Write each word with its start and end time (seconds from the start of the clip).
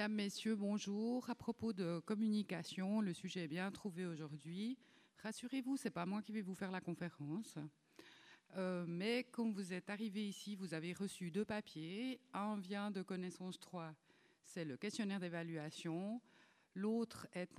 Mesdames, 0.00 0.14
Messieurs, 0.14 0.56
bonjour. 0.56 1.28
À 1.28 1.34
propos 1.34 1.74
de 1.74 2.00
communication, 2.06 3.02
le 3.02 3.12
sujet 3.12 3.44
est 3.44 3.48
bien 3.48 3.70
trouvé 3.70 4.06
aujourd'hui. 4.06 4.78
Rassurez-vous, 5.22 5.76
ce 5.76 5.84
n'est 5.84 5.90
pas 5.90 6.06
moi 6.06 6.22
qui 6.22 6.32
vais 6.32 6.40
vous 6.40 6.54
faire 6.54 6.70
la 6.70 6.80
conférence. 6.80 7.58
Euh, 8.56 8.86
mais 8.88 9.24
quand 9.30 9.50
vous 9.50 9.74
êtes 9.74 9.90
arrivé 9.90 10.26
ici, 10.26 10.56
vous 10.56 10.72
avez 10.72 10.94
reçu 10.94 11.30
deux 11.30 11.44
papiers. 11.44 12.18
Un 12.32 12.56
vient 12.56 12.90
de 12.90 13.02
Connaissance 13.02 13.60
3, 13.60 13.94
c'est 14.42 14.64
le 14.64 14.78
questionnaire 14.78 15.20
d'évaluation. 15.20 16.22
L'autre 16.74 17.26
est 17.34 17.58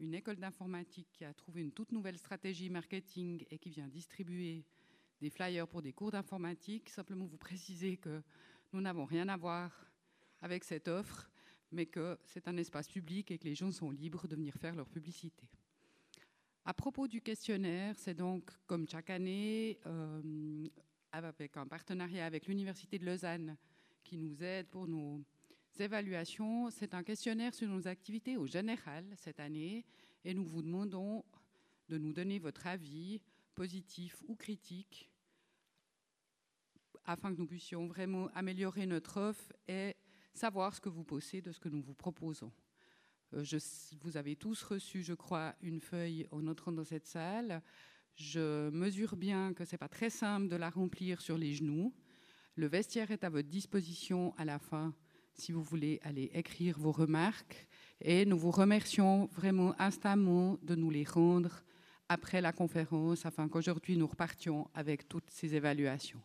une 0.00 0.14
école 0.14 0.36
d'informatique 0.36 1.08
qui 1.12 1.26
a 1.26 1.34
trouvé 1.34 1.60
une 1.60 1.72
toute 1.72 1.92
nouvelle 1.92 2.16
stratégie 2.16 2.70
marketing 2.70 3.44
et 3.50 3.58
qui 3.58 3.68
vient 3.68 3.88
distribuer 3.88 4.64
des 5.20 5.28
flyers 5.28 5.68
pour 5.68 5.82
des 5.82 5.92
cours 5.92 6.10
d'informatique. 6.10 6.88
Simplement 6.88 7.26
vous 7.26 7.36
préciser 7.36 7.98
que 7.98 8.22
nous 8.72 8.80
n'avons 8.80 9.04
rien 9.04 9.28
à 9.28 9.36
voir 9.36 9.92
avec 10.40 10.64
cette 10.64 10.88
offre 10.88 11.28
mais 11.72 11.86
que 11.86 12.18
c'est 12.24 12.48
un 12.48 12.56
espace 12.56 12.88
public 12.88 13.30
et 13.30 13.38
que 13.38 13.44
les 13.44 13.54
gens 13.54 13.72
sont 13.72 13.90
libres 13.90 14.28
de 14.28 14.36
venir 14.36 14.54
faire 14.54 14.74
leur 14.74 14.88
publicité. 14.88 15.48
À 16.64 16.74
propos 16.74 17.08
du 17.08 17.20
questionnaire, 17.20 17.94
c'est 17.98 18.14
donc 18.14 18.50
comme 18.66 18.86
chaque 18.88 19.10
année, 19.10 19.80
euh, 19.86 20.68
avec 21.10 21.56
un 21.56 21.66
partenariat 21.66 22.24
avec 22.24 22.46
l'Université 22.46 22.98
de 22.98 23.04
Lausanne 23.04 23.56
qui 24.04 24.16
nous 24.16 24.42
aide 24.42 24.68
pour 24.68 24.86
nos 24.86 25.22
évaluations. 25.78 26.70
C'est 26.70 26.94
un 26.94 27.02
questionnaire 27.02 27.54
sur 27.54 27.68
nos 27.68 27.88
activités 27.88 28.36
au 28.36 28.46
général 28.46 29.04
cette 29.16 29.40
année 29.40 29.84
et 30.24 30.34
nous 30.34 30.44
vous 30.44 30.62
demandons 30.62 31.24
de 31.88 31.98
nous 31.98 32.12
donner 32.12 32.38
votre 32.38 32.66
avis, 32.66 33.20
positif 33.54 34.22
ou 34.28 34.36
critique, 34.36 35.10
afin 37.04 37.34
que 37.34 37.40
nous 37.40 37.46
puissions 37.46 37.86
vraiment 37.86 38.28
améliorer 38.34 38.86
notre 38.86 39.20
offre 39.20 39.52
et 39.68 39.96
savoir 40.34 40.74
ce 40.74 40.80
que 40.80 40.88
vous 40.88 41.04
pensez 41.04 41.40
de 41.40 41.52
ce 41.52 41.60
que 41.60 41.68
nous 41.68 41.82
vous 41.82 41.94
proposons. 41.94 42.52
Euh, 43.34 43.44
vous 44.00 44.16
avez 44.16 44.36
tous 44.36 44.62
reçu, 44.62 45.02
je 45.02 45.14
crois, 45.14 45.54
une 45.62 45.80
feuille 45.80 46.26
en 46.30 46.46
entrant 46.46 46.72
dans 46.72 46.84
cette 46.84 47.06
salle. 47.06 47.62
Je 48.14 48.70
mesure 48.70 49.16
bien 49.16 49.54
que 49.54 49.64
ce 49.64 49.72
n'est 49.72 49.78
pas 49.78 49.88
très 49.88 50.10
simple 50.10 50.48
de 50.48 50.56
la 50.56 50.70
remplir 50.70 51.20
sur 51.20 51.38
les 51.38 51.54
genoux. 51.54 51.94
Le 52.56 52.66
vestiaire 52.66 53.10
est 53.10 53.24
à 53.24 53.30
votre 53.30 53.48
disposition 53.48 54.34
à 54.36 54.44
la 54.44 54.58
fin 54.58 54.94
si 55.34 55.52
vous 55.52 55.62
voulez 55.62 55.98
aller 56.02 56.30
écrire 56.34 56.78
vos 56.78 56.92
remarques. 56.92 57.66
Et 58.00 58.26
nous 58.26 58.38
vous 58.38 58.50
remercions 58.50 59.26
vraiment 59.32 59.74
instamment 59.80 60.58
de 60.62 60.74
nous 60.74 60.90
les 60.90 61.04
rendre 61.04 61.62
après 62.08 62.42
la 62.42 62.52
conférence 62.52 63.24
afin 63.24 63.48
qu'aujourd'hui 63.48 63.96
nous 63.96 64.06
repartions 64.06 64.68
avec 64.74 65.08
toutes 65.08 65.30
ces 65.30 65.54
évaluations. 65.54 66.20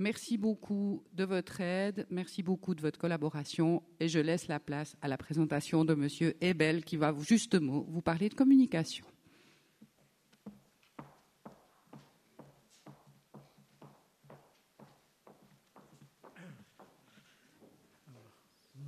Merci 0.00 0.38
beaucoup 0.38 1.04
de 1.12 1.22
votre 1.22 1.60
aide, 1.60 2.04
merci 2.10 2.42
beaucoup 2.42 2.74
de 2.74 2.80
votre 2.80 2.98
collaboration 2.98 3.80
et 4.00 4.08
je 4.08 4.18
laisse 4.18 4.48
la 4.48 4.58
place 4.58 4.96
à 5.00 5.06
la 5.06 5.16
présentation 5.16 5.84
de 5.84 5.92
M. 5.92 6.32
Ebel 6.40 6.84
qui 6.84 6.96
va 6.96 7.14
justement 7.20 7.86
vous 7.88 8.02
parler 8.02 8.28
de 8.28 8.34
communication. 8.34 9.06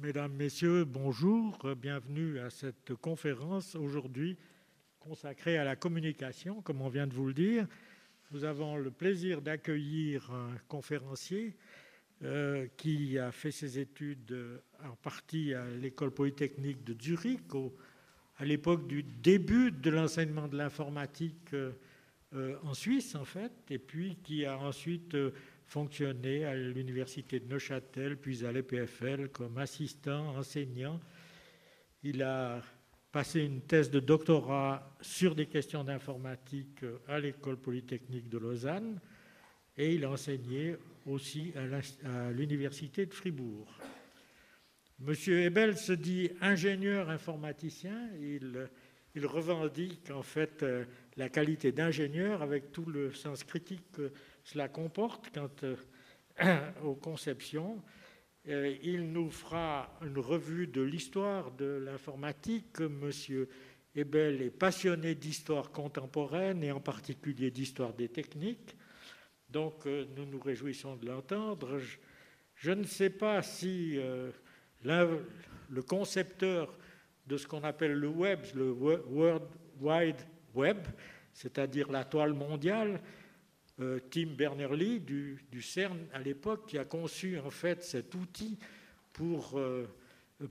Mesdames, 0.02 0.32
Messieurs, 0.32 0.84
bonjour, 0.84 1.56
bienvenue 1.80 2.40
à 2.40 2.50
cette 2.50 2.94
conférence 2.96 3.76
aujourd'hui 3.76 4.36
consacrée 4.98 5.56
à 5.56 5.62
la 5.62 5.76
communication, 5.76 6.62
comme 6.62 6.82
on 6.82 6.88
vient 6.88 7.06
de 7.06 7.14
vous 7.14 7.28
le 7.28 7.34
dire 7.34 7.68
nous 8.32 8.44
avons 8.44 8.76
le 8.76 8.90
plaisir 8.90 9.40
d'accueillir 9.40 10.30
un 10.32 10.56
conférencier 10.68 11.56
euh, 12.24 12.66
qui 12.76 13.18
a 13.18 13.30
fait 13.30 13.50
ses 13.50 13.78
études 13.78 14.32
euh, 14.32 14.58
en 14.82 14.96
partie 14.96 15.54
à 15.54 15.66
l'école 15.66 16.10
polytechnique 16.10 16.82
de 16.82 16.96
Zurich, 17.00 17.42
à 18.38 18.44
l'époque 18.44 18.86
du 18.86 19.02
début 19.02 19.70
de 19.70 19.90
l'enseignement 19.90 20.48
de 20.48 20.56
l'informatique 20.56 21.54
euh, 21.54 21.72
en 22.62 22.74
Suisse, 22.74 23.14
en 23.14 23.24
fait, 23.24 23.52
et 23.70 23.78
puis 23.78 24.16
qui 24.22 24.44
a 24.44 24.58
ensuite 24.58 25.16
fonctionné 25.66 26.44
à 26.44 26.54
l'université 26.54 27.38
de 27.38 27.46
Neuchâtel, 27.46 28.16
puis 28.16 28.44
à 28.44 28.52
l'EPFL 28.52 29.28
comme 29.28 29.58
assistant, 29.58 30.36
enseignant. 30.36 31.00
Il 32.02 32.22
a 32.22 32.62
passé 33.16 33.40
une 33.40 33.62
thèse 33.62 33.90
de 33.90 33.98
doctorat 33.98 34.94
sur 35.00 35.34
des 35.34 35.46
questions 35.46 35.82
d'informatique 35.82 36.84
à 37.08 37.18
l'école 37.18 37.56
polytechnique 37.56 38.28
de 38.28 38.36
Lausanne 38.36 39.00
et 39.78 39.94
il 39.94 40.04
a 40.04 40.10
enseigné 40.10 40.76
aussi 41.06 41.50
à 42.04 42.30
l'université 42.30 43.06
de 43.06 43.14
Fribourg. 43.14 43.72
Monsieur 44.98 45.40
Ebel 45.40 45.78
se 45.78 45.94
dit 45.94 46.28
ingénieur 46.42 47.08
informaticien. 47.08 48.10
Il, 48.20 48.68
il 49.14 49.24
revendique 49.24 50.10
en 50.10 50.22
fait 50.22 50.62
euh, 50.62 50.84
la 51.16 51.30
qualité 51.30 51.72
d'ingénieur 51.72 52.42
avec 52.42 52.70
tout 52.70 52.84
le 52.84 53.14
sens 53.14 53.44
critique 53.44 53.92
que 53.92 54.12
cela 54.44 54.68
comporte 54.68 55.30
quant 55.32 55.48
euh, 55.62 55.76
aux 56.84 56.96
conceptions. 56.96 57.82
Euh, 58.48 58.76
il 58.82 59.10
nous 59.10 59.30
fera 59.30 59.90
une 60.02 60.18
revue 60.18 60.68
de 60.68 60.80
l'histoire 60.80 61.50
de 61.50 61.82
l'informatique. 61.84 62.78
Monsieur 62.80 63.48
Ebel 63.94 64.40
est 64.40 64.50
passionné 64.50 65.16
d'histoire 65.16 65.72
contemporaine 65.72 66.62
et 66.62 66.70
en 66.70 66.78
particulier 66.78 67.50
d'histoire 67.50 67.92
des 67.92 68.08
techniques. 68.08 68.76
Donc 69.50 69.86
euh, 69.86 70.06
nous 70.16 70.26
nous 70.26 70.38
réjouissons 70.38 70.94
de 70.94 71.06
l'entendre. 71.06 71.80
Je, 72.54 72.70
ne 72.70 72.84
sais 72.84 73.10
pas 73.10 73.42
si 73.42 73.94
euh, 73.96 74.30
le 74.84 75.82
concepteur 75.82 76.78
de 77.26 77.36
ce 77.36 77.48
qu'on 77.48 77.64
appelle 77.64 77.94
le 77.94 78.08
web, 78.08 78.40
le 78.54 78.70
World 78.70 79.48
Wide 79.80 80.20
Web, 80.54 80.78
c'est-à-dire 81.32 81.90
la 81.90 82.04
toile 82.04 82.32
mondiale, 82.32 83.00
Tim 84.10 84.28
Berners-Lee 84.36 85.00
du, 85.00 85.62
CERN 85.62 85.98
à 86.14 86.18
l'époque 86.20 86.66
qui 86.66 86.78
a 86.78 86.84
conçu 86.84 87.38
en 87.38 87.50
fait 87.50 87.84
cet 87.84 88.14
outil 88.14 88.58
pour 89.12 89.58
euh, 89.58 89.86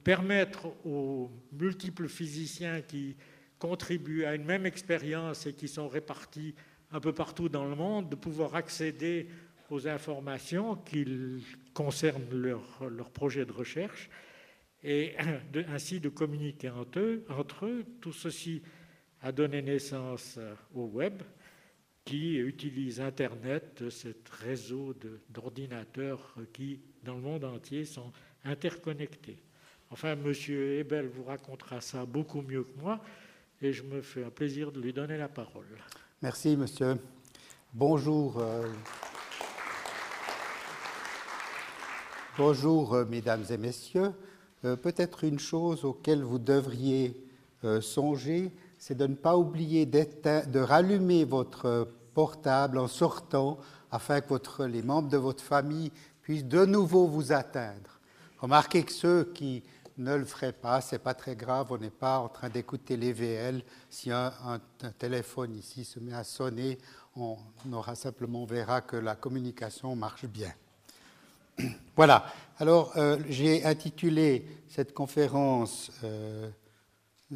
permettre 0.03 0.67
aux 0.85 1.31
multiples 1.51 2.07
physiciens 2.07 2.81
qui 2.81 3.15
contribuent 3.57 4.25
à 4.25 4.35
une 4.35 4.45
même 4.45 4.65
expérience 4.65 5.47
et 5.47 5.53
qui 5.53 5.67
sont 5.67 5.87
répartis 5.87 6.53
un 6.91 6.99
peu 6.99 7.13
partout 7.13 7.49
dans 7.49 7.65
le 7.65 7.75
monde 7.75 8.09
de 8.09 8.15
pouvoir 8.15 8.55
accéder 8.55 9.27
aux 9.71 9.87
informations 9.87 10.75
qui 10.75 11.43
concernent 11.73 12.29
leur, 12.31 13.09
projet 13.09 13.45
de 13.45 13.51
recherche 13.51 14.09
et 14.83 15.15
ainsi 15.69 15.99
de 15.99 16.09
communiquer 16.09 16.69
entre 16.69 16.99
eux, 16.99 17.25
entre 17.29 17.65
eux. 17.65 17.85
Tout 18.01 18.13
ceci 18.13 18.61
a 19.21 19.31
donné 19.31 19.63
naissance 19.63 20.37
au 20.75 20.85
web 20.85 21.23
qui 22.05 22.35
utilise 22.37 23.01
Internet, 23.01 23.89
ce 23.89 24.09
réseau 24.43 24.93
d'ordinateurs 25.29 26.35
qui, 26.53 26.79
dans 27.03 27.15
le 27.15 27.21
monde 27.21 27.43
entier, 27.43 27.83
sont 27.83 28.11
interconnectés. 28.43 29.39
Enfin, 29.89 30.11
M. 30.11 30.31
Ebel 30.79 31.07
vous 31.07 31.23
racontera 31.23 31.81
ça 31.81 32.05
beaucoup 32.05 32.41
mieux 32.43 32.63
que 32.63 32.79
moi, 32.79 33.01
et 33.61 33.73
je 33.73 33.83
me 33.83 34.01
fais 34.01 34.23
un 34.23 34.29
plaisir 34.29 34.71
de 34.71 34.79
lui 34.79 34.93
donner 34.93 35.17
la 35.17 35.27
parole. 35.27 35.65
Merci, 36.21 36.55
monsieur. 36.55 36.97
Bonjour. 37.73 38.39
Euh, 38.39 38.67
bonjour, 42.37 42.93
euh, 42.93 43.05
mesdames 43.05 43.43
et 43.49 43.57
messieurs. 43.57 44.11
Euh, 44.63 44.75
peut-être 44.75 45.23
une 45.23 45.39
chose 45.39 45.85
auquel 45.85 46.23
vous 46.23 46.39
devriez 46.39 47.21
songer, 47.81 48.51
c'est 48.87 48.93
de 48.93 49.07
ne 49.07 49.15
pas 49.15 49.35
oublier 49.35 49.87
de 49.87 50.59
rallumer 50.59 51.25
votre 51.25 51.89
portable 52.13 52.77
en 52.77 52.87
sortant 52.87 53.57
afin 53.89 54.21
que 54.21 54.61
les 54.61 54.83
membres 54.83 55.09
de 55.09 55.17
votre 55.17 55.43
famille 55.43 55.91
puissent 56.21 56.45
de 56.45 56.65
nouveau 56.65 57.07
vous 57.07 57.31
atteindre. 57.31 57.99
Remarquez 58.37 58.83
que 58.83 58.91
ceux 58.91 59.31
qui 59.33 59.63
ne 59.97 60.13
le 60.13 60.23
feraient 60.23 60.53
pas, 60.53 60.81
ce 60.81 60.93
n'est 60.93 60.99
pas 60.99 61.15
très 61.15 61.35
grave, 61.35 61.71
on 61.71 61.79
n'est 61.79 61.89
pas 61.89 62.19
en 62.19 62.29
train 62.29 62.47
d'écouter 62.47 62.95
les 62.95 63.11
VL. 63.11 63.63
Si 63.89 64.11
un, 64.11 64.31
téléphone 64.99 65.55
ici 65.55 65.83
se 65.83 65.99
met 65.99 66.13
à 66.13 66.23
sonner, 66.23 66.77
on 67.15 67.37
aura 67.71 67.95
simplement 67.95 68.43
on 68.43 68.45
verra 68.45 68.81
que 68.81 68.97
la 68.97 69.15
communication 69.15 69.95
marche 69.95 70.27
bien. 70.27 70.53
Voilà. 71.95 72.23
Alors, 72.59 72.93
euh, 72.97 73.17
j'ai 73.29 73.65
intitulé 73.65 74.45
cette 74.69 74.93
conférence 74.93 75.89
euh, 76.03 76.51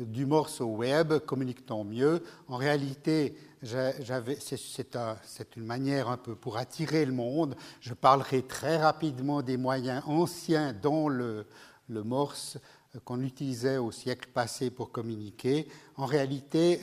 du 0.06 0.26
morceau 0.26 0.66
web, 0.66 1.14
communiquons 1.20 1.84
mieux. 1.84 2.24
En 2.48 2.58
réalité, 2.58 3.36
c'est 3.62 5.56
une 5.56 5.66
manière 5.66 6.10
un 6.10 6.18
peu 6.18 6.36
pour 6.36 6.58
attirer 6.58 7.06
le 7.06 7.12
monde. 7.12 7.56
Je 7.82 7.94
parlerai 7.94 8.44
très 8.44 8.78
rapidement 8.78 9.42
des 9.42 9.58
moyens 9.58 10.04
anciens, 10.06 10.74
dont 10.74 11.10
le, 11.10 11.46
morse 11.90 12.58
qu'on 13.04 13.22
utilisait 13.22 13.78
au 13.78 13.92
siècle 13.92 14.30
passé 14.34 14.70
pour 14.70 14.92
communiquer. 14.92 15.68
En 15.98 16.06
réalité, 16.06 16.80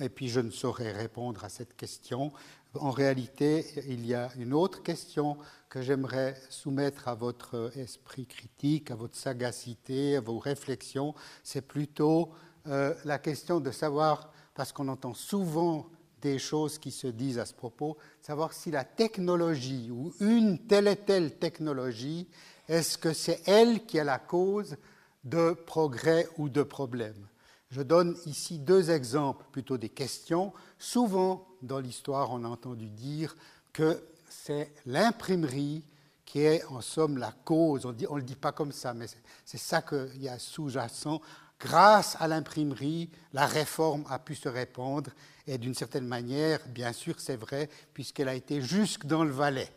et 0.00 0.08
puis 0.08 0.28
je 0.28 0.40
ne 0.40 0.50
saurais 0.50 0.92
répondre 0.92 1.44
à 1.44 1.48
cette 1.48 1.76
question. 1.76 2.32
En 2.80 2.90
réalité, 2.90 3.66
il 3.88 4.04
y 4.04 4.14
a 4.14 4.30
une 4.36 4.52
autre 4.52 4.82
question 4.82 5.36
que 5.68 5.80
j'aimerais 5.80 6.36
soumettre 6.50 7.06
à 7.06 7.14
votre 7.14 7.70
esprit 7.76 8.26
critique, 8.26 8.90
à 8.90 8.96
votre 8.96 9.16
sagacité, 9.16 10.16
à 10.16 10.20
vos 10.20 10.38
réflexions. 10.38 11.14
C'est 11.44 11.66
plutôt 11.66 12.32
euh, 12.66 12.94
la 13.04 13.18
question 13.18 13.60
de 13.60 13.70
savoir, 13.70 14.32
parce 14.54 14.72
qu'on 14.72 14.88
entend 14.88 15.14
souvent 15.14 15.86
des 16.20 16.38
choses 16.38 16.78
qui 16.78 16.90
se 16.90 17.06
disent 17.06 17.38
à 17.38 17.44
ce 17.44 17.52
propos, 17.52 17.98
savoir 18.22 18.52
si 18.52 18.70
la 18.70 18.84
technologie 18.84 19.90
ou 19.90 20.14
une 20.20 20.58
telle 20.66 20.88
et 20.88 20.96
telle 20.96 21.36
technologie, 21.38 22.26
est-ce 22.68 22.96
que 22.96 23.12
c'est 23.12 23.42
elle 23.46 23.84
qui 23.84 23.98
est 23.98 24.04
la 24.04 24.18
cause 24.18 24.76
de 25.24 25.52
progrès 25.52 26.26
ou 26.38 26.48
de 26.48 26.62
problèmes? 26.62 27.28
Je 27.70 27.82
donne 27.82 28.16
ici 28.24 28.58
deux 28.58 28.90
exemples, 28.90 29.44
plutôt 29.52 29.76
des 29.76 29.88
questions. 29.88 30.52
Souvent, 30.78 31.46
dans 31.60 31.80
l'histoire, 31.80 32.30
on 32.30 32.44
a 32.44 32.48
entendu 32.48 32.88
dire 32.88 33.36
que 33.72 34.02
c'est 34.28 34.72
l'imprimerie 34.86 35.84
qui 36.24 36.40
est 36.40 36.64
en 36.66 36.80
somme 36.80 37.18
la 37.18 37.32
cause. 37.44 37.84
On 37.84 37.92
ne 37.92 38.16
le 38.16 38.22
dit 38.22 38.36
pas 38.36 38.52
comme 38.52 38.72
ça, 38.72 38.94
mais 38.94 39.06
c'est 39.44 39.58
ça 39.58 39.82
qu'il 39.82 40.22
y 40.22 40.28
a 40.28 40.38
sous-jacent. 40.38 41.20
Grâce 41.64 42.18
à 42.20 42.28
l'imprimerie, 42.28 43.08
la 43.32 43.46
réforme 43.46 44.04
a 44.10 44.18
pu 44.18 44.34
se 44.34 44.50
répandre 44.50 45.10
et 45.46 45.56
d'une 45.56 45.74
certaine 45.74 46.06
manière, 46.06 46.60
bien 46.68 46.92
sûr, 46.92 47.14
c'est 47.18 47.36
vrai, 47.36 47.70
puisqu'elle 47.94 48.28
a 48.28 48.34
été 48.34 48.60
jusque 48.60 49.06
dans 49.06 49.24
le 49.24 49.30
Valais. 49.30 49.72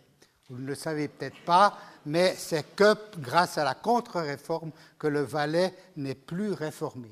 Vous 0.50 0.57
ne 0.57 0.68
le 0.68 0.75
savez 0.75 1.07
peut-être 1.07 1.39
pas, 1.45 1.78
mais 2.06 2.36
c'est 2.38 2.75
que 2.75 2.94
grâce 3.19 3.57
à 3.57 3.63
la 3.63 3.74
contre-réforme 3.74 4.72
que 5.00 5.07
le 5.07 5.22
Valais 5.22 5.74
n'est 5.95 6.16
plus 6.16 6.51
réformé. 6.51 7.10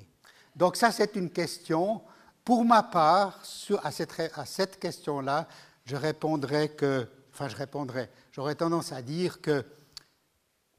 Donc 0.57 0.75
ça, 0.75 0.91
c'est 0.91 1.15
une 1.15 1.29
question. 1.29 2.01
Pour 2.43 2.65
ma 2.65 2.83
part, 2.83 3.41
à 3.81 3.91
cette, 3.91 4.77
question-là, 4.77 5.47
je 5.85 5.95
répondrai 5.95 6.69
que, 6.69 7.07
enfin, 7.33 7.47
je 7.47 7.55
répondrai, 7.55 8.09
j'aurais 8.33 8.55
tendance 8.55 8.91
à 8.91 9.01
dire 9.01 9.39
que 9.39 9.63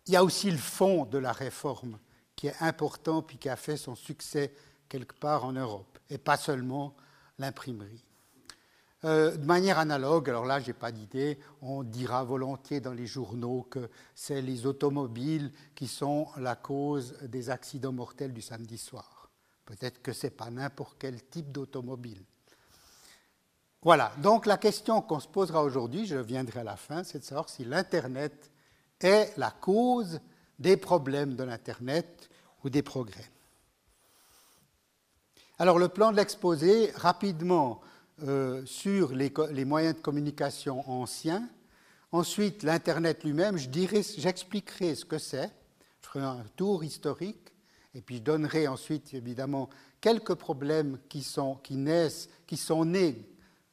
il 0.06 0.12
y 0.12 0.16
a 0.16 0.22
aussi 0.22 0.50
le 0.50 0.58
fond 0.58 1.06
de 1.06 1.16
la 1.16 1.32
réforme 1.32 1.98
qui 2.36 2.46
est 2.48 2.54
important 2.60 3.22
puis 3.22 3.38
qui 3.38 3.48
a 3.48 3.56
fait 3.56 3.76
son 3.76 3.96
succès 3.96 4.54
quelque 4.88 5.14
part 5.14 5.44
en 5.44 5.52
Europe, 5.52 5.98
et 6.10 6.18
pas 6.18 6.36
seulement 6.36 6.94
l'imprimerie. 7.38 8.04
Euh, 9.04 9.36
de 9.36 9.44
manière 9.44 9.78
analogue, 9.78 10.28
alors 10.30 10.46
là, 10.46 10.60
je 10.60 10.68
n'ai 10.68 10.72
pas 10.72 10.90
d'idée, 10.90 11.38
on 11.60 11.82
dira 11.82 12.24
volontiers 12.24 12.80
dans 12.80 12.92
les 12.92 13.06
journaux 13.06 13.66
que 13.70 13.90
c'est 14.14 14.40
les 14.40 14.66
automobiles 14.66 15.52
qui 15.74 15.86
sont 15.86 16.28
la 16.38 16.56
cause 16.56 17.14
des 17.22 17.50
accidents 17.50 17.92
mortels 17.92 18.32
du 18.32 18.42
samedi 18.42 18.78
soir. 18.78 19.30
Peut-être 19.64 20.00
que 20.02 20.12
ce 20.12 20.26
n'est 20.26 20.30
pas 20.30 20.50
n'importe 20.50 20.96
quel 20.98 21.22
type 21.24 21.52
d'automobile. 21.52 22.22
Voilà, 23.82 24.12
donc 24.18 24.46
la 24.46 24.56
question 24.56 25.02
qu'on 25.02 25.20
se 25.20 25.28
posera 25.28 25.62
aujourd'hui, 25.62 26.06
je 26.06 26.16
viendrai 26.16 26.60
à 26.60 26.64
la 26.64 26.76
fin, 26.76 27.04
c'est 27.04 27.18
de 27.18 27.24
savoir 27.24 27.48
si 27.48 27.64
l'Internet 27.64 28.50
est 29.00 29.36
la 29.36 29.50
cause 29.50 30.20
des 30.58 30.76
problèmes 30.76 31.34
de 31.34 31.44
l'Internet 31.44 32.30
ou 32.64 32.70
des 32.70 32.82
progrès. 32.82 33.30
Alors 35.58 35.78
le 35.78 35.88
plan 35.88 36.12
de 36.12 36.16
l'exposé, 36.16 36.90
rapidement 36.96 37.80
euh, 38.22 38.64
sur 38.66 39.12
les, 39.14 39.64
moyens 39.64 39.96
de 39.96 40.00
communication 40.00 40.88
anciens, 40.90 41.48
ensuite 42.12 42.62
l'Internet 42.62 43.24
lui-même, 43.24 43.56
j'expliquerai 43.56 44.94
ce 44.94 45.04
que 45.04 45.18
c'est, 45.18 45.50
je 46.02 46.08
ferai 46.08 46.24
un 46.24 46.44
tour 46.56 46.84
historique, 46.84 47.52
et 47.94 48.02
puis 48.02 48.16
je 48.16 48.22
donnerai 48.22 48.68
ensuite 48.68 49.14
évidemment 49.14 49.70
quelques 50.00 50.34
problèmes 50.34 50.98
qui 51.08 51.22
sont, 51.22 51.54
qui 51.56 51.76
naissent, 51.76 52.28
qui 52.46 52.58
sont 52.58 52.84
nés 52.84 53.26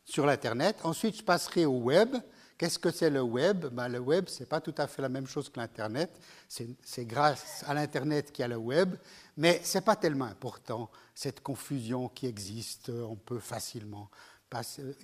sur 0.05 0.25
l'Internet. 0.25 0.77
Ensuite, 0.83 1.17
je 1.17 1.23
passerai 1.23 1.65
au 1.65 1.79
web. 1.79 2.15
Qu'est-ce 2.63 2.79
que 2.79 2.91
c'est 2.91 3.09
le 3.09 3.21
web? 3.21 3.65
Ben, 3.73 3.89
Le 3.89 3.99
web, 3.99 4.29
ce 4.29 4.39
n'est 4.39 4.45
pas 4.45 4.61
tout 4.61 4.73
à 4.77 4.87
fait 4.87 5.01
la 5.01 5.09
même 5.09 5.27
chose 5.27 5.49
que 5.49 5.59
l'Internet. 5.59 6.17
C'est 6.47 7.03
grâce 7.03 7.61
à 7.67 7.73
l'Internet 7.73 8.31
qu'il 8.31 8.43
y 8.43 8.45
a 8.45 8.47
le 8.47 8.55
web. 8.55 8.95
Mais 9.35 9.59
ce 9.65 9.77
n'est 9.77 9.81
pas 9.81 9.97
tellement 9.97 10.23
important, 10.23 10.89
cette 11.13 11.41
confusion 11.41 12.07
qui 12.07 12.25
existe. 12.25 12.87
On 12.87 13.17
peut 13.17 13.39
facilement 13.39 14.09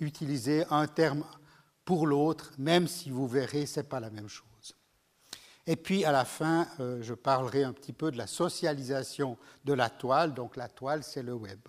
utiliser 0.00 0.64
un 0.70 0.86
terme 0.86 1.22
pour 1.84 2.06
l'autre, 2.06 2.50
même 2.56 2.88
si 2.88 3.10
vous 3.10 3.28
verrez, 3.28 3.66
ce 3.66 3.80
n'est 3.80 3.86
pas 3.86 4.00
la 4.00 4.08
même 4.08 4.28
chose. 4.28 4.74
Et 5.66 5.76
puis 5.76 6.06
à 6.06 6.12
la 6.12 6.24
fin, 6.24 6.66
euh, 6.80 7.02
je 7.02 7.12
parlerai 7.12 7.64
un 7.64 7.74
petit 7.74 7.92
peu 7.92 8.10
de 8.10 8.16
la 8.16 8.26
socialisation 8.26 9.36
de 9.66 9.74
la 9.74 9.90
toile. 9.90 10.32
Donc 10.32 10.56
la 10.56 10.68
toile, 10.68 11.02
c'est 11.02 11.22
le 11.22 11.34
web. 11.34 11.60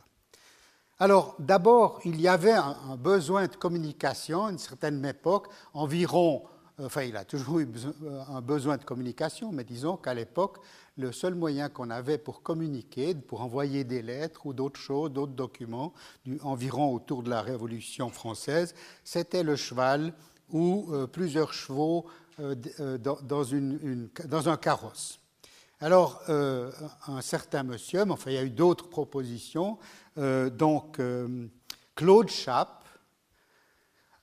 Alors 1.02 1.34
d'abord, 1.40 2.00
il 2.06 2.22
y 2.22 2.28
avait 2.28 2.52
un, 2.52 2.96
besoin 2.96 3.48
de 3.48 3.56
communication 3.56 4.46
à 4.46 4.52
une 4.52 4.60
certaine 4.60 5.04
époque, 5.04 5.48
environ, 5.74 6.44
enfin 6.78 7.02
il 7.02 7.18
a 7.18 7.26
toujours 7.26 7.60
eu 7.60 7.68
un 8.30 8.40
besoin 8.40 8.78
de 8.78 8.84
communication, 8.84 9.52
mais 9.52 9.64
disons 9.64 9.98
qu'à 9.98 10.14
l'époque, 10.14 10.60
le 10.98 11.12
seul 11.12 11.34
moyen 11.34 11.70
qu'on 11.70 11.90
avait 11.90 12.20
pour 12.20 12.44
communiquer, 12.44 13.16
pour 13.16 13.42
envoyer 13.42 13.84
des 13.84 14.04
lettres 14.04 14.46
ou 14.46 14.54
d'autres 14.54 14.80
choses, 14.80 15.10
d'autres 15.10 15.34
documents, 15.34 15.92
environ 16.44 16.94
autour 16.94 17.24
de 17.24 17.32
la 17.32 17.42
Révolution 17.42 18.10
française, 18.10 18.76
c'était 19.04 19.42
le 19.42 19.56
cheval 19.56 20.14
ou 20.52 20.88
euh, 20.92 21.08
plusieurs 21.08 21.52
chevaux 21.52 22.06
euh, 22.40 22.54
euh, 22.80 23.00
dans, 23.00 24.50
un 24.50 24.58
carrosse. 24.58 25.20
Alors, 25.84 26.22
un 26.28 27.22
certain 27.22 27.64
monsieur, 27.64 28.06
mais 28.06 28.12
enfin, 28.12 28.30
il 28.30 28.36
y 28.36 28.38
a 28.38 28.44
eu 28.44 28.52
d'autres 28.52 28.88
propositions, 28.88 29.80
donc 30.18 31.00
Claude 31.96 32.30
Chappe 32.30 32.82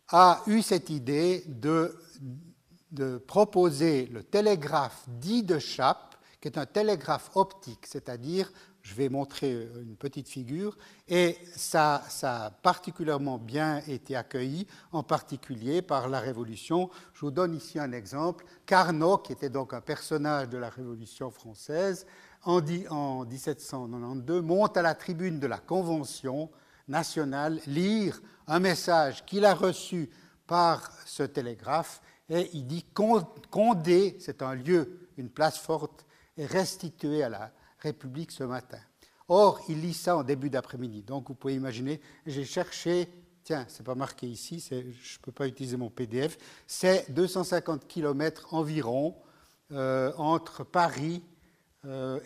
a 0.08 0.43
eu 0.46 0.62
cette 0.62 0.90
idée 0.90 1.44
de, 1.46 1.96
proposer 3.26 4.06
le 4.06 4.23
télégraphe 4.23 5.05
dit 5.08 5.43
de 5.43 5.58
Chappe 5.58 6.17
qui 6.40 6.49
est 6.49 6.58
un 6.58 6.67
télégraphe 6.67 7.31
optique, 7.35 7.85
c'est-à-dire, 7.85 8.52
je 8.82 8.94
vais 8.94 9.08
montrer 9.08 9.52
une 9.52 9.96
petite 9.96 10.29
figure, 10.29 10.79
et 11.08 11.37
ça, 11.55 12.05
a 12.23 12.50
particulièrement 12.50 13.38
bien 13.38 13.82
été 13.88 14.14
accueilli, 14.14 14.67
en 14.93 15.02
particulier 15.02 15.82
par 15.82 16.08
la 16.08 16.20
Révolution. 16.20 16.91
Je 17.12 17.20
vous 17.23 17.32
donne 17.32 17.56
ici 17.56 17.79
un 17.79 17.91
exemple. 17.91 18.44
Carnot, 18.67 19.19
qui 19.19 19.32
était 19.32 19.50
donc 19.50 19.75
un 19.75 19.81
personnage 19.81 20.49
de 20.49 20.58
la 20.58 20.70
Révolution 20.70 21.31
française, 21.31 22.06
en, 22.48 22.62
en 22.90 23.26
1792, 23.26 24.42
monte 24.42 24.76
à 24.78 24.82
la 24.82 24.94
tribune 24.94 25.38
de 25.38 25.46
la 25.46 25.58
Convention 25.58 26.50
nationale 26.88 27.60
lire 27.66 28.20
un 28.46 28.58
message 28.58 29.24
qu'il 29.26 29.44
a 29.44 29.54
reçu 29.54 30.08
par 30.46 30.90
ce 31.04 31.22
télégraphe, 31.22 32.00
et 32.30 32.48
il 32.54 32.66
dit 32.66 32.86
Condé, 33.50 34.16
c'est 34.18 34.40
un 34.40 34.54
lieu, 34.54 35.08
une 35.19 35.28
place 35.28 35.58
forte 35.58 36.06
est 36.38 36.46
restitué 36.46 37.22
à 37.22 37.28
la 37.28 37.52
République 37.81 38.31
ce 38.31 38.44
matin. 38.44 38.81
Or, 39.28 39.60
il 39.69 39.82
lit 39.82 39.93
ça 39.93 40.17
en 40.17 40.22
début 40.22 40.48
d'après-midi. 40.48 41.02
Donc, 41.02 41.28
vous 41.28 41.34
pouvez 41.34 41.55
imaginer, 41.55 42.00
j'ai 42.24 42.46
cherché, 42.46 43.10
tiens, 43.44 43.67
c'est 43.69 43.84
pas 43.84 43.94
marqué 43.94 44.26
ici, 44.26 44.67
je 44.70 44.76
ne 44.76 45.22
peux 45.22 45.32
pas 45.32 45.46
utiliser 45.46 45.76
mon 45.76 45.90
PDF, 45.90 46.38
c'est 46.67 47.10
250 47.12 47.86
km 47.86 48.55
environ 48.55 49.17
euh, 49.70 50.12
entre 50.17 50.64
Paris 50.64 51.22
euh, 51.85 52.20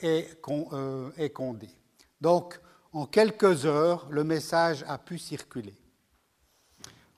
et 1.16 1.30
Condé. 1.30 1.68
Donc, 2.20 2.60
en 2.92 3.06
quelques 3.06 3.64
heures, 3.64 4.06
le 4.10 4.24
message 4.24 4.84
a 4.86 4.98
pu 4.98 5.18
circuler. 5.18 5.76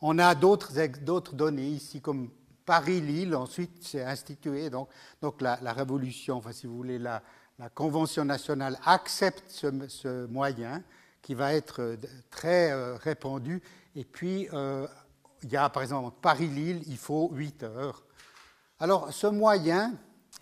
On 0.00 0.18
a 0.18 0.34
d'autres 0.34 1.34
données 1.34 1.68
ici, 1.68 2.00
comme 2.00 2.30
Paris-Lille, 2.64 3.34
ensuite 3.34 3.82
c'est 3.82 4.02
institué, 4.02 4.70
donc, 4.70 4.88
la, 5.40 5.72
Révolution, 5.72 6.36
enfin 6.36 6.52
si 6.52 6.66
vous 6.66 6.76
voulez, 6.76 6.98
la, 6.98 7.22
Convention 7.74 8.24
nationale 8.24 8.78
accepte 8.84 9.44
ce, 9.48 10.26
moyen 10.26 10.82
qui 11.22 11.34
va 11.34 11.54
être 11.54 11.80
euh, 11.80 11.96
très 12.28 12.72
euh, 12.72 12.96
répandu. 12.96 13.62
Et 13.94 14.04
puis, 14.04 14.48
euh, 14.52 14.86
il 15.42 15.50
y 15.50 15.56
a 15.56 15.70
par 15.70 15.82
exemple 15.84 16.14
Paris-Lille, 16.20 16.82
il 16.86 16.98
faut 16.98 17.30
8 17.32 17.62
heures. 17.62 18.04
Alors 18.80 19.12
ce 19.12 19.28
moyen, 19.28 19.94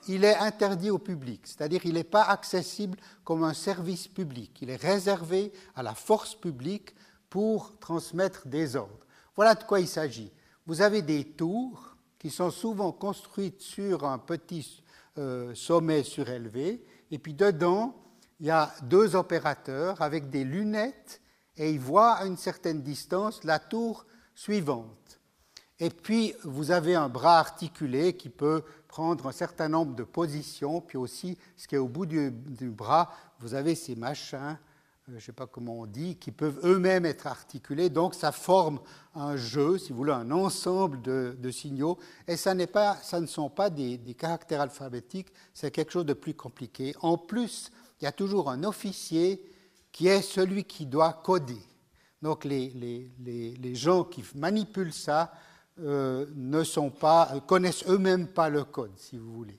il 0.09 0.25
est 0.25 0.37
interdit 0.37 0.90
au 0.90 0.99
public, 0.99 1.42
c'est-à-dire 1.44 1.85
il 1.85 1.94
n'est 1.94 2.04
pas 2.04 2.25
accessible 2.25 2.99
comme 3.25 3.44
un 3.44 3.54
service 3.54 4.09
public, 4.09 4.59
il 4.62 4.71
est 4.71 4.76
réservé 4.80 5.52
à 5.75 5.82
la 5.82 5.94
force 5.94 6.35
publique 6.35 6.94
pour 7.30 7.78
transmettre 7.78 8.47
des 8.47 8.76
ordres. 8.76 9.06
Voilà 9.37 9.54
de 9.54 9.64
quoi 9.64 9.80
il 9.80 9.88
s'agit. 9.88 10.30
Vous 10.66 10.82
avez 10.82 11.02
des 11.02 11.25
tours 11.25 11.97
qui 12.18 12.30
sont 12.30 12.50
souvent 12.50 12.92
construites 12.92 13.61
sur 13.61 14.04
un 14.04 14.18
petit 14.18 14.82
euh, 15.18 15.54
sommet 15.54 16.04
surélevé. 16.04 16.85
Et 17.11 17.18
puis 17.18 17.35
dedans, 17.35 17.94
il 18.38 18.47
y 18.47 18.50
a 18.50 18.73
deux 18.82 19.16
opérateurs 19.16 20.00
avec 20.00 20.30
des 20.30 20.44
lunettes 20.44 21.21
et 21.56 21.71
ils 21.71 21.80
voient 21.80 22.12
à 22.12 22.26
une 22.26 22.37
certaine 22.37 22.82
distance 22.82 23.44
la 23.44 23.59
tour 23.59 24.06
suivante. 24.35 25.21
Et 25.78 25.90
puis, 25.90 26.32
vous 26.44 26.71
avez 26.71 26.94
un 26.94 27.09
bras 27.09 27.40
articulé 27.40 28.16
qui 28.16 28.28
peut 28.28 28.62
prendre 28.93 29.27
un 29.27 29.33
certain 29.33 29.71
nombre 29.71 29.97
de 29.97 30.05
positions. 30.05 30.83
Puis 30.83 30.99
aussi, 30.99 31.39
ce 31.57 31.67
qui 31.67 31.77
est 31.77 31.79
au 31.79 31.89
bout 31.89 32.05
du, 32.05 32.31
bras, 32.71 33.11
vous 33.41 33.55
avez 33.55 33.75
ces 33.75 33.97
machins 33.97 34.59
je 35.09 35.15
ne 35.15 35.21
sais 35.21 35.33
pas 35.33 35.49
comment 35.49 35.81
on 35.81 35.87
dit, 35.87 36.15
qui 36.15 36.31
peuvent 36.31 36.61
eux-mêmes 36.65 37.05
être 37.05 37.27
articulés. 37.27 37.91
Donc 37.91 38.15
ça 38.15 38.31
forme 38.31 38.79
un 39.17 39.37
jeu, 39.37 39.77
si 39.77 39.91
vous 39.91 39.99
voulez, 39.99 40.13
un 40.13 40.31
ensemble 40.31 41.03
de, 41.03 41.51
signaux. 41.51 41.99
Et 42.29 42.37
ça, 42.37 42.55
pas, 42.67 42.97
ça 43.03 43.21
ne 43.21 43.27
sont 43.27 43.51
pas 43.51 43.69
des, 43.69 43.99
caractères 44.17 44.61
alphabétiques, 44.61 45.29
c'est 45.53 45.73
quelque 45.73 45.91
chose 45.91 46.07
de 46.07 46.13
plus 46.13 46.35
compliqué. 46.35 46.95
En 47.01 47.19
plus, 47.19 47.73
il 48.01 48.05
y 48.05 48.07
a 48.07 48.13
toujours 48.13 48.49
un 48.49 48.63
officier 48.63 49.43
qui 49.91 50.07
est 50.07 50.23
celui 50.23 50.65
qui 50.65 50.87
doit 50.87 51.13
coder. 51.13 51.61
Donc 52.23 52.45
les, 52.45 52.71
les, 52.71 53.57
les, 53.59 53.75
gens 53.75 54.05
qui 54.05 54.25
manipulent 54.37 54.95
ça 54.95 55.33
euh, 55.81 56.26
ne 56.35 56.64
sont 56.64 56.91
pas, 56.91 57.41
connaissent 57.47 57.88
eux-mêmes 57.88 58.29
pas 58.29 58.50
le 58.50 58.62
code, 58.62 58.93
si 58.99 59.17
vous 59.17 59.33
voulez. 59.33 59.59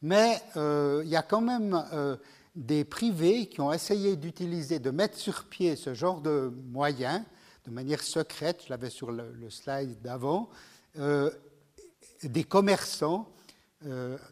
Mais 0.00 0.40
euh, 0.56 1.02
il 1.04 1.10
y 1.10 1.16
a 1.16 1.22
quand 1.22 1.42
même 1.42 1.84
euh, 1.92 2.16
des 2.56 2.82
privés 2.84 3.46
qui 3.46 3.60
ont 3.60 3.70
essayé 3.70 4.16
d'utiliser, 4.16 4.78
de 4.78 4.90
mettre 4.90 5.18
sur 5.18 5.44
pied 5.44 5.76
ce 5.76 5.92
genre 5.92 6.22
de 6.22 6.50
moyens 6.70 7.22
de 7.66 7.70
manière 7.70 8.02
secrète, 8.02 8.62
je 8.64 8.70
l'avais 8.70 8.88
sur 8.88 9.12
le, 9.12 9.50
slide 9.50 10.00
d'avant, 10.00 10.48
des 10.94 12.44
commerçants, 12.44 13.30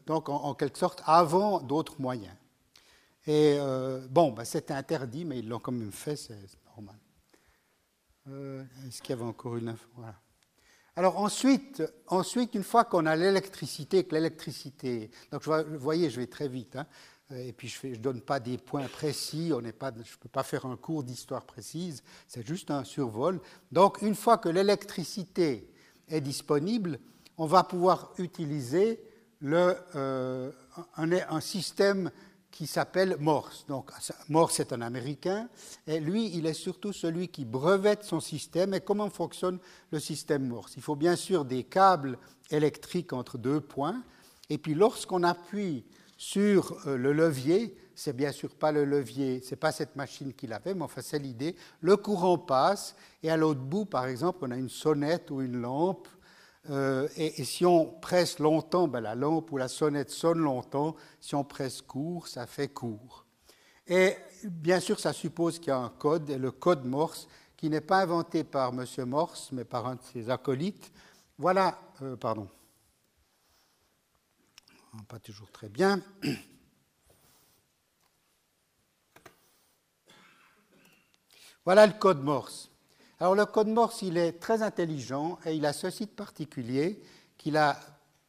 donc 0.07 0.31
en, 0.31 0.55
quelque 0.55 0.79
sorte 0.79 1.03
avant 1.05 1.61
d'autres 1.61 2.01
moyens. 2.01 2.35
Et 3.27 3.59
bon, 4.09 4.33
ben, 4.33 4.47
c'était 4.47 4.73
interdit, 4.73 5.27
mais 5.27 5.41
ils 5.41 5.49
l'ont 5.51 5.59
quand 5.59 5.73
même 5.73 5.93
fait, 5.93 6.17
c'est 6.17 6.39
normal. 6.65 6.97
Est-ce 8.87 9.03
qu'il 9.03 9.11
y 9.11 9.19
avait 9.19 9.29
encore 9.29 9.59
une 9.59 9.69
info? 9.69 9.87
Voilà. 9.97 10.15
Alors 10.99 11.19
ensuite, 11.19 11.83
ensuite, 12.07 12.55
une 12.55 12.63
fois 12.63 12.85
qu'on 12.85 13.05
a 13.05 13.15
l'électricité, 13.17 14.05
que 14.05 14.15
l'électricité, 14.15 15.11
donc 15.31 15.47
vous 15.47 15.79
voyez, 15.79 16.09
je 16.09 16.21
vais 16.21 16.27
très 16.27 16.49
vite, 16.49 16.77
hein, 16.77 16.87
et 17.31 17.53
puis 17.53 17.69
je 17.69 17.89
ne 17.89 17.97
donne 17.97 18.23
pas 18.23 18.41
des 18.41 18.57
points 18.57 18.89
précis, 18.89 19.53
on 19.53 19.61
pas, 19.73 19.93
je 19.93 19.99
ne 19.99 20.19
peux 20.21 20.31
pas 20.31 20.43
faire 20.43 20.65
un 20.65 20.77
cours 20.77 21.05
d'histoire 21.05 21.45
précise, 21.45 22.03
c'est 22.27 22.47
juste 22.47 22.71
un 22.71 22.83
survol. 22.83 23.41
Donc 23.73 24.01
une 24.01 24.15
fois 24.15 24.39
que 24.39 24.49
l'électricité 24.49 25.71
est 26.09 26.23
disponible, 26.23 26.99
on 27.37 27.45
va 27.47 27.63
pouvoir 27.63 28.15
utiliser 28.17 28.99
le, 29.41 29.77
euh, 29.97 30.51
un, 30.97 31.13
un, 31.13 31.41
système 31.41 32.11
qui 32.57 32.67
s'appelle 32.67 33.19
Morse. 33.21 33.67
Donc, 33.69 33.91
Morse 34.31 34.61
est 34.61 34.73
un 34.73 34.81
Américain, 34.81 35.47
et 35.87 36.01
lui, 36.01 36.35
il 36.35 36.47
est 36.47 36.55
surtout 36.55 36.91
celui 36.91 37.29
qui 37.29 37.45
brevette 37.45 38.03
son 38.03 38.19
système. 38.19 38.73
Et 38.73 38.81
comment 38.81 39.11
fonctionne 39.11 39.59
le 39.91 40.01
système 40.01 40.49
Morse? 40.49 40.73
Il 40.77 40.83
faut 40.83 40.97
bien 40.97 41.17
sûr 41.17 41.45
des 41.45 41.65
câbles 41.65 42.19
électriques 42.51 43.13
entre 43.13 43.37
deux 43.37 43.61
points, 43.61 44.03
et 44.49 44.57
puis 44.57 44.73
lorsqu'on 44.73 45.23
appuie 45.23 45.85
sur 46.17 46.79
euh, 46.87 46.97
le 46.97 47.13
levier, 47.13 47.77
c'est 47.95 48.17
bien 48.17 48.33
sûr 48.33 48.55
pas 48.55 48.73
le 48.73 48.87
levier, 48.87 49.43
c'est 49.45 49.57
pas 49.57 49.71
cette 49.73 49.95
machine 49.95 50.33
qu'il 50.33 50.55
avait, 50.55 50.73
mais 50.73 50.83
enfin 50.85 51.03
c'est 51.03 51.19
l'idée. 51.19 51.57
Le 51.83 51.99
courant 51.99 52.39
passe 52.39 52.97
et 53.23 53.29
à 53.29 53.37
l'autre 53.37 53.61
bout, 53.61 53.85
par 53.85 54.07
exemple, 54.07 54.39
on 54.43 54.51
a 54.51 54.57
une 54.57 54.71
sonnette 54.71 55.31
ou 55.31 55.43
une 55.43 55.61
lampe 55.61 56.09
euh, 56.71 57.09
et, 57.17 57.45
si 57.45 57.65
on 57.65 57.87
presse 57.87 58.39
longtemps, 58.39 58.89
ben, 58.89 59.01
la 59.01 59.15
lampe 59.15 59.53
ou 59.53 59.57
la 59.57 59.69
sonnette 59.69 60.11
sonne 60.11 60.39
longtemps. 60.39 60.97
Si 61.21 61.35
on 61.35 61.45
presse 61.45 61.83
court, 61.83 62.29
ça 62.29 62.47
fait 62.47 62.69
court. 62.69 63.25
Et 63.87 64.17
bien 64.45 64.81
sûr, 64.81 64.99
ça 64.99 65.13
suppose 65.13 65.59
qu'il 65.59 65.69
y 65.69 65.71
a 65.71 65.79
un 65.79 65.91
code, 65.91 66.29
et 66.31 66.39
le 66.39 66.51
code 66.51 66.85
Morse, 66.85 67.29
qui 67.57 67.71
n'est 67.71 67.81
pas 67.81 68.03
inventé 68.03 68.45
par 68.45 68.73
M. 68.73 68.85
Morse, 69.07 69.51
mais 69.53 69.65
par 69.65 69.87
un 69.87 69.95
de 69.95 70.03
ses 70.03 70.29
acolytes. 70.29 70.93
Voilà, 71.39 71.79
euh, 72.03 72.17
pardon. 72.17 72.49
Pas 75.09 75.19
toujours 75.19 75.51
très 75.51 75.69
bien. 75.69 76.01
Voilà 81.65 81.87
le 81.87 81.93
code 81.95 82.23
Morse. 82.23 82.71
Alors 83.19 83.35
le 83.35 83.47
code 83.47 83.69
Morse, 83.69 84.03
il 84.03 84.19
est 84.19 84.33
très 84.33 84.63
intelligent 84.63 85.39
et 85.47 85.55
il 85.55 85.65
a 85.65 85.73
ceci 85.73 86.05
de 86.05 86.11
particulier 86.11 87.01
qu'il 87.39 87.57
a 87.57 87.79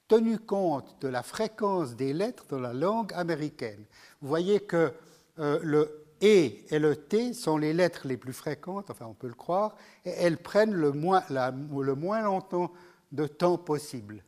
tenu 0.07 0.39
compte 0.39 1.01
de 1.01 1.09
la 1.09 1.23
fréquence 1.23 1.95
des 1.97 2.13
lettres 2.13 2.45
dans 2.47 2.59
la 2.59 2.71
langue 2.71 3.11
américaine. 3.13 3.83
Vous 4.21 4.29
voyez 4.29 4.61
que 4.61 4.93
euh, 5.39 5.59
le 5.61 6.07
E 6.23 6.51
et 6.69 6.79
le 6.79 6.95
T 6.95 7.33
sont 7.33 7.57
les 7.57 7.73
lettres 7.73 8.07
les 8.07 8.15
plus 8.15 8.31
fréquentes, 8.31 8.89
enfin 8.89 9.05
on 9.05 9.13
peut 9.13 9.27
le 9.27 9.33
croire, 9.33 9.75
et 10.05 10.11
elles 10.11 10.37
prennent 10.37 10.73
le 10.73 10.93
moins, 10.93 11.23
le 11.29 11.93
moins 11.93 12.21
longtemps 12.21 12.71
de 13.11 13.27
temps 13.27 13.57
possible. 13.57 14.23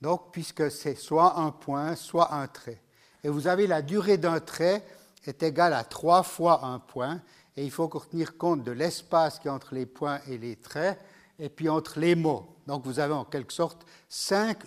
Donc, 0.00 0.32
puisque 0.32 0.70
c'est 0.70 0.94
soit 0.94 1.38
un 1.38 1.50
point, 1.50 1.96
soit 1.96 2.32
un 2.34 2.46
trait. 2.46 2.80
Et 3.24 3.28
vous 3.28 3.48
avez 3.48 3.66
la 3.66 3.82
durée 3.82 4.16
d'un 4.16 4.38
trait 4.38 4.84
est 5.26 5.42
égale 5.42 5.72
à 5.72 5.84
trois 5.84 6.22
fois 6.22 6.64
un 6.64 6.78
point, 6.78 7.20
et 7.56 7.64
il 7.64 7.70
faut 7.70 7.88
tenir 8.10 8.36
compte 8.36 8.64
de 8.64 8.72
l'espace 8.72 9.38
qui 9.38 9.48
est 9.48 9.50
entre 9.50 9.74
les 9.74 9.86
points 9.86 10.20
et 10.28 10.38
les 10.38 10.56
traits, 10.56 10.98
et 11.38 11.48
puis 11.48 11.68
entre 11.68 11.98
les 12.00 12.14
mots. 12.14 12.56
Donc 12.66 12.84
vous 12.84 12.98
avez 12.98 13.14
en 13.14 13.24
quelque 13.24 13.52
sorte 13.52 13.86
cinq, 14.08 14.58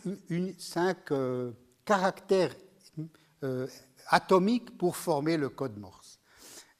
euh, 1.12 1.51
caractères 1.86 2.56
euh, 3.44 3.67
atomiques 4.08 4.77
pour 4.77 4.96
former 4.96 5.38
le 5.38 5.50
code 5.50 5.77
Morse. 5.77 6.20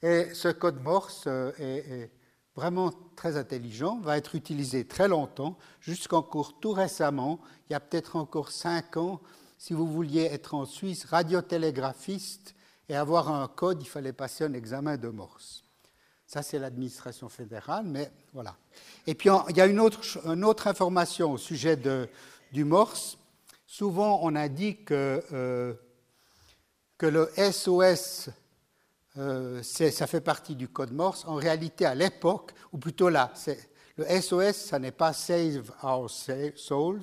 Et 0.02 0.28
ce 0.34 0.48
code 0.48 0.82
Morse 0.82 1.24
euh, 1.26 1.52
est, 1.58 2.10
vraiment 2.54 2.90
très 3.14 3.36
intelligent, 3.36 4.00
va 4.00 4.16
être 4.16 4.34
utilisé 4.34 4.84
très 4.84 5.06
longtemps, 5.06 5.56
jusqu'encore 5.80 6.58
tout 6.58 6.72
récemment, 6.72 7.38
il 7.68 7.72
y 7.72 7.76
a 7.76 7.80
peut-être 7.80 8.16
encore 8.16 8.50
cinq 8.50 8.96
ans, 8.96 9.20
si 9.58 9.74
vous 9.74 9.86
vouliez 9.86 10.22
être 10.22 10.54
en 10.54 10.64
Suisse 10.64 11.04
radiotélégraphiste 11.04 12.56
et 12.88 12.96
avoir 12.96 13.30
un 13.30 13.46
code, 13.46 13.80
il 13.80 13.88
fallait 13.88 14.12
passer 14.12 14.42
un 14.42 14.54
examen 14.54 14.96
de 14.96 15.08
Morse. 15.08 15.67
Ça, 16.28 16.42
c'est 16.42 16.58
l'administration 16.58 17.30
fédérale, 17.30 17.86
mais 17.86 18.12
voilà. 18.34 18.54
Et 19.06 19.14
puis, 19.14 19.30
il 19.48 19.56
y 19.56 19.62
a 19.62 19.66
une 19.66 19.80
autre, 19.80 20.66
information 20.66 21.32
au 21.32 21.38
sujet 21.38 21.74
du 22.52 22.64
Morse. 22.64 23.16
Souvent, 23.66 24.20
on 24.22 24.32
dit 24.46 24.84
que, 24.84 25.24
euh, 25.32 25.72
que 26.98 27.06
le 27.06 27.30
SOS, 27.50 28.28
euh, 29.16 29.62
ça 29.62 30.06
fait 30.06 30.20
partie 30.20 30.54
du 30.54 30.68
code 30.68 30.92
Morse. 30.92 31.24
En 31.26 31.36
réalité, 31.36 31.86
à 31.86 31.94
l'époque, 31.94 32.52
ou 32.74 32.78
plutôt 32.78 33.08
là, 33.08 33.32
le 33.96 34.04
SOS, 34.20 34.52
ça 34.52 34.78
n'est 34.78 34.92
pas 34.92 35.14
Save 35.14 35.72
Our 35.82 36.10
Souls. 36.10 37.00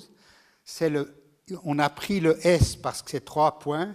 Le, 0.80 1.22
on 1.64 1.80
a 1.80 1.90
pris 1.90 2.20
le 2.20 2.46
S 2.46 2.76
parce 2.76 3.02
que 3.02 3.10
c'est 3.10 3.24
trois 3.24 3.58
points, 3.58 3.92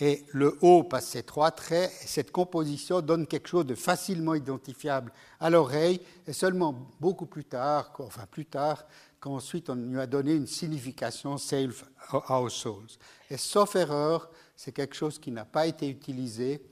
et 0.00 0.24
le 0.32 0.58
haut 0.60 0.84
passe 0.84 1.08
ces 1.08 1.22
trois 1.22 1.50
traits, 1.50 1.90
et 2.02 2.06
cette 2.06 2.30
composition 2.30 3.00
donne 3.00 3.26
quelque 3.26 3.48
chose 3.48 3.66
de 3.66 3.74
facilement 3.74 4.34
identifiable 4.34 5.12
à 5.40 5.48
l'oreille, 5.48 6.00
et 6.26 6.32
seulement 6.32 6.74
beaucoup 7.00 7.26
plus 7.26 7.44
tard, 7.44 7.92
enfin 7.98 8.26
plus 8.30 8.46
tard, 8.46 8.84
qu'ensuite 9.20 9.70
on 9.70 9.74
lui 9.74 9.98
a 9.98 10.06
donné 10.06 10.34
une 10.34 10.46
signification 10.46 11.38
Save 11.38 11.84
Our 12.12 12.50
Souls. 12.50 12.88
Et 13.30 13.38
sauf 13.38 13.74
erreur, 13.76 14.30
c'est 14.54 14.72
quelque 14.72 14.94
chose 14.94 15.18
qui 15.18 15.30
n'a 15.30 15.44
pas 15.44 15.66
été 15.66 15.88
utilisé, 15.88 16.62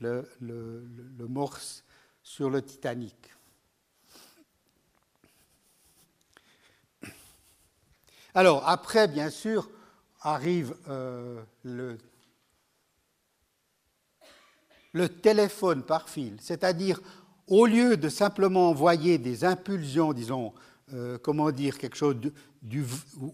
le, 0.00 0.28
le, 0.40 1.26
morse 1.28 1.84
sur 2.22 2.50
le 2.50 2.60
Titanic. 2.60 3.16
Alors, 8.34 8.68
après, 8.68 9.08
bien 9.08 9.30
sûr, 9.30 9.70
arrive 10.20 10.76
euh, 10.88 11.42
le 11.62 11.96
le 14.94 15.08
téléphone 15.08 15.82
par 15.82 16.08
fil, 16.08 16.36
c'est-à-dire 16.40 17.00
au 17.46 17.66
lieu 17.66 17.98
de 17.98 18.08
simplement 18.08 18.70
envoyer 18.70 19.18
des 19.18 19.44
impulsions, 19.44 20.14
disons, 20.14 20.54
euh, 20.92 21.18
comment 21.22 21.50
dire, 21.50 21.76
quelque 21.78 21.96
chose 21.96 22.16
du, 22.62 22.84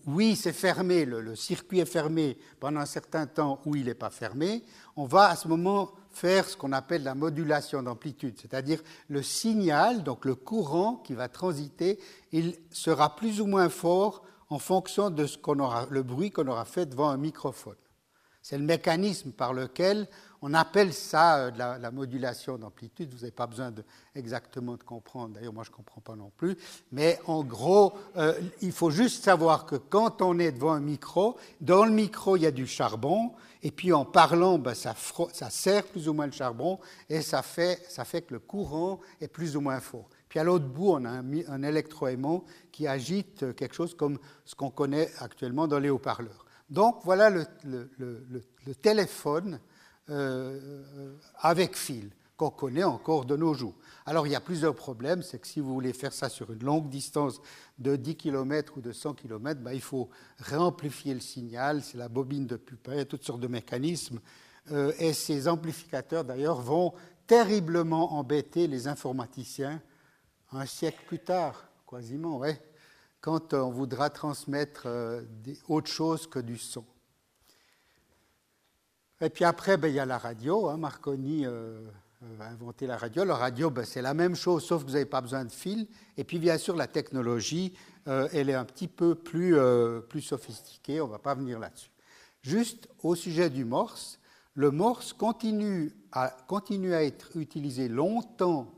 oui, 0.07 0.35
c'est 0.35 0.52
fermé, 0.52 1.05
le, 1.05 1.37
circuit 1.37 1.81
est 1.81 1.87
fermé 1.87 2.38
pendant 2.59 2.81
un 2.81 2.87
certain 2.87 3.26
temps 3.26 3.61
ou 3.64 3.76
il 3.76 3.85
n'est 3.85 3.95
pas 3.95 4.11
fermé, 4.11 4.64
on 4.97 5.05
va 5.05 5.29
à 5.29 5.37
ce 5.37 5.47
moment 5.47 5.93
faire 6.11 6.49
ce 6.49 6.57
qu'on 6.57 6.73
appelle 6.73 7.02
la 7.02 7.14
modulation 7.14 7.83
d'amplitude, 7.83 8.37
c'est-à-dire 8.40 8.81
le 9.09 9.23
signal, 9.23 10.02
donc 10.02 10.25
le 10.25 10.35
courant 10.35 10.97
qui 10.97 11.12
va 11.12 11.29
transiter, 11.29 12.00
il 12.33 12.57
sera 12.71 13.14
plus 13.14 13.40
ou 13.40 13.47
moins 13.47 13.69
fort 13.69 14.23
en 14.49 14.59
fonction 14.59 15.11
de 15.11 15.26
ce 15.26 15.38
qu'on 15.38 15.59
aura, 15.61 15.87
le 15.90 16.02
bruit 16.02 16.31
qu'on 16.31 16.49
aura 16.49 16.64
fait 16.64 16.87
devant 16.87 17.11
un 17.11 17.17
microphone. 17.17 17.76
C'est 18.43 18.59
le 18.59 18.64
mécanisme 18.64 19.33
par 19.33 19.52
lequel 19.52 20.09
on 20.42 20.54
appelle 20.54 20.92
ça 20.92 21.38
euh, 21.38 21.50
la, 21.56 21.90
modulation 21.90 22.56
d'amplitude. 22.56 23.11
Vous 23.12 23.20
n'avez 23.20 23.30
pas 23.30 23.47
besoin 23.47 23.73
exactement 24.14 24.76
de 24.76 24.82
comprendre. 24.82 25.35
D'ailleurs, 25.35 25.52
moi, 25.52 25.64
je 25.64 25.70
ne 25.70 25.76
comprends 25.76 26.00
pas 26.00 26.16
non 26.16 26.30
plus. 26.37 26.56
Mais 26.92 27.18
en 27.26 27.44
gros, 27.44 27.92
euh, 28.16 28.40
il 28.62 28.73
faut 28.73 28.90
juste 28.90 29.25
savoir 29.25 29.66
que 29.66 29.76
quand 29.76 30.23
on 30.23 30.38
est 30.38 30.52
devant 30.52 30.73
un 30.73 30.80
micro, 30.80 31.37
dans 31.61 31.85
le 31.85 31.90
micro, 31.90 32.37
il 32.37 32.42
y 32.42 32.47
a 32.47 32.50
du 32.50 32.66
charbon. 32.66 33.32
Et 33.62 33.70
puis, 33.70 33.92
en 33.92 34.06
parlant, 34.06 34.59
ben, 34.59 34.75
ça, 34.75 34.94
ça 35.32 35.50
sert 35.50 35.85
plus 35.85 36.09
ou 36.09 36.14
moins 36.14 36.26
le 36.26 36.32
charbon. 36.32 36.78
Et 37.09 37.20
ça 37.20 37.42
fait, 37.42 37.78
que 38.26 38.35
le 38.35 38.40
courant 38.40 39.00
est 39.20 39.28
plus 39.28 39.56
ou 39.56 39.61
moins 39.61 39.80
fort. 39.80 40.09
Puis 40.28 40.38
à 40.38 40.44
l'autre 40.44 40.66
bout, 40.66 40.92
on 40.92 41.04
a 41.04 41.11
un, 41.11 41.62
électroaimant 41.64 42.44
qui 42.70 42.87
agite 42.87 43.54
quelque 43.56 43.75
chose 43.75 43.94
comme 43.94 44.16
ce 44.44 44.54
qu'on 44.54 44.70
connaît 44.70 45.11
actuellement 45.18 45.66
dans 45.66 45.80
les 45.80 45.90
haut-parleurs. 45.90 46.47
Donc 46.70 47.00
voilà 47.02 47.30
le 47.30 48.75
téléphone 48.80 49.59
euh, 50.11 50.83
avec 51.38 51.76
fil, 51.76 52.11
qu'on 52.37 52.50
connaît 52.50 52.85
encore 52.85 53.25
de 53.25 53.37
nos 53.37 53.55
jours. 53.55 53.75
Alors 54.07 54.26
il 54.26 54.31
y 54.31 54.37
a 54.37 54.40
plusieurs 54.40 54.75
problèmes, 54.75 55.23
c'est 55.23 55.38
que 55.38 55.47
si 55.47 55.61
vous 55.61 55.73
voulez 55.73 55.93
faire 55.93 56.12
ça 56.12 56.29
sur 56.29 56.52
une 56.52 56.64
longue 56.64 56.88
distance 56.88 57.40
de 57.79 57.97
10 57.97 58.17
km 58.17 58.79
ou 58.79 58.81
de 58.81 58.93
100 58.93 59.14
km, 59.14 59.61
ben, 59.61 59.73
il 59.73 59.81
faut 59.81 60.09
réamplifier 60.38 61.14
le 61.14 61.21
signal, 61.21 61.83
c'est 61.83 61.99
la 61.99 62.09
bobine 62.09 62.47
de 62.47 62.57
Pupin, 62.57 63.05
toutes 63.05 63.25
sortes 63.25 63.40
de 63.40 63.49
mécanismes. 63.49 64.21
Euh, 64.73 64.93
et 64.99 65.12
ces 65.12 65.49
amplificateurs 65.49 66.25
d'ailleurs 66.25 66.61
vont 66.61 66.93
terriblement 67.26 68.14
embêter 68.14 68.67
les 68.67 68.88
informaticiens 68.88 69.81
un 70.52 70.67
siècle 70.67 71.05
plus 71.07 71.21
tard, 71.21 71.69
quasiment, 71.88 72.38
ouais, 72.38 72.61
quand 73.21 73.55
on 73.55 73.71
voudra 73.71 74.11
transmettre 74.11 74.85
euh, 74.87 75.23
autre 75.69 75.90
chose 75.90 76.26
que 76.26 76.38
du 76.38 76.59
son. 76.59 76.85
Et 79.22 79.28
puis 79.28 79.44
après, 79.44 79.76
ben, 79.76 79.88
il 79.88 79.94
y 79.94 80.00
a 80.00 80.06
la 80.06 80.18
radio. 80.18 80.68
Hein, 80.68 80.78
Marconi 80.78 81.44
euh, 81.44 81.86
a 82.40 82.46
inventé 82.46 82.86
la 82.86 82.96
radio. 82.96 83.24
La 83.24 83.36
radio, 83.36 83.70
ben, 83.70 83.84
c'est 83.84 84.00
la 84.00 84.14
même 84.14 84.34
chose, 84.34 84.64
sauf 84.64 84.82
que 84.82 84.88
vous 84.88 84.94
n'avez 84.94 85.04
pas 85.04 85.20
besoin 85.20 85.44
de 85.44 85.52
fil. 85.52 85.86
Et 86.16 86.24
puis 86.24 86.38
bien 86.38 86.56
sûr, 86.56 86.74
la 86.74 86.86
technologie, 86.86 87.74
euh, 88.08 88.28
elle 88.32 88.48
est 88.48 88.54
un 88.54 88.64
petit 88.64 88.88
peu 88.88 89.14
plus, 89.14 89.56
plus 90.08 90.22
sophistiquée. 90.22 91.00
On 91.00 91.06
ne 91.06 91.12
va 91.12 91.18
pas 91.18 91.34
venir 91.34 91.58
là-dessus. 91.58 91.90
Juste 92.42 92.88
au 93.02 93.14
sujet 93.14 93.50
du 93.50 93.66
morse, 93.66 94.18
le 94.54 94.70
morse 94.70 95.12
continue 95.12 95.92
à, 96.12 96.30
continue 96.48 96.94
à 96.94 97.04
être 97.04 97.36
utilisé 97.36 97.88
longtemps 97.88 98.74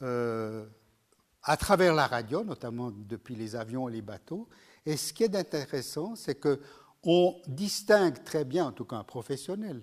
à 0.00 1.56
travers 1.56 1.94
la 1.94 2.06
radio, 2.06 2.44
notamment 2.44 2.90
depuis 2.92 3.34
les 3.34 3.54
avions 3.56 3.88
et 3.88 3.92
les 3.92 4.02
bateaux. 4.02 4.48
Et 4.86 4.96
ce 4.96 5.12
qui 5.12 5.24
est 5.24 5.36
intéressant, 5.36 6.16
c'est 6.16 6.34
que 6.34 6.60
on 7.04 7.40
distingue 7.46 8.22
très 8.24 8.44
bien, 8.44 8.66
en 8.66 8.72
tout 8.72 8.84
cas 8.84 8.96
un 8.96 9.04
professionnel, 9.04 9.82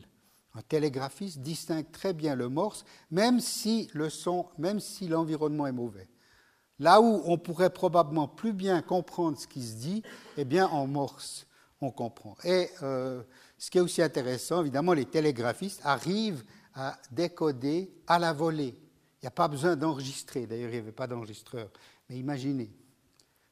un 0.53 0.61
télégraphiste 0.61 1.39
distingue 1.39 1.91
très 1.91 2.13
bien 2.13 2.35
le 2.35 2.49
morse, 2.49 2.85
même 3.11 3.39
si 3.39 3.89
le 3.93 4.09
son, 4.09 4.47
même 4.57 4.79
si 4.79 5.07
l'environnement 5.07 5.67
est 5.67 5.71
mauvais. 5.71 6.09
Là 6.79 7.01
où 7.01 7.21
on 7.25 7.37
pourrait 7.37 7.71
probablement 7.71 8.27
plus 8.27 8.53
bien 8.53 8.81
comprendre 8.81 9.37
ce 9.37 9.47
qui 9.47 9.61
se 9.61 9.75
dit, 9.75 10.01
eh 10.37 10.45
bien 10.45 10.67
en 10.67 10.87
morse, 10.87 11.45
on 11.81 11.91
comprend. 11.91 12.35
Et 12.43 12.69
euh, 12.83 13.21
ce 13.57 13.69
qui 13.69 13.77
est 13.77 13.81
aussi 13.81 14.01
intéressant, 14.01 14.61
évidemment, 14.61 14.93
les 14.93 15.05
télégraphistes 15.05 15.81
arrivent 15.83 16.43
à 16.73 16.97
décoder 17.11 17.93
à 18.07 18.17
la 18.17 18.31
volée 18.31 18.81
il 19.19 19.25
n'y 19.25 19.27
a 19.27 19.31
pas 19.31 19.49
besoin 19.49 19.75
d'enregistrer. 19.75 20.47
D'ailleurs, 20.47 20.69
il 20.69 20.73
n'y 20.73 20.79
avait 20.79 20.91
pas 20.93 21.07
d'enregistreur. 21.07 21.69
Mais 22.07 22.17
imaginez. 22.17 22.71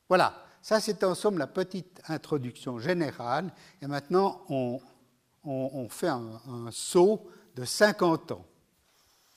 Voilà, 0.07 0.46
ça 0.67 0.81
c'est 0.81 1.05
en 1.05 1.15
somme 1.15 1.37
la 1.37 1.47
petite 1.47 2.01
introduction 2.09 2.77
générale. 2.77 3.53
Et 3.81 3.87
maintenant, 3.87 4.41
on, 4.49 5.87
fait 5.87 6.09
un, 6.09 6.41
saut 6.71 7.25
de 7.55 7.63
50 7.63 8.33
ans, 8.33 8.45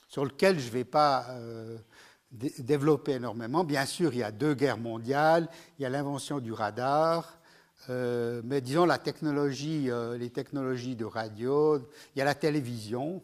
sur 0.09 0.25
lequel 0.25 0.59
je 0.59 0.67
ne 0.67 0.73
vais 0.73 0.85
pas 0.85 1.27
euh, 1.31 1.79
développer 2.33 3.13
énormément. 3.13 3.63
Bien 3.63 3.87
sûr, 3.87 4.13
il 4.13 4.19
y 4.19 4.23
a 4.25 4.33
deux 4.33 4.55
guerres 4.55 4.79
mondiales, 4.79 5.49
il 5.79 5.83
y 5.83 5.87
a 5.87 5.89
l'invention 5.89 6.41
du 6.41 6.53
radar. 6.53 7.39
Euh, 7.91 8.43
mais 8.45 8.61
disons 8.61 8.89
euh, 8.89 10.19
les 10.19 10.31
technologies 10.31 10.97
de 10.97 11.05
radio, 11.05 11.79
il 12.17 12.19
y 12.19 12.23
a 12.23 12.25
la 12.25 12.35
télévision, 12.35 13.23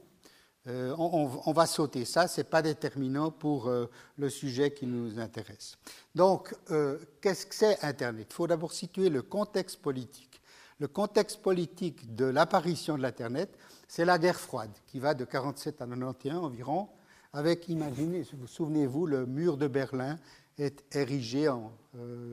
euh, 0.68 0.94
on, 0.98 1.52
va 1.52 1.64
sauter 1.66 2.04
ça, 2.04 2.26
ce 2.26 2.40
n'est 2.40 2.44
pas 2.44 2.60
déterminant 2.60 3.30
pour 3.30 3.68
euh, 3.68 3.88
le 4.18 4.28
sujet 4.28 4.72
qui 4.72 4.84
nous 4.86 5.20
intéresse. 5.20 5.78
Donc, 6.12 6.56
euh, 6.72 6.98
qu'est-ce 7.20 7.46
que 7.46 7.54
c'est 7.54 7.84
Internet? 7.84 8.26
Il 8.30 8.34
faut 8.34 8.48
d'abord 8.48 8.72
situer 8.72 9.08
le 9.08 9.22
contexte 9.22 9.80
politique. 9.80 10.40
Le 10.80 10.88
contexte 10.88 11.40
politique 11.40 12.16
de 12.16 12.24
l'apparition 12.24 12.96
de 12.96 13.02
l'Internet, 13.02 13.56
c'est 13.86 14.04
la 14.04 14.18
guerre 14.18 14.40
froide, 14.40 14.72
qui 14.88 14.98
va 14.98 15.14
de 15.14 15.24
47 15.24 15.80
à 15.82 15.86
91 15.86 16.44
environ, 16.44 16.88
avec, 17.32 17.68
imaginez, 17.68 18.26
vous 18.32 18.48
souvenez-vous, 18.48 19.06
le 19.06 19.24
mur 19.24 19.58
de 19.58 19.68
Berlin 19.68 20.18
est 20.58 20.84
érigé 20.96 21.48
en 21.48 21.70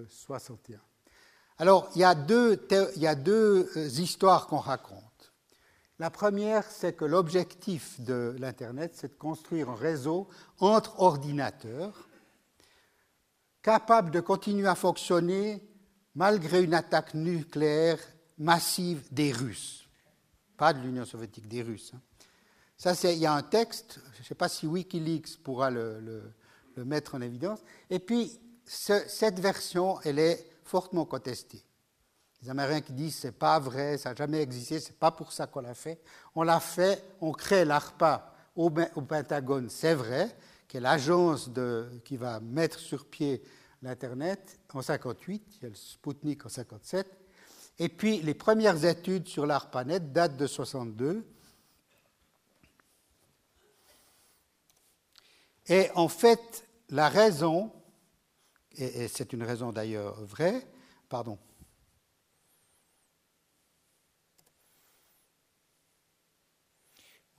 61. 0.09 0.79
Alors, 1.59 1.89
il 1.95 1.99
y 1.99 2.03
a 2.03 2.15
deux, 2.15 2.67
il 2.95 3.01
y 3.01 3.07
a 3.07 3.15
deux 3.15 3.69
histoires 3.99 4.47
qu'on 4.47 4.57
raconte. 4.57 5.12
La 6.03 6.09
première, 6.09 6.69
c'est 6.69 6.97
que 6.97 7.05
l'objectif 7.05 8.01
de 8.01 8.35
l'Internet, 8.37 8.91
c'est 8.93 9.07
de 9.07 9.17
construire 9.17 9.69
un 9.69 9.75
réseau 9.75 10.27
entre 10.59 10.99
ordinateurs 10.99 12.09
capable 13.61 14.11
de 14.11 14.19
continuer 14.19 14.67
à 14.67 14.75
fonctionner 14.75 15.65
malgré 16.13 16.61
une 16.61 16.73
attaque 16.73 17.13
nucléaire 17.13 17.99
massive 18.37 19.01
des 19.13 19.31
Russes. 19.31 19.87
Pas 20.57 20.73
de 20.73 20.81
l'Union 20.81 21.05
soviétique, 21.05 21.47
des 21.47 21.61
Russes. 21.61 21.93
Hein. 21.95 22.01
Ça, 22.75 23.09
il 23.09 23.19
y 23.19 23.25
a 23.25 23.33
un 23.33 23.41
texte, 23.41 24.01
je 24.15 24.19
ne 24.19 24.25
sais 24.25 24.35
pas 24.35 24.49
si 24.49 24.67
Wikileaks 24.67 25.41
pourra 25.41 25.71
le, 25.71 26.33
mettre 26.75 27.15
en 27.15 27.21
évidence. 27.21 27.59
Et 27.89 27.99
puis, 27.99 28.37
cette 28.65 29.39
version, 29.39 30.01
elle 30.01 30.19
est 30.19 30.45
fortement 30.65 31.05
contestée. 31.05 31.63
Les 32.43 32.49
Américains 32.49 32.81
qui 32.81 32.91
disent 32.91 33.15
c'est 33.15 33.31
pas 33.31 33.57
vrai, 33.57 33.97
ça 33.97 34.09
n'a 34.09 34.15
jamais 34.15 34.41
existé, 34.41 34.81
c'est 34.81 34.97
pas 34.97 35.11
pour 35.11 35.31
ça 35.31 35.47
qu'on 35.47 35.61
l'a 35.61 35.73
fait. 35.73 36.01
On 36.35 36.43
l'a 36.43 36.59
fait, 36.59 37.01
on 37.21 37.31
crée 37.31 37.63
l'ARPA 37.63 38.33
au, 38.57 38.69
Pentagone, 38.69 39.69
c'est 39.69 39.93
vrai, 39.93 40.35
qui 40.67 40.75
est 40.77 40.81
l'agence 40.81 41.49
qui 42.03 42.17
va 42.17 42.41
mettre 42.41 42.79
sur 42.79 43.05
pied 43.05 43.41
l'Internet 43.81 44.59
en 44.73 44.81
58, 44.81 45.43
il 45.55 45.63
y 45.63 45.65
a 45.67 45.69
le 45.69 45.75
Sputnik 45.75 46.45
en 46.45 46.49
57. 46.49 47.07
Et 47.79 47.89
puis 47.89 48.21
les 48.21 48.33
premières 48.33 48.83
études 48.83 49.27
sur 49.27 49.45
l'ARPANET 49.45 49.99
datent 49.99 50.35
de 50.35 50.47
62. 50.47 51.25
Et 55.67 55.89
en 55.95 56.09
fait, 56.09 56.67
la 56.89 57.07
raison, 57.07 57.71
et 58.75 59.07
c'est 59.07 59.31
une 59.31 59.43
raison 59.43 59.71
d'ailleurs 59.71 60.21
vraie, 60.25 60.67
pardon, 61.07 61.37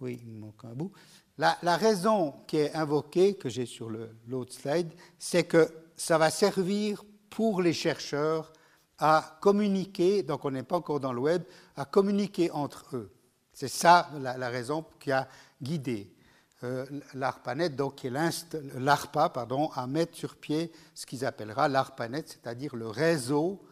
Oui, 0.04 0.20
il 0.22 0.34
manque 0.34 0.62
un 0.64 0.74
bout. 0.74 0.92
La, 1.38 1.76
raison 1.78 2.34
qui 2.46 2.58
est 2.58 2.74
invoquée, 2.74 3.36
que 3.36 3.48
j'ai 3.48 3.64
sur 3.64 3.88
l'autre 4.28 4.52
slide, 4.52 4.92
c'est 5.18 5.44
que 5.44 5.66
ça 5.96 6.18
va 6.18 6.28
servir 6.28 7.02
pour 7.30 7.62
les 7.62 7.72
chercheurs 7.72 8.52
à 8.98 9.38
communiquer, 9.40 10.22
donc 10.22 10.44
on 10.44 10.50
n'est 10.50 10.62
pas 10.62 10.76
encore 10.76 11.00
dans 11.00 11.14
le 11.14 11.20
web, 11.20 11.42
à 11.74 11.86
communiquer 11.86 12.50
entre 12.50 12.94
eux. 12.94 13.14
C'est 13.54 13.68
ça 13.68 14.10
la, 14.20 14.50
raison 14.50 14.84
qui 15.00 15.10
a 15.10 15.26
guidé 15.62 16.12
euh, 16.64 16.84
l'ARPANET, 17.14 17.70
donc 17.70 18.02
l'ARPA, 18.04 19.30
pardon, 19.30 19.70
à 19.74 19.86
mettre 19.86 20.18
sur 20.18 20.36
pied 20.36 20.70
ce 20.92 21.06
qu'ils 21.06 21.24
appellera 21.24 21.66
l'ARPANET, 21.66 22.24
c'est-à-dire 22.26 22.76
le 22.76 22.88
réseau, 22.88 23.64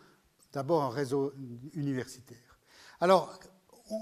d'abord 0.51 0.83
un 0.83 0.91
réseau 0.91 1.35
universitaire. 1.75 2.59
Alors, 3.03 3.39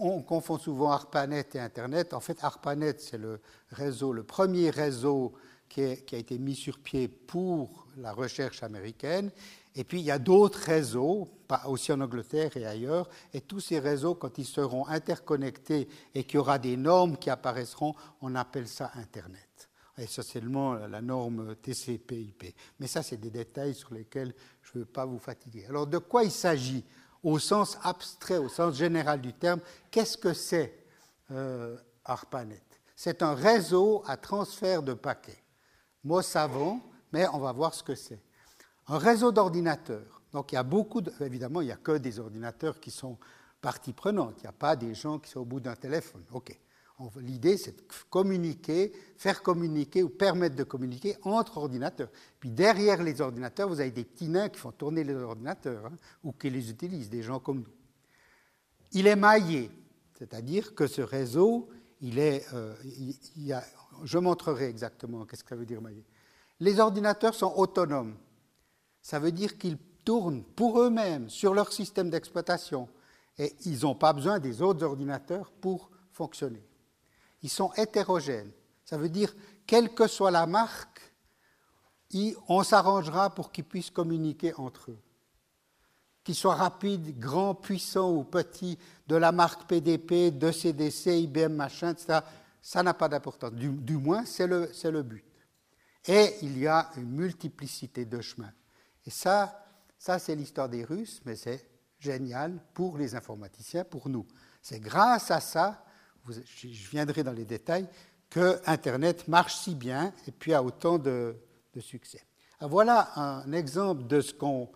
on 0.00 0.22
confond 0.22 0.58
souvent 0.58 0.92
ARPANET 0.92 1.46
et 1.54 1.60
Internet. 1.60 2.14
En 2.14 2.20
fait, 2.20 2.42
ARPANET, 2.42 2.98
c'est 2.98 3.18
le 3.18 3.40
réseau, 3.70 4.12
le 4.12 4.22
premier 4.22 4.70
réseau 4.70 5.34
qui, 5.68 5.82
a 5.82 6.18
été 6.18 6.38
mis 6.38 6.54
sur 6.54 6.78
pied 6.78 7.08
pour 7.08 7.86
la 7.96 8.12
recherche 8.12 8.62
américaine. 8.62 9.30
Et 9.76 9.84
puis, 9.84 10.00
il 10.00 10.04
y 10.04 10.10
a 10.10 10.18
d'autres 10.18 10.58
réseaux, 10.58 11.30
aussi 11.66 11.92
en 11.92 12.00
Angleterre 12.00 12.56
et 12.56 12.66
ailleurs. 12.66 13.08
Et 13.32 13.40
tous 13.40 13.60
ces 13.60 13.78
réseaux, 13.78 14.16
quand 14.16 14.36
ils 14.38 14.46
seront 14.46 14.86
interconnectés 14.88 15.88
et 16.14 16.24
qu'il 16.24 16.36
y 16.36 16.38
aura 16.38 16.58
des 16.58 16.76
normes 16.76 17.16
qui 17.16 17.30
apparaîtront, 17.30 17.94
on 18.20 18.34
appelle 18.34 18.66
ça 18.66 18.90
Internet. 18.94 19.70
Essentiellement 19.96 20.74
la 20.74 21.00
norme 21.00 21.54
TCP/IP. 21.56 22.54
Mais 22.80 22.86
ça, 22.86 23.02
c'est 23.02 23.18
des 23.18 23.30
détails 23.30 23.74
sur 23.74 23.94
lesquels 23.94 24.34
je 24.62 24.70
ne 24.74 24.80
veux 24.80 24.90
pas 24.90 25.04
vous 25.04 25.18
fatiguer. 25.18 25.66
Alors, 25.66 25.86
de 25.86 25.98
quoi 25.98 26.24
il 26.24 26.30
s'agit 26.30 26.84
au 27.22 27.38
sens 27.38 27.78
abstrait, 27.82 28.38
au 28.38 28.48
sens 28.48 28.74
général 28.74 29.20
du 29.20 29.32
terme, 29.32 29.60
qu'est-ce 29.90 30.16
que 30.16 30.32
c'est 30.32 30.84
euh, 31.30 31.76
ARPANET? 32.04 32.62
C'est 32.96 33.22
un 33.22 33.34
réseau 33.34 34.02
à 34.06 34.16
transfert 34.16 34.82
de 34.82 34.94
paquets. 34.94 35.42
Mot 36.04 36.22
savant, 36.22 36.80
mais 37.12 37.26
on 37.32 37.38
va 37.38 37.52
voir 37.52 37.74
ce 37.74 37.82
que 37.82 37.94
c'est. 37.94 38.20
Un 38.88 38.98
réseau 38.98 39.32
d'ordinateurs. 39.32 40.22
Donc 40.32 40.52
il 40.52 40.54
y 40.54 40.58
a 40.58 40.62
beaucoup, 40.62 41.02
évidemment, 41.20 41.60
il 41.60 41.66
n'y 41.66 41.72
a 41.72 41.76
que 41.76 41.98
des 41.98 42.18
ordinateurs 42.18 42.80
qui 42.80 42.90
sont 42.90 43.18
partie 43.60 43.92
prenante. 43.92 44.34
Il 44.38 44.42
n'y 44.42 44.48
a 44.48 44.52
pas 44.52 44.76
des 44.76 44.94
gens 44.94 45.18
qui 45.18 45.30
sont 45.30 45.40
au 45.40 45.44
bout 45.44 45.60
d'un 45.60 45.76
téléphone. 45.76 46.24
OK. 46.32 46.58
L'idée, 47.16 47.56
c'est 47.56 47.76
de 47.76 47.82
communiquer, 48.10 48.92
faire 49.16 49.42
communiquer 49.42 50.02
ou 50.02 50.08
permettre 50.10 50.56
de 50.56 50.64
communiquer 50.64 51.16
entre 51.22 51.58
ordinateurs. 51.58 52.10
Puis 52.38 52.50
derrière 52.50 53.02
les 53.02 53.20
ordinateurs, 53.20 53.68
vous 53.68 53.80
avez 53.80 53.90
des 53.90 54.04
petits 54.04 54.28
nains 54.28 54.48
qui 54.48 54.58
font 54.58 54.72
tourner 54.72 55.02
les 55.02 55.14
ordinateurs 55.14 55.86
hein, 55.86 55.96
ou 56.22 56.32
qui 56.32 56.50
les 56.50 56.70
utilisent, 56.70 57.08
des 57.08 57.22
gens 57.22 57.40
comme 57.40 57.60
nous. 57.60 57.72
Il 58.92 59.06
est 59.06 59.16
maillé, 59.16 59.70
c'est-à-dire 60.18 60.74
que 60.74 60.86
ce 60.86 61.00
réseau, 61.00 61.68
il 62.02 62.18
est, 62.18 62.44
euh, 62.52 62.74
je 64.04 64.18
montrerai 64.18 64.66
exactement 64.66 65.24
qu'est-ce 65.24 65.44
que 65.44 65.50
ça 65.50 65.56
veut 65.56 65.66
dire 65.66 65.80
maillé. 65.80 66.04
Les 66.58 66.80
ordinateurs 66.80 67.34
sont 67.34 67.54
autonomes. 67.56 68.16
Ça 69.00 69.18
veut 69.18 69.32
dire 69.32 69.56
qu'ils 69.56 69.78
tournent 70.04 70.44
pour 70.44 70.80
eux-mêmes 70.80 71.30
sur 71.30 71.54
leur 71.54 71.72
système 71.72 72.10
d'exploitation 72.10 72.88
et 73.38 73.54
ils 73.64 73.80
n'ont 73.82 73.94
pas 73.94 74.12
besoin 74.12 74.38
des 74.38 74.60
autres 74.60 74.84
ordinateurs 74.84 75.50
pour 75.60 75.90
fonctionner. 76.12 76.62
Ils 77.42 77.50
sont 77.50 77.72
hétérogènes. 77.74 78.50
Ça 78.84 78.98
veut 78.98 79.08
dire, 79.08 79.34
quelle 79.66 79.94
que 79.94 80.06
soit 80.06 80.30
la 80.30 80.46
marque, 80.46 81.00
on 82.48 82.62
s'arrangera 82.62 83.30
pour 83.30 83.52
qu'ils 83.52 83.64
puissent 83.64 83.90
communiquer 83.90 84.52
entre 84.54 84.90
eux. 84.90 84.98
Qu'ils 86.24 86.34
soient 86.34 86.56
rapides, 86.56 87.18
grands, 87.18 87.54
puissants 87.54 88.12
ou 88.12 88.24
petits, 88.24 88.78
de 89.06 89.16
la 89.16 89.32
marque 89.32 89.66
PDP, 89.68 90.36
de 90.36 90.50
CDC, 90.50 91.20
IBM, 91.20 91.54
machin, 91.54 91.90
etc., 91.90 92.20
ça 92.62 92.82
n'a 92.82 92.94
pas 92.94 93.08
d'importance. 93.08 93.52
Du, 93.52 93.96
moins, 93.96 94.24
c'est 94.26 94.46
le, 94.46 94.70
le 94.84 95.02
but. 95.02 95.24
Et 96.06 96.34
il 96.42 96.58
y 96.58 96.66
a 96.66 96.90
une 96.96 97.10
multiplicité 97.10 98.04
de 98.04 98.20
chemins. 98.20 98.52
Et 99.06 99.10
ça, 99.10 99.64
ça 99.98 100.18
c'est 100.18 100.34
l'histoire 100.34 100.68
des 100.68 100.84
Russes, 100.84 101.22
mais 101.24 101.36
c'est 101.36 101.66
génial 101.98 102.58
pour 102.74 102.98
les 102.98 103.14
informaticiens, 103.14 103.84
pour 103.84 104.08
nous. 104.08 104.26
C'est 104.62 104.80
grâce 104.80 105.30
à 105.30 105.40
ça, 105.40 105.84
je 106.30 106.90
viendrai 106.90 107.22
dans 107.22 107.32
les 107.32 107.44
détails, 107.44 107.88
que 108.30 108.60
Internet 108.66 109.26
marche 109.28 109.56
si 109.56 109.74
bien 109.74 110.12
et 110.26 110.30
puis 110.30 110.54
a 110.54 110.62
autant 110.62 110.98
de, 110.98 111.36
succès. 111.80 112.22
voilà 112.60 113.10
un 113.16 113.52
exemple 113.52 114.06
de 114.06 114.20
ce 114.20 114.32
qu'on 114.34 114.68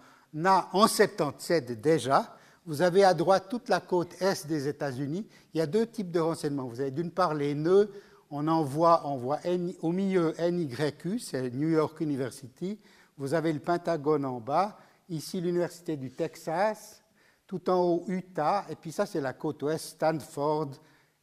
a 0.44 0.68
en 0.72 0.86
77 0.86 1.80
déjà. 1.80 2.36
Vous 2.66 2.80
avez 2.80 3.04
à 3.04 3.12
droite 3.12 3.46
toute 3.50 3.68
la 3.68 3.80
côte 3.80 4.20
est 4.22 4.46
des 4.46 4.68
États-Unis. 4.68 5.26
Il 5.52 5.58
y 5.58 5.60
a 5.60 5.66
deux 5.66 5.86
types 5.86 6.10
de 6.10 6.20
renseignements. 6.20 6.66
Vous 6.66 6.80
avez 6.80 6.90
d'une 6.90 7.10
part 7.10 7.34
les 7.34 7.54
nœuds, 7.54 7.92
on 8.30 8.48
envoie, 8.48 9.02
voit 9.18 9.40
au 9.82 9.92
milieu 9.92 10.34
NYU, 10.40 11.18
c'est 11.18 11.50
New 11.50 11.68
York 11.68 12.00
University. 12.00 12.80
Vous 13.18 13.34
avez 13.34 13.52
le 13.52 13.60
Pentagone 13.60 14.24
en 14.24 14.40
bas. 14.40 14.78
Ici, 15.08 15.40
l'Université 15.40 15.96
du 15.96 16.10
Texas. 16.10 17.02
Tout 17.46 17.68
en 17.68 17.82
haut, 17.82 18.04
Utah. 18.08 18.64
Et 18.70 18.76
puis 18.76 18.90
ça, 18.92 19.04
c'est 19.04 19.20
la 19.20 19.34
côte 19.34 19.62
ouest, 19.62 19.84
Stanford, 19.84 20.70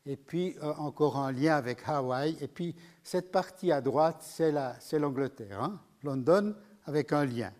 et 0.05 0.17
puis 0.17 0.55
euh, 0.61 0.73
encore 0.77 1.17
un 1.17 1.31
lien 1.31 1.55
avec 1.55 1.87
Hawaï, 1.87 2.37
et 2.41 2.47
puis 2.47 2.75
cette 3.03 3.31
partie 3.31 3.71
à 3.71 3.81
droite, 3.81 4.17
c'est 4.21 4.99
l'Angleterre, 4.99 5.61
hein, 5.61 5.79
London, 6.03 6.55
avec 6.85 7.13
un 7.13 7.25
lien. 7.25 7.51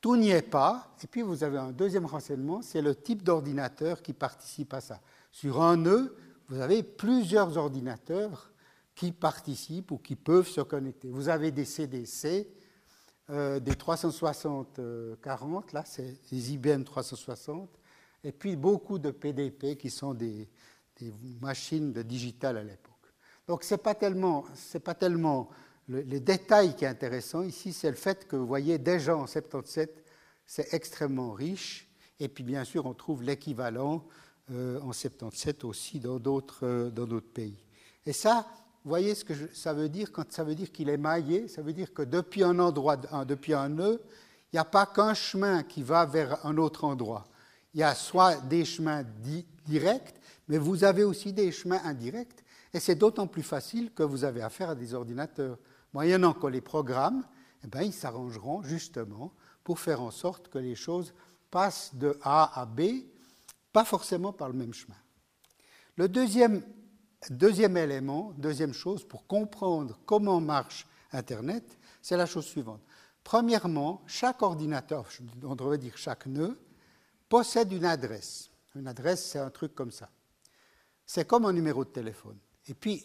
Tout 0.00 0.16
n'y 0.16 0.30
est 0.30 0.42
pas, 0.42 0.94
et 1.02 1.06
puis 1.06 1.22
vous 1.22 1.44
avez 1.44 1.58
un 1.58 1.72
deuxième 1.72 2.06
renseignement, 2.06 2.62
c'est 2.62 2.82
le 2.82 2.94
type 2.94 3.22
d'ordinateur 3.22 4.02
qui 4.02 4.12
participe 4.12 4.72
à 4.72 4.80
ça. 4.80 5.00
Sur 5.30 5.62
un 5.62 5.76
nœud, 5.76 6.16
vous 6.48 6.60
avez 6.60 6.82
plusieurs 6.82 7.56
ordinateurs 7.56 8.50
qui 8.94 9.12
participent 9.12 9.92
ou 9.92 9.98
qui 9.98 10.16
peuvent 10.16 10.48
se 10.48 10.60
connecter. 10.60 11.08
Vous 11.10 11.28
avez 11.28 11.50
des 11.50 11.64
CDC, 11.64 12.48
euh, 13.30 13.60
des 13.60 13.74
360-40, 13.74 15.72
là 15.72 15.84
c'est 15.86 16.16
les 16.30 16.52
IBM 16.52 16.82
360, 16.82 17.68
et 18.24 18.32
puis 18.32 18.56
beaucoup 18.56 18.98
de 18.98 19.10
PDP 19.10 19.76
qui 19.76 19.90
sont 19.90 20.12
des, 20.14 20.48
des 21.00 21.12
machines 21.40 21.92
de 21.92 22.02
digital 22.02 22.56
à 22.56 22.62
l'époque. 22.62 22.90
Donc 23.48 23.64
ce 23.64 23.74
n'est 23.74 23.78
pas 23.78 23.94
tellement, 23.94 24.44
pas 24.84 24.94
tellement 24.94 25.50
le, 25.88 26.00
les 26.02 26.20
détails 26.20 26.76
qui 26.76 26.84
est 26.84 26.88
intéressant 26.88 27.42
ici, 27.42 27.72
c'est 27.72 27.90
le 27.90 27.96
fait 27.96 28.26
que 28.28 28.36
vous 28.36 28.46
voyez 28.46 28.78
déjà 28.78 29.16
en 29.16 29.26
77, 29.26 30.04
c'est 30.46 30.72
extrêmement 30.74 31.32
riche. 31.32 31.88
Et 32.18 32.28
puis 32.28 32.44
bien 32.44 32.64
sûr, 32.64 32.86
on 32.86 32.94
trouve 32.94 33.22
l'équivalent 33.22 34.04
euh, 34.52 34.80
en 34.80 34.92
77 34.92 35.64
aussi 35.64 36.00
dans 36.00 36.18
d'autres, 36.18 36.66
euh, 36.66 36.90
dans 36.90 37.06
d'autres 37.06 37.32
pays. 37.32 37.64
Et 38.04 38.12
ça, 38.12 38.46
vous 38.84 38.88
voyez 38.88 39.14
ce 39.14 39.24
que 39.24 39.34
ça 39.54 39.72
veut 39.72 39.88
dire 39.88 40.10
quand 40.10 40.32
ça 40.32 40.42
veut 40.42 40.54
dire 40.54 40.72
qu'il 40.72 40.88
est 40.88 40.96
maillé, 40.96 41.48
ça 41.48 41.62
veut 41.62 41.72
dire 41.72 41.92
que 41.92 42.02
depuis 42.02 42.42
un 42.42 42.58
endroit, 42.58 42.96
depuis 42.96 43.54
un 43.54 43.68
nœud, 43.68 44.00
il 44.52 44.56
n'y 44.56 44.58
a 44.58 44.64
pas 44.64 44.86
qu'un 44.86 45.14
chemin 45.14 45.62
qui 45.62 45.82
va 45.82 46.06
vers 46.06 46.44
un 46.44 46.56
autre 46.56 46.84
endroit. 46.84 47.28
Il 47.74 47.80
y 47.80 47.82
a 47.84 47.94
soit 47.94 48.36
des 48.36 48.64
chemins 48.64 49.04
directs, 49.66 50.14
mais 50.50 50.58
vous 50.58 50.82
avez 50.82 51.04
aussi 51.04 51.32
des 51.32 51.52
chemins 51.52 51.80
indirects, 51.84 52.44
et 52.74 52.80
c'est 52.80 52.96
d'autant 52.96 53.28
plus 53.28 53.44
facile 53.44 53.92
que 53.94 54.02
vous 54.02 54.24
avez 54.24 54.42
affaire 54.42 54.70
à 54.70 54.74
des 54.74 54.94
ordinateurs. 54.94 55.56
Moyennant 55.94 56.34
que 56.34 56.48
les 56.48 56.60
programmes, 56.60 57.24
eh 57.62 57.68
bien, 57.68 57.82
ils 57.82 57.92
s'arrangeront 57.92 58.64
justement 58.64 59.32
pour 59.62 59.78
faire 59.78 60.02
en 60.02 60.10
sorte 60.10 60.48
que 60.48 60.58
les 60.58 60.74
choses 60.74 61.14
passent 61.52 61.94
de 61.94 62.18
A 62.22 62.60
à 62.60 62.66
B, 62.66 62.80
pas 63.72 63.84
forcément 63.84 64.32
par 64.32 64.48
le 64.48 64.54
même 64.54 64.74
chemin. 64.74 64.96
Le 65.94 66.08
deuxième, 66.08 66.62
deuxième 67.30 67.76
élément, 67.76 68.32
deuxième 68.36 68.74
chose 68.74 69.06
pour 69.06 69.28
comprendre 69.28 70.00
comment 70.04 70.40
marche 70.40 70.84
Internet, 71.12 71.78
c'est 72.02 72.16
la 72.16 72.26
chose 72.26 72.46
suivante. 72.46 72.82
Premièrement, 73.22 74.02
chaque 74.08 74.42
ordinateur, 74.42 75.06
on 75.44 75.54
devrait 75.54 75.78
dire 75.78 75.96
chaque 75.96 76.26
nœud, 76.26 76.58
possède 77.28 77.70
une 77.70 77.84
adresse. 77.84 78.50
Une 78.74 78.88
adresse, 78.88 79.24
c'est 79.24 79.38
un 79.38 79.50
truc 79.50 79.76
comme 79.76 79.92
ça. 79.92 80.10
C'est 81.12 81.26
comme 81.26 81.44
un 81.44 81.52
numéro 81.52 81.84
de 81.84 81.90
téléphone. 81.90 82.38
Et 82.68 82.74
puis, 82.74 83.04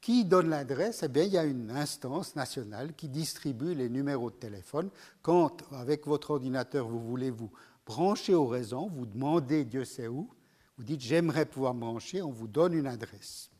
qui 0.00 0.24
donne 0.24 0.48
l'adresse? 0.48 1.04
Eh 1.04 1.08
bien, 1.08 1.22
il 1.22 1.34
y 1.34 1.38
a 1.38 1.44
une 1.44 1.70
instance 1.70 2.34
nationale 2.34 2.96
qui 2.96 3.08
distribue 3.08 3.76
les 3.76 3.88
numéros 3.88 4.28
de 4.32 4.34
téléphone. 4.34 4.90
Quand, 5.22 5.62
avec 5.70 6.04
votre 6.08 6.32
ordinateur, 6.32 6.88
vous 6.88 6.98
voulez 6.98 7.30
vous 7.30 7.52
brancher 7.86 8.34
au 8.34 8.48
réseau, 8.48 8.88
vous 8.88 9.06
demandez 9.06 9.64
Dieu 9.64 9.84
sait 9.84 10.08
où, 10.08 10.28
vous 10.76 10.82
dites 10.82 11.00
j'aimerais 11.00 11.46
pouvoir 11.46 11.74
brancher, 11.74 12.22
on 12.22 12.32
vous 12.32 12.48
donne 12.48 12.74
une 12.74 12.88
adresse. 12.88 13.52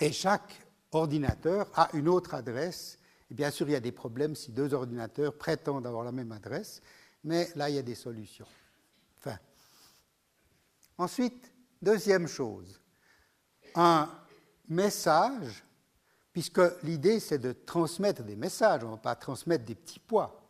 Et 0.00 0.12
chaque 0.12 0.66
ordinateur 0.92 1.70
a 1.74 1.90
une 1.92 2.08
autre 2.08 2.32
adresse. 2.32 2.98
Et 3.30 3.34
bien 3.34 3.50
sûr, 3.50 3.68
il 3.68 3.72
y 3.72 3.76
a 3.76 3.80
des 3.80 3.92
problèmes 3.92 4.34
si 4.34 4.50
deux 4.50 4.72
ordinateurs 4.72 5.36
prétendent 5.36 5.86
avoir 5.86 6.04
la 6.04 6.12
même 6.12 6.32
adresse, 6.32 6.80
mais 7.22 7.50
là, 7.54 7.68
il 7.68 7.76
y 7.76 7.78
a 7.78 7.82
des 7.82 7.94
solutions. 7.94 8.46
Enfin. 9.18 9.36
Ensuite, 11.00 11.50
Deuxième 11.82 12.26
chose, 12.26 12.78
un 13.74 14.06
message, 14.68 15.64
puisque 16.30 16.60
l'idée 16.82 17.20
c'est 17.20 17.38
de 17.38 17.52
transmettre 17.52 18.22
des 18.22 18.36
messages, 18.36 18.84
on 18.84 18.88
ne 18.88 18.92
va 18.92 18.98
pas 18.98 19.14
transmettre 19.14 19.64
des 19.64 19.74
petits 19.74 19.98
poids. 19.98 20.46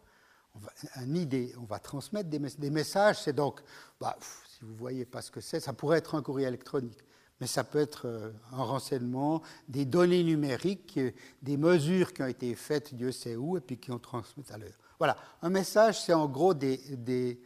On 0.56 0.58
va, 0.58 0.72
une 1.04 1.16
idée, 1.16 1.54
on 1.56 1.66
va 1.66 1.78
transmettre 1.78 2.28
des, 2.28 2.70
messages, 2.70 3.22
c'est 3.22 3.32
donc, 3.32 3.60
bah, 4.00 4.16
si 4.48 4.64
vous 4.64 4.72
ne 4.72 4.76
voyez 4.78 5.04
pas 5.04 5.22
ce 5.22 5.30
que 5.30 5.40
c'est, 5.40 5.60
ça 5.60 5.72
pourrait 5.72 5.98
être 5.98 6.16
un 6.16 6.22
courrier 6.22 6.48
électronique, 6.48 6.98
mais 7.40 7.46
ça 7.46 7.62
peut 7.62 7.78
être 7.78 8.08
euh, 8.08 8.32
un 8.50 8.64
renseignement, 8.64 9.42
des 9.68 9.84
données 9.84 10.24
numériques, 10.24 10.98
des 11.42 11.56
mesures 11.56 12.12
qui 12.12 12.22
ont 12.22 12.26
été 12.26 12.56
faites, 12.56 12.92
Dieu 12.92 13.12
sait 13.12 13.36
où, 13.36 13.56
et 13.56 13.60
puis 13.60 13.78
qui 13.78 13.92
ont 13.92 14.00
transmis 14.00 14.44
à 14.50 14.58
l'heure. 14.58 14.76
Voilà, 14.98 15.16
un 15.42 15.50
message, 15.50 16.02
c'est 16.02 16.12
en 16.12 16.26
gros 16.26 16.54
des, 16.54 16.78
des 16.96 17.40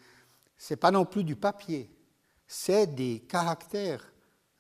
c'est 0.56 0.76
pas 0.76 0.90
non 0.90 1.04
plus 1.04 1.24
du 1.24 1.36
papier, 1.36 1.93
c'est 2.46 2.94
des 2.94 3.20
caractères, 3.20 4.12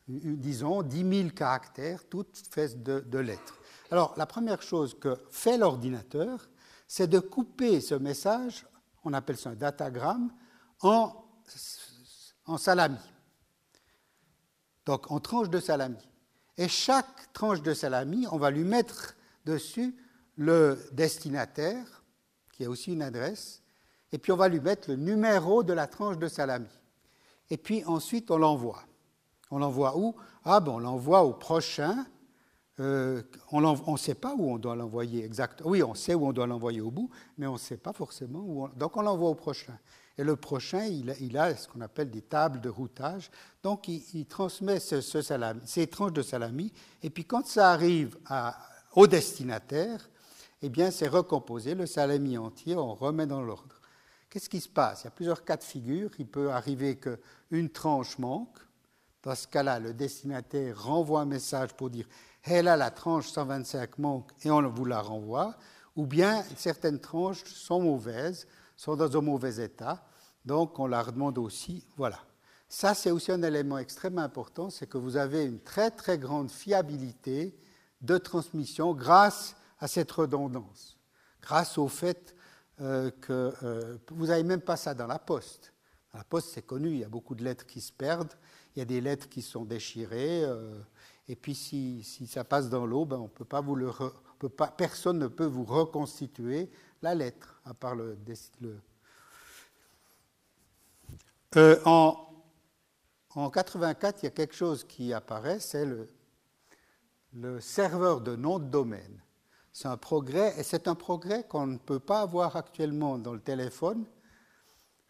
disons 0.08 0.82
10 0.82 1.18
000 1.22 1.30
caractères, 1.30 2.08
toutes 2.08 2.36
faites 2.50 2.82
de, 2.82 3.18
lettres. 3.18 3.60
Alors, 3.90 4.14
la 4.16 4.26
première 4.26 4.62
chose 4.62 4.98
que 4.98 5.22
fait 5.30 5.58
l'ordinateur, 5.58 6.48
c'est 6.86 7.06
de 7.06 7.18
couper 7.18 7.80
ce 7.80 7.94
message, 7.94 8.66
on 9.04 9.12
appelle 9.12 9.36
ça 9.36 9.50
un 9.50 9.54
datagramme, 9.54 10.32
en, 10.80 11.12
en 12.46 12.58
salami. 12.58 12.98
Donc, 14.86 15.10
en 15.10 15.20
tranche 15.20 15.50
de 15.50 15.60
salami. 15.60 16.08
Et 16.56 16.68
chaque 16.68 17.32
tranche 17.32 17.62
de 17.62 17.74
salami, 17.74 18.26
on 18.30 18.38
va 18.38 18.50
lui 18.50 18.64
mettre 18.64 19.14
dessus 19.44 19.96
le 20.36 20.78
destinataire, 20.92 22.04
qui 22.52 22.64
a 22.64 22.70
aussi 22.70 22.92
une 22.92 23.02
adresse, 23.02 23.62
et 24.12 24.18
puis 24.18 24.32
on 24.32 24.36
va 24.36 24.48
lui 24.48 24.60
mettre 24.60 24.90
le 24.90 24.96
numéro 24.96 25.62
de 25.62 25.72
la 25.72 25.86
tranche 25.86 26.18
de 26.18 26.28
salami 26.28 26.68
et 27.50 27.56
puis 27.56 27.84
ensuite 27.84 28.30
on 28.30 28.38
l'envoie. 28.38 28.82
On 29.50 29.58
l'envoie 29.58 29.96
où? 29.96 30.14
Ah 30.44 30.60
bon, 30.60 30.76
on 30.76 30.78
l'envoie 30.78 31.22
au 31.22 31.32
prochain. 31.32 32.06
Euh, 32.80 33.22
on 33.52 33.60
ne 33.60 33.96
sait 33.96 34.14
pas 34.14 34.34
où 34.34 34.50
on 34.50 34.58
doit 34.58 34.74
l'envoyer 34.74 35.24
exactement. 35.24 35.70
Oui, 35.70 35.82
on 35.82 35.94
sait 35.94 36.14
où 36.14 36.26
on 36.26 36.32
doit 36.32 36.46
l'envoyer 36.46 36.80
au 36.80 36.90
bout, 36.90 37.08
mais 37.38 37.46
on 37.46 37.52
ne 37.52 37.58
sait 37.58 37.76
pas 37.76 37.92
forcément 37.92 38.40
où. 38.40 38.64
On... 38.64 38.68
Donc 38.68 38.96
on 38.96 39.02
l'envoie 39.02 39.30
au 39.30 39.34
prochain. 39.34 39.78
Et 40.16 40.22
le 40.22 40.36
prochain, 40.36 40.84
il 40.84 41.38
a, 41.38 41.56
ce 41.56 41.66
qu'on 41.68 41.80
appelle 41.80 42.10
des 42.10 42.22
tables 42.22 42.60
de 42.60 42.68
routage. 42.68 43.30
Donc 43.62 43.88
il, 43.88 44.26
transmet 44.26 44.78
ce, 44.78 45.00
salami, 45.00 45.60
ces 45.64 45.86
tranches 45.88 46.12
de 46.12 46.22
salami. 46.22 46.72
Et 47.02 47.10
puis 47.10 47.24
quand 47.24 47.46
ça 47.46 47.72
arrive 47.72 48.16
au 48.94 49.06
destinataire, 49.06 50.08
eh 50.62 50.68
bien 50.68 50.90
c'est 50.90 51.08
recomposé, 51.08 51.74
le 51.74 51.86
salami 51.86 52.38
entier, 52.38 52.76
on 52.76 52.94
remet 52.94 53.26
dans 53.26 53.42
l'ordre. 53.42 53.73
Qu'est-ce 54.34 54.48
qui 54.48 54.60
se 54.60 54.68
passe? 54.68 55.02
Il 55.02 55.04
y 55.04 55.06
a 55.06 55.12
plusieurs 55.12 55.44
cas 55.44 55.56
de 55.56 55.62
figure. 55.62 56.10
Il 56.18 56.26
peut 56.26 56.50
arriver 56.50 56.98
qu'une 56.98 57.70
tranche 57.70 58.18
manque. 58.18 58.58
Dans 59.22 59.36
ce 59.36 59.46
cas-là, 59.46 59.78
le 59.78 59.94
destinataire 59.94 60.82
renvoie 60.82 61.20
un 61.20 61.24
message 61.24 61.72
pour 61.74 61.88
dire 61.88 62.08
Hé 62.44 62.60
là, 62.60 62.76
la 62.76 62.90
tranche 62.90 63.28
125 63.28 63.96
manque 63.98 64.32
et 64.42 64.50
on 64.50 64.68
vous 64.68 64.86
la 64.86 65.00
renvoie. 65.00 65.54
Ou 65.94 66.04
bien 66.04 66.42
certaines 66.56 66.98
tranches 66.98 67.44
sont 67.44 67.80
mauvaises, 67.80 68.48
sont 68.76 68.96
dans 68.96 69.16
un 69.16 69.20
mauvais 69.20 69.62
état, 69.62 70.04
donc 70.44 70.80
on 70.80 70.88
la 70.88 71.00
redemande 71.00 71.38
aussi. 71.38 71.86
Voilà. 71.96 72.18
Ça, 72.68 72.92
c'est 72.92 73.12
aussi 73.12 73.30
un 73.30 73.42
élément 73.44 73.78
extrêmement 73.78 74.22
important 74.22 74.68
c'est 74.68 74.88
que 74.88 74.98
vous 74.98 75.16
avez 75.16 75.44
une 75.44 75.60
très 75.60 75.92
très 75.92 76.18
grande 76.18 76.50
fiabilité 76.50 77.56
de 78.00 78.18
transmission 78.18 78.94
grâce 78.94 79.54
à 79.78 79.86
cette 79.86 80.10
redondance, 80.10 80.98
grâce 81.40 81.78
au 81.78 81.86
fait 81.86 82.33
euh, 82.80 83.10
que 83.20 83.54
euh, 83.62 83.98
vous 84.10 84.26
n'avez 84.26 84.42
même 84.42 84.60
pas 84.60 84.76
ça 84.76 84.94
dans 84.94 85.06
la 85.06 85.18
poste. 85.18 85.72
Dans 86.12 86.18
la 86.18 86.24
poste, 86.24 86.50
c'est 86.52 86.66
connu, 86.66 86.90
il 86.90 86.98
y 86.98 87.04
a 87.04 87.08
beaucoup 87.08 87.34
de 87.34 87.44
lettres 87.44 87.66
qui 87.66 87.80
se 87.80 87.92
perdent, 87.92 88.34
il 88.74 88.80
y 88.80 88.82
a 88.82 88.84
des 88.84 89.00
lettres 89.00 89.28
qui 89.28 89.42
sont 89.42 89.64
déchirées, 89.64 90.44
euh, 90.44 90.80
Et 91.28 91.36
puis 91.36 91.54
si, 91.54 92.02
si 92.02 92.26
ça 92.26 92.44
passe 92.44 92.68
dans 92.68 92.84
l'eau, 92.84 93.04
ben, 93.04 93.28
peut 93.32 93.44
pas 93.44 93.60
vous 93.60 93.76
le 93.76 93.90
personne 94.76 95.18
ne 95.18 95.28
peut 95.28 95.46
vous 95.46 95.64
reconstituer 95.64 96.70
la 97.00 97.14
lettre, 97.14 97.60
à 97.64 97.74
part 97.74 97.94
le. 97.94 98.18
le... 98.60 98.80
En, 101.86 102.28
en 103.30 103.50
84, 103.50 104.22
il 104.22 104.26
y 104.26 104.28
a 104.28 104.30
quelque 104.32 104.54
chose 104.54 104.84
qui 104.84 105.12
apparaît, 105.12 105.60
c'est 105.60 105.86
le, 105.86 106.12
le 107.32 107.60
serveur 107.60 108.20
de 108.20 108.36
nom 108.36 108.58
de 108.58 108.64
domaine. 108.64 109.23
C'est 109.74 109.88
un 109.88 109.96
progrès, 109.96 110.54
et 110.56 110.62
c'est 110.62 110.86
un 110.86 110.94
progrès 110.94 111.42
qu'on 111.48 111.66
ne 111.66 111.78
peut 111.78 111.98
pas 111.98 112.20
avoir 112.20 112.54
actuellement 112.54 113.18
dans 113.18 113.32
le 113.32 113.40
téléphone, 113.40 114.04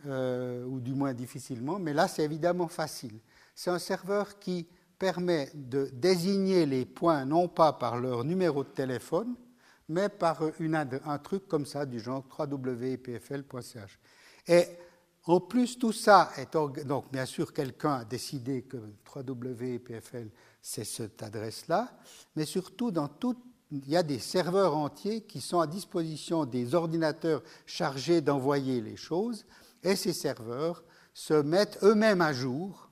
euh, 0.07 0.64
ou 0.64 0.81
du 0.81 0.94
moins 0.94 1.12
difficilement, 1.12 1.79
mais 1.79 1.92
là 1.92 2.09
c'est 2.09 2.24
évidemment 2.24 2.68
facile. 2.68 3.20
C'est 3.55 3.68
un 3.68 3.79
serveur 3.79 4.38
qui 4.38 4.66
permet 4.98 5.50
de 5.53 5.90
désigner 5.92 6.64
les 6.64 6.87
points 6.87 7.27
non 7.27 7.46
pas 7.46 7.74
par 7.74 7.98
leur 7.98 8.24
numéro 8.24 8.64
de 8.64 8.70
téléphone, 8.70 9.35
mais 9.87 10.09
par 10.09 10.40
un 10.40 11.18
truc 11.18 11.46
comme 11.46 11.66
ça 11.66 11.85
du 11.85 12.00
genre 12.00 12.24
www.pfl.ch. 12.38 13.98
Et 14.48 14.64
en 15.27 15.40
plus, 15.40 15.79
tout 15.79 15.92
ça 15.92 16.31
est. 16.38 16.57
Donc, 16.87 17.12
bien 17.12 17.27
sûr, 17.27 17.53
quelqu'un 17.53 17.96
a 17.96 18.05
décidé 18.07 18.62
que 18.62 18.79
www.pfl, 19.14 20.31
c'est 20.62 20.85
cette 20.85 21.22
adresse-là, 21.22 21.98
mais 22.35 22.46
surtout, 22.46 22.90
dans 22.90 23.09
tout, 23.09 23.37
il 23.74 23.88
y 23.88 23.96
a 23.96 24.02
des 24.02 24.20
serveurs 24.20 24.76
entiers 24.76 25.22
qui 25.22 25.40
sont 25.40 25.58
à 25.58 25.66
disposition 25.66 26.44
des 26.44 26.74
ordinateurs 26.74 27.42
chargés 27.66 28.20
d'envoyer 28.20 28.80
les 28.80 28.96
choses, 28.96 29.44
et 29.82 29.96
ces 29.96 30.12
serveurs 30.12 30.84
se 31.12 31.34
mettent 31.34 31.78
eux-mêmes 31.82 32.20
à 32.20 32.32
jour. 32.32 32.90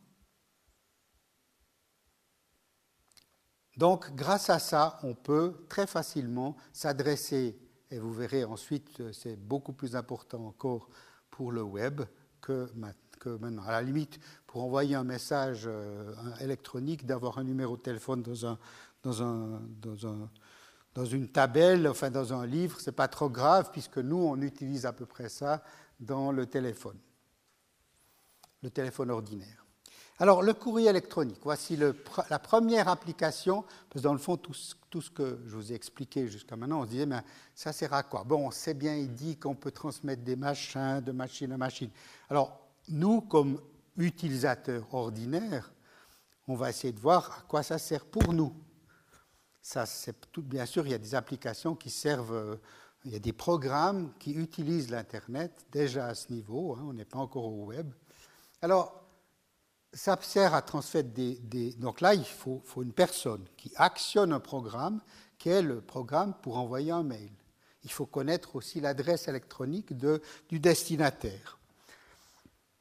Donc, 3.77 4.15
grâce 4.15 4.51
à 4.51 4.59
ça, 4.59 4.99
on 5.03 5.15
peut 5.15 5.65
très 5.69 5.87
facilement 5.87 6.57
s'adresser, 6.73 7.59
et 7.91 7.99
vous 7.99 8.13
verrez 8.13 8.45
ensuite, 8.45 9.13
c'est 9.13 9.37
beaucoup 9.37 9.73
plus 9.73 9.95
important 9.97 10.47
encore 10.47 10.89
pour 11.31 11.53
le 11.53 11.63
web, 11.63 12.03
que, 12.41 12.69
maintenant. 12.75 13.63
À 13.63 13.71
la 13.71 13.83
limite, 13.83 14.19
pour 14.49 14.65
envoyer 14.65 14.97
un 14.97 15.05
message 15.05 15.63
euh, 15.67 16.13
électronique, 16.41 17.07
d'avoir 17.07 17.39
un 17.39 17.45
numéro 17.45 17.77
de 17.77 17.83
téléphone 17.83 18.21
dans, 18.21 18.47
un, 18.47 18.59
dans, 19.05 19.23
un, 19.23 19.63
dans, 19.81 20.07
un, 20.09 20.29
dans 20.95 21.05
une 21.05 21.29
tabelle, 21.29 21.89
enfin 21.89 22.11
dans 22.11 22.33
un 22.33 22.47
livre, 22.47 22.81
ce 22.81 22.91
n'est 22.91 22.95
pas 22.95 23.09
trop 23.09 23.31
grave, 23.31 23.71
puisque 23.73 23.99
nous, 23.99 24.19
on 24.19 24.41
utilise 24.41 24.87
à 24.87 24.93
peu 24.93 25.07
près 25.07 25.29
ça 25.29 25.63
dans 26.01 26.33
le 26.33 26.47
téléphone, 26.47 26.99
le 28.63 28.71
téléphone 28.71 29.11
ordinaire. 29.11 29.65
Alors, 30.19 30.43
le 30.43 30.53
courrier 30.53 30.89
électronique, 30.89 31.41
voici 31.43 31.77
le, 31.77 31.97
la 32.31 32.39
première 32.39 32.87
application, 32.89 33.63
parce 33.89 34.03
que 34.03 34.09
dans 34.09 34.13
le 34.13 34.19
fond, 34.19 34.37
tout, 34.37 34.55
tout 34.91 35.01
ce 35.01 35.11
que 35.11 35.41
je 35.47 35.57
vous 35.57 35.73
ai 35.73 35.75
expliqué 35.75 36.29
jusqu'à 36.29 36.55
maintenant, 36.55 36.81
on 36.81 36.85
se 36.85 36.91
disait, 36.91 37.07
mais 37.07 37.23
ça 37.55 37.73
sert 37.73 37.93
à 37.93 38.03
quoi? 38.03 38.23
Bon, 38.23 38.51
c'est 38.51 38.75
bien, 38.75 38.95
il 38.95 39.13
dit 39.15 39.37
qu'on 39.37 39.55
peut 39.55 39.73
transmettre 39.73 40.23
des 40.23 40.37
machins 40.37 41.01
de 41.01 41.13
machine 41.13 41.51
à 41.53 41.57
machine. 41.57 41.91
Alors, 42.29 42.61
nous, 42.89 43.23
comme 43.23 43.61
utilisateurs 43.97 44.93
ordinaires, 44.95 45.73
on 46.47 46.55
va 46.55 46.71
essayer 46.71 46.93
de 46.93 47.01
voir 47.01 47.39
à 47.39 47.43
quoi 47.49 47.63
ça 47.63 47.79
sert 47.79 48.05
pour 48.05 48.33
nous. 48.33 48.53
Bien 50.39 50.67
sûr, 50.67 50.87
il 50.87 50.91
y 50.91 50.95
a 50.95 50.99
des 50.99 51.15
applications 51.15 51.77
qui 51.77 51.91
servent, 51.91 52.35
euh, 52.35 52.57
il 53.05 53.13
y 53.13 53.17
a 53.17 53.21
des 53.21 53.33
programmes 53.33 54.13
qui 54.19 54.33
utilisent 54.33 54.91
l'Internet 54.91 55.67
déjà 55.71 56.07
à 56.07 56.15
ce 56.15 56.33
niveau, 56.33 56.75
hein, 56.75 56.85
on 56.89 56.93
n'est 56.93 57.05
pas 57.05 57.19
encore 57.19 57.45
au 57.45 57.67
web. 57.67 57.93
Alors, 58.61 59.03
ça 59.93 60.19
sert 60.21 60.55
à 60.55 60.63
transmettre 60.63 61.11
des, 61.11 61.75
Donc 61.75 62.01
là, 62.01 62.15
il 62.15 62.25
faut, 62.25 62.63
une 62.77 62.93
personne 62.93 63.45
qui 63.57 63.73
actionne 63.77 64.33
un 64.33 64.41
programme, 64.41 65.01
qui 65.39 65.49
est 65.49 65.63
le 65.63 65.81
programme 65.81 66.35
pour 66.43 66.57
envoyer 66.57 66.91
un 66.91 67.03
mail. 67.03 67.31
Il 67.85 67.91
faut 67.91 68.07
connaître 68.07 68.57
aussi 68.57 68.81
l'adresse 68.81 69.29
électronique 69.29 69.93
du 69.93 70.61
destinataire. 70.61 71.59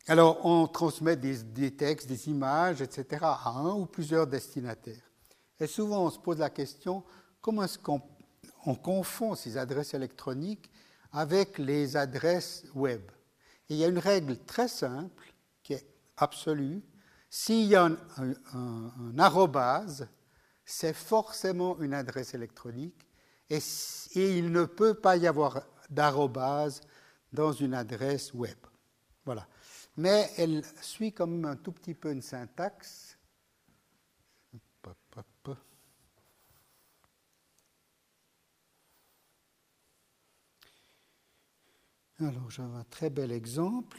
Alors, 0.08 0.46
on 0.46 0.68
transmet 0.68 1.16
des, 1.16 1.76
textes, 1.76 2.08
des 2.08 2.30
images, 2.30 2.82
etc., 2.82 3.20
à 3.22 3.50
un 3.50 3.74
ou 3.74 3.86
plusieurs 3.86 4.28
destinataires. 4.28 5.11
Et 5.62 5.68
souvent, 5.68 6.06
on 6.06 6.10
se 6.10 6.20
pose 6.20 6.40
la 6.40 6.50
question 6.50 7.04
comment 7.40 7.64
est-ce 7.64 7.80
qu'on 7.80 8.02
confond 8.76 9.36
ces 9.36 9.58
adresses 9.58 9.94
électroniques 9.94 10.70
avec 11.14 11.58
les 11.58 11.96
adresses 11.96 12.66
web? 12.76 13.02
Et 13.70 13.76
il 13.76 13.78
y 13.78 13.86
a 13.86 13.88
une 13.88 14.00
règle 14.00 14.38
très 14.38 14.68
simple 14.68 15.34
qui 15.64 15.74
est 15.74 15.88
absolue 16.18 16.84
s'il 17.34 17.68
y 17.68 17.76
a 17.78 17.86
un, 17.86 19.18
arrobase, 19.18 20.10
c'est 20.66 20.94
forcément 20.94 21.80
une 21.80 21.94
adresse 21.94 22.34
électronique 22.34 23.08
et, 23.50 23.60
il 24.16 24.52
ne 24.52 24.66
peut 24.66 24.96
pas 24.96 25.16
y 25.16 25.28
avoir 25.28 25.62
d'arrobase 25.90 26.82
dans 27.32 27.54
une 27.54 27.74
adresse 27.74 28.34
web. 28.34 28.58
Voilà. 29.24 29.48
Mais 29.96 30.30
elle 30.38 30.62
suit 30.82 31.14
quand 31.14 31.28
même 31.28 31.46
un 31.46 31.56
tout 31.56 31.72
petit 31.72 31.94
peu 31.94 32.12
une 32.12 32.22
syntaxe. 32.22 33.11
Alors, 42.22 42.52
j'ai 42.52 42.62
un 42.62 42.86
très 42.90 43.10
bel 43.10 43.32
exemple. 43.32 43.98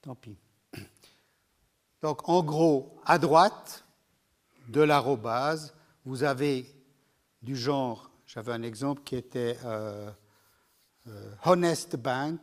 Tant 0.00 0.16
pis. 0.16 0.36
Donc 2.02 2.28
en 2.28 2.42
gros, 2.42 3.00
à 3.04 3.18
droite 3.18 3.84
de 4.68 4.80
l'arrobase, 4.80 5.72
vous 6.04 6.24
avez 6.24 6.66
du 7.40 7.54
genre, 7.54 8.10
j'avais 8.26 8.50
un 8.52 8.62
exemple 8.62 9.02
qui 9.04 9.14
était 9.14 9.56
euh, 9.64 10.10
euh, 11.06 11.34
honestbank.ch. 11.44 12.34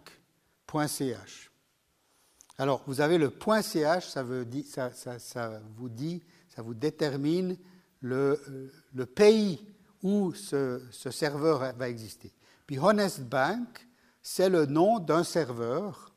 Alors 2.58 2.82
vous 2.88 3.02
avez 3.02 3.18
le 3.18 3.34
.ch, 3.62 4.08
ça, 4.08 4.24
vous 4.24 4.46
dit, 4.46 4.64
ça 4.64 6.62
vous 6.62 6.74
détermine 6.74 7.58
le, 8.00 8.72
le 8.94 9.06
pays 9.06 9.68
où 10.02 10.34
ce, 10.34 10.82
serveur 11.12 11.74
va 11.76 11.90
exister. 11.90 12.32
Puis 12.70 12.78
honestbank, 12.78 13.88
c'est 14.22 14.48
le 14.48 14.68
nom 14.68 15.00
d'un 15.00 15.24
serveur 15.24 16.14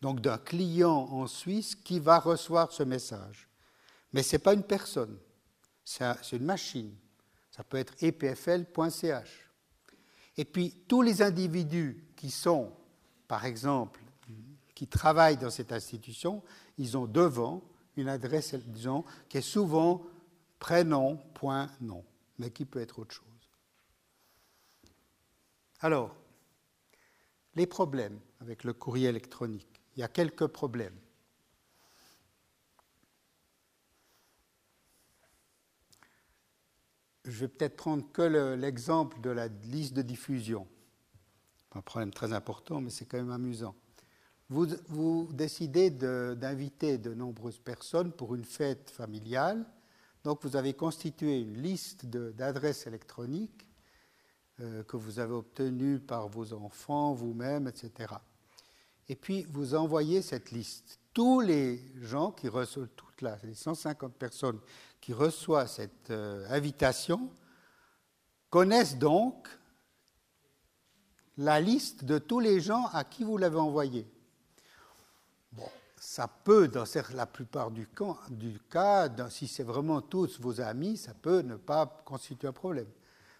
donc 0.00 0.22
d'un 0.22 0.38
client 0.38 1.06
en 1.10 1.26
Suisse 1.26 1.74
qui 1.74 1.98
va 2.00 2.20
recevoir 2.20 2.72
ce 2.72 2.84
message. 2.84 3.50
Mais 4.14 4.22
ce 4.22 4.36
n'est 4.36 4.38
pas 4.38 4.54
une 4.54 4.62
personne, 4.62 5.18
c'est 5.84 6.06
une 6.32 6.46
machine. 6.46 6.96
Ça 7.50 7.64
peut 7.64 7.76
être 7.76 8.02
epfl.ch. 8.02 9.50
Et 10.38 10.46
puis 10.46 10.72
tous 10.88 11.02
les 11.02 11.20
individus 11.20 12.02
qui 12.16 12.30
sont, 12.30 12.72
par 13.26 13.44
exemple, 13.44 14.00
qui 14.74 14.86
travaillent 14.86 15.36
dans 15.36 15.50
cette 15.50 15.72
institution, 15.72 16.42
ils 16.78 16.96
ont 16.96 17.04
devant 17.04 17.62
une 17.94 18.08
adresse, 18.08 18.54
disons, 18.54 19.04
qui 19.28 19.36
est 19.36 19.42
souvent 19.42 20.02
prénom.nom, 20.60 22.04
mais 22.38 22.50
qui 22.52 22.64
peut 22.64 22.80
être 22.80 23.00
autre 23.00 23.16
chose. 23.16 23.27
Alors, 25.80 26.14
les 27.54 27.66
problèmes 27.66 28.20
avec 28.40 28.64
le 28.64 28.72
courrier 28.72 29.08
électronique 29.08 29.78
il 29.98 30.00
y 30.02 30.04
a 30.04 30.08
quelques 30.08 30.46
problèmes. 30.46 30.96
Je 37.24 37.40
vais 37.40 37.48
peut-être 37.48 37.74
prendre 37.74 38.10
que 38.12 38.54
l'exemple 38.54 39.20
de 39.20 39.30
la 39.30 39.48
liste 39.48 39.94
de 39.94 40.02
diffusion. 40.02 40.68
Un 41.72 41.80
problème 41.80 42.12
très 42.12 42.32
important, 42.32 42.80
mais 42.80 42.90
c'est 42.90 43.06
quand 43.06 43.18
même 43.18 43.32
amusant. 43.32 43.74
Vous, 44.50 44.68
vous 44.86 45.28
décidez 45.32 45.90
d'inviter 45.90 46.96
de, 46.96 47.12
nombreuses 47.12 47.58
personnes 47.58 48.12
pour 48.12 48.36
une 48.36 48.44
fête 48.44 48.90
familiale. 48.90 49.66
Donc 50.22 50.44
vous 50.44 50.54
avez 50.54 50.74
constitué 50.74 51.40
une 51.40 51.60
liste 51.60 52.06
d'adresses 52.06 52.86
électroniques 52.86 53.66
euh, 54.60 54.82
que 54.84 54.96
vous 54.96 55.18
avez 55.18 55.34
obtenues 55.34 55.98
par 55.98 56.28
vos 56.28 56.52
enfants, 56.52 57.12
vous-même, 57.12 57.68
etc 57.68 58.14
et 59.08 59.16
puis 59.16 59.44
vous 59.50 59.74
envoyez 59.74 60.22
cette 60.22 60.50
liste. 60.50 60.98
Tous 61.12 61.40
les 61.40 61.82
gens 62.02 62.30
qui 62.30 62.48
reçoivent, 62.48 62.88
toutes 62.94 63.22
les 63.22 63.54
150 63.54 64.14
personnes 64.14 64.60
qui 65.00 65.12
reçoivent 65.12 65.68
cette 65.68 66.10
euh, 66.10 66.46
invitation, 66.50 67.30
connaissent 68.50 68.98
donc 68.98 69.48
la 71.36 71.60
liste 71.60 72.04
de 72.04 72.18
tous 72.18 72.40
les 72.40 72.60
gens 72.60 72.86
à 72.92 73.04
qui 73.04 73.24
vous 73.24 73.36
l'avez 73.36 73.58
envoyé. 73.58 74.06
Bon, 75.52 75.68
ça 75.96 76.28
peut, 76.28 76.68
dans 76.68 76.84
la 77.14 77.26
plupart 77.26 77.70
du 77.70 77.86
cas, 77.86 79.08
si 79.30 79.48
c'est 79.48 79.62
vraiment 79.62 80.00
tous 80.00 80.40
vos 80.40 80.60
amis, 80.60 80.96
ça 80.96 81.14
peut 81.14 81.40
ne 81.40 81.56
pas 81.56 82.02
constituer 82.04 82.48
un 82.48 82.52
problème. 82.52 82.88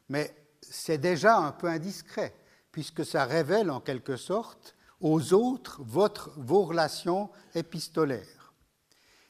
Mais 0.08 0.34
c'est 0.60 0.98
déjà 0.98 1.38
un 1.38 1.52
peu 1.52 1.68
indiscret, 1.68 2.34
puisque 2.72 3.04
ça 3.04 3.24
révèle 3.24 3.70
en 3.70 3.80
quelque 3.80 4.16
sorte 4.16 4.74
aux 5.00 5.32
autres 5.32 5.80
votre, 5.82 6.30
vos 6.36 6.64
relations 6.64 7.30
épistolaires. 7.54 8.52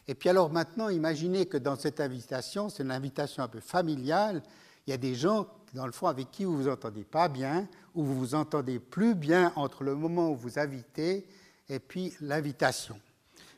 Et 0.06 0.14
puis 0.14 0.30
alors 0.30 0.50
maintenant, 0.50 0.88
imaginez 0.88 1.46
que 1.46 1.58
dans 1.58 1.76
cette 1.76 2.00
invitation, 2.00 2.70
c'est 2.70 2.82
une 2.82 2.90
invitation 2.90 3.42
un 3.42 3.48
peu 3.48 3.60
familiale, 3.60 4.42
il 4.86 4.90
y 4.90 4.94
a 4.94 4.96
des 4.96 5.14
gens, 5.14 5.46
dans 5.74 5.84
le 5.84 5.92
fond, 5.92 6.06
avec 6.06 6.30
qui 6.30 6.44
vous 6.44 6.56
vous 6.56 6.68
entendez 6.68 7.04
pas 7.04 7.28
bien, 7.28 7.68
ou 7.94 8.04
vous 8.04 8.18
vous 8.18 8.34
entendez 8.34 8.78
plus 8.78 9.14
bien 9.14 9.52
entre 9.54 9.84
le 9.84 9.94
moment 9.94 10.30
où 10.30 10.36
vous 10.36 10.58
invitez 10.58 11.28
et 11.68 11.78
puis 11.78 12.14
l'invitation. 12.22 12.98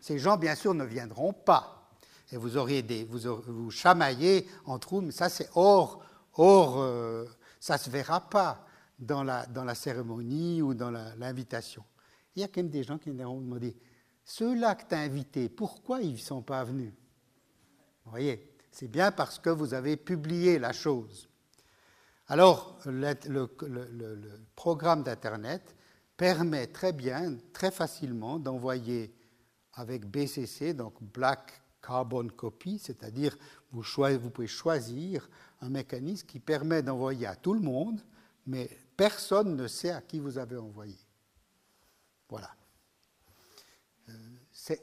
Ces 0.00 0.18
gens, 0.18 0.36
bien 0.36 0.56
sûr, 0.56 0.74
ne 0.74 0.84
viendront 0.84 1.32
pas. 1.32 1.88
Et 2.32 2.36
vous 2.36 2.56
auriez 2.56 2.82
des, 2.82 3.04
vous, 3.04 3.40
vous 3.46 3.70
chamaillez 3.70 4.48
entre 4.66 4.94
vous, 4.94 5.02
mais 5.02 5.12
ça 5.12 5.28
c'est 5.28 5.48
hors, 5.54 6.02
hors, 6.34 6.80
euh, 6.80 7.26
ça 7.60 7.78
se 7.78 7.90
verra 7.90 8.28
pas 8.28 8.66
dans 8.98 9.22
la, 9.22 9.46
dans 9.46 9.64
la 9.64 9.74
cérémonie 9.74 10.62
ou 10.62 10.74
dans 10.74 10.90
l'invitation. 10.90 11.84
Il 12.34 12.40
y 12.40 12.44
a 12.44 12.48
quand 12.48 12.62
même 12.62 12.70
des 12.70 12.82
gens 12.82 12.98
qui 12.98 13.10
vont 13.10 13.40
demander, 13.40 13.76
ceux-là 14.24 14.74
que 14.74 14.88
tu 14.88 14.94
as 14.94 15.00
invités, 15.00 15.48
pourquoi 15.48 16.00
ils 16.00 16.12
ne 16.12 16.18
sont 16.18 16.42
pas 16.42 16.64
venus? 16.64 16.92
Vous 18.04 18.10
voyez, 18.10 18.56
c'est 18.70 18.88
bien 18.88 19.12
parce 19.12 19.38
que 19.38 19.50
vous 19.50 19.74
avez 19.74 19.96
publié 19.96 20.58
la 20.58 20.72
chose. 20.72 21.28
Alors, 22.28 22.78
le, 22.86 23.14
le 23.28 24.20
programme 24.54 25.02
d'Internet 25.02 25.74
permet 26.16 26.68
très 26.68 26.92
bien, 26.92 27.36
très 27.52 27.70
facilement, 27.70 28.38
d'envoyer 28.38 29.14
avec 29.74 30.06
BCC, 30.06 30.74
donc 30.74 31.02
Black 31.02 31.62
Carbon 31.82 32.28
Copy, 32.28 32.78
c'est-à-dire 32.78 33.36
vous, 33.72 33.82
vous 33.82 34.30
pouvez 34.30 34.46
choisir 34.46 35.28
un 35.60 35.68
mécanisme 35.68 36.26
qui 36.26 36.40
permet 36.40 36.82
d'envoyer 36.82 37.26
à 37.26 37.36
tout 37.36 37.54
le 37.54 37.60
monde, 37.60 38.00
mais 38.46 38.68
personne 38.96 39.56
ne 39.56 39.66
sait 39.66 39.90
à 39.90 40.00
qui 40.00 40.18
vous 40.18 40.38
avez 40.38 40.56
envoyé. 40.56 40.96
Voilà. 42.28 42.50
Euh, 44.08 44.12
c'est 44.52 44.82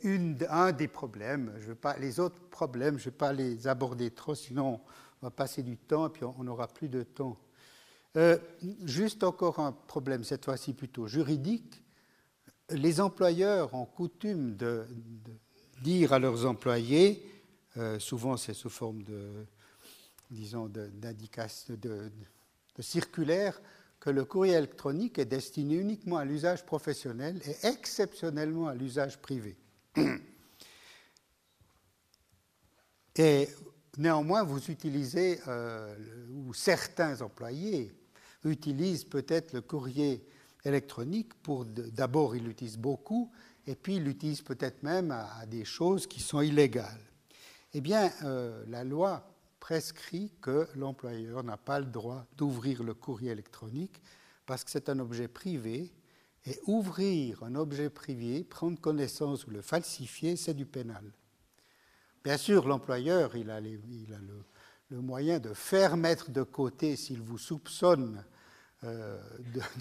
un 0.50 0.72
des 0.72 0.88
problèmes. 0.88 1.54
Je 1.60 1.74
pas, 1.74 1.98
les 1.98 2.20
autres 2.20 2.42
problèmes, 2.50 2.98
je 2.98 3.08
ne 3.08 3.12
vais 3.12 3.18
pas 3.18 3.34
les 3.34 3.68
aborder 3.68 4.12
trop, 4.12 4.36
sinon 4.36 4.82
on 5.22 5.26
va 5.26 5.32
passer 5.32 5.64
du 5.64 5.78
temps 5.78 6.08
et 6.08 6.10
puis 6.10 6.24
on 6.24 6.44
n'aura 6.44 6.68
plus 6.68 6.90
de 6.90 7.04
temps. 7.04 7.38
Euh, 8.16 8.38
juste 8.84 9.24
encore 9.24 9.60
un 9.60 9.72
problème, 9.72 10.24
cette 10.24 10.46
fois-ci 10.46 10.74
plutôt 10.74 11.08
juridique. 11.08 11.82
Les 12.70 13.00
employeurs 13.00 13.74
ont 13.74 13.86
coutume 13.86 14.56
de, 14.56 14.86
dire 15.82 16.14
à 16.14 16.20
leurs 16.20 16.46
employés, 16.46 17.24
euh, 17.78 18.00
souvent 18.00 18.36
c'est 18.38 18.54
sous 18.54 18.70
forme 18.70 19.04
de, 19.04 19.46
disons, 20.30 20.68
de, 20.68 20.90
de 20.90 22.82
circulaire, 22.82 23.60
que 24.00 24.10
le 24.10 24.26
courrier 24.26 24.54
électronique 24.54 25.20
est 25.20 25.26
destiné 25.26 25.76
uniquement 25.76 26.18
à 26.18 26.26
l'usage 26.26 26.66
professionnel 26.66 27.42
et 27.46 27.68
exceptionnellement 27.68 28.68
à 28.68 28.76
l'usage 28.76 29.18
privé. 29.20 29.58
Et 33.18 33.50
néanmoins, 33.98 34.44
vous 34.44 34.70
utilisez, 34.70 35.40
euh, 35.48 35.96
ou 36.30 36.54
certains 36.54 37.20
employés 37.22 37.92
utilisent 38.44 39.06
peut-être 39.06 39.54
le 39.54 39.62
courrier 39.62 40.24
électronique 40.64 41.34
pour, 41.42 41.66
d'abord, 41.66 42.36
ils 42.36 42.44
l'utilisent 42.44 42.78
beaucoup, 42.78 43.32
et 43.66 43.76
puis 43.76 43.96
ils 43.96 44.04
l'utilisent 44.04 44.44
peut-être 44.44 44.84
même 44.84 45.10
à, 45.12 45.46
des 45.48 45.66
choses 45.66 46.06
qui 46.06 46.20
sont 46.20 46.42
illégales. 46.42 47.02
Eh 47.74 47.82
bien, 47.82 48.12
euh, 48.24 48.64
la 48.68 48.84
loi 48.84 49.28
prescrit 49.68 50.32
que 50.40 50.66
l'employeur 50.76 51.44
n'a 51.44 51.58
pas 51.58 51.82
le 51.82 51.88
droit 51.88 52.26
d'ouvrir 52.38 52.84
le 52.84 52.94
courrier 52.94 53.32
électronique 53.32 54.02
parce 54.46 54.64
que 54.64 54.72
c'est 54.72 54.88
un 54.88 54.98
objet 55.00 55.28
privé 55.28 55.92
et 56.46 56.58
ouvrir 56.68 57.44
un 57.44 57.54
objet 57.56 57.90
privé, 57.90 58.46
prendre 58.46 58.80
connaissance 58.80 59.46
ou 59.46 59.50
le 59.50 59.62
falsifier, 59.62 60.38
c'est 60.38 60.54
du 60.54 60.66
pénal. 60.66 61.04
Bien 62.24 62.38
sûr, 62.38 62.66
l'employeur, 62.66 63.36
il 63.36 63.50
a, 63.50 63.60
le, 63.60 65.02
moyen 65.02 65.38
de 65.40 65.54
faire 65.54 65.98
mettre 65.98 66.32
de 66.32 66.44
côté, 66.44 66.96
s'il 66.96 67.22
vous 67.22 67.38
soupçonne 67.38 68.24
euh, 68.86 69.22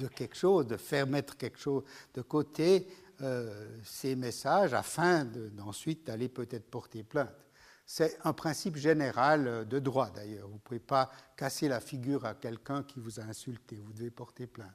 de, 0.01 0.09
quelque 0.09 0.37
chose, 0.37 0.67
de 0.67 0.77
faire 0.77 1.07
mettre 1.07 1.37
quelque 1.37 1.61
chose 1.61 1.85
de 2.13 2.23
côté 2.23 2.89
euh, 3.21 3.79
ces 3.85 4.17
messages 4.17 4.75
afin 4.75 5.25
d'ensuite 5.25 6.09
d'aller 6.09 6.29
peut-être 6.29 6.69
porter 6.69 7.05
plainte. 7.05 7.46
C'est 7.89 8.19
un 8.25 8.33
principe 8.33 8.77
général 8.77 9.67
de 9.69 9.79
droit 9.79 10.11
d'ailleurs. 10.11 10.49
Vous 10.49 10.55
ne 10.55 10.59
pouvez 10.59 10.81
pas 10.81 11.09
casser 11.37 11.69
la 11.69 11.81
figure 11.81 12.27
à 12.27 12.35
quelqu'un 12.35 12.83
qui 12.83 12.99
vous 12.99 13.21
a 13.21 13.23
insulté. 13.23 13.77
Vous 13.77 13.93
devez 13.93 14.11
porter 14.11 14.49
plainte. 14.49 14.75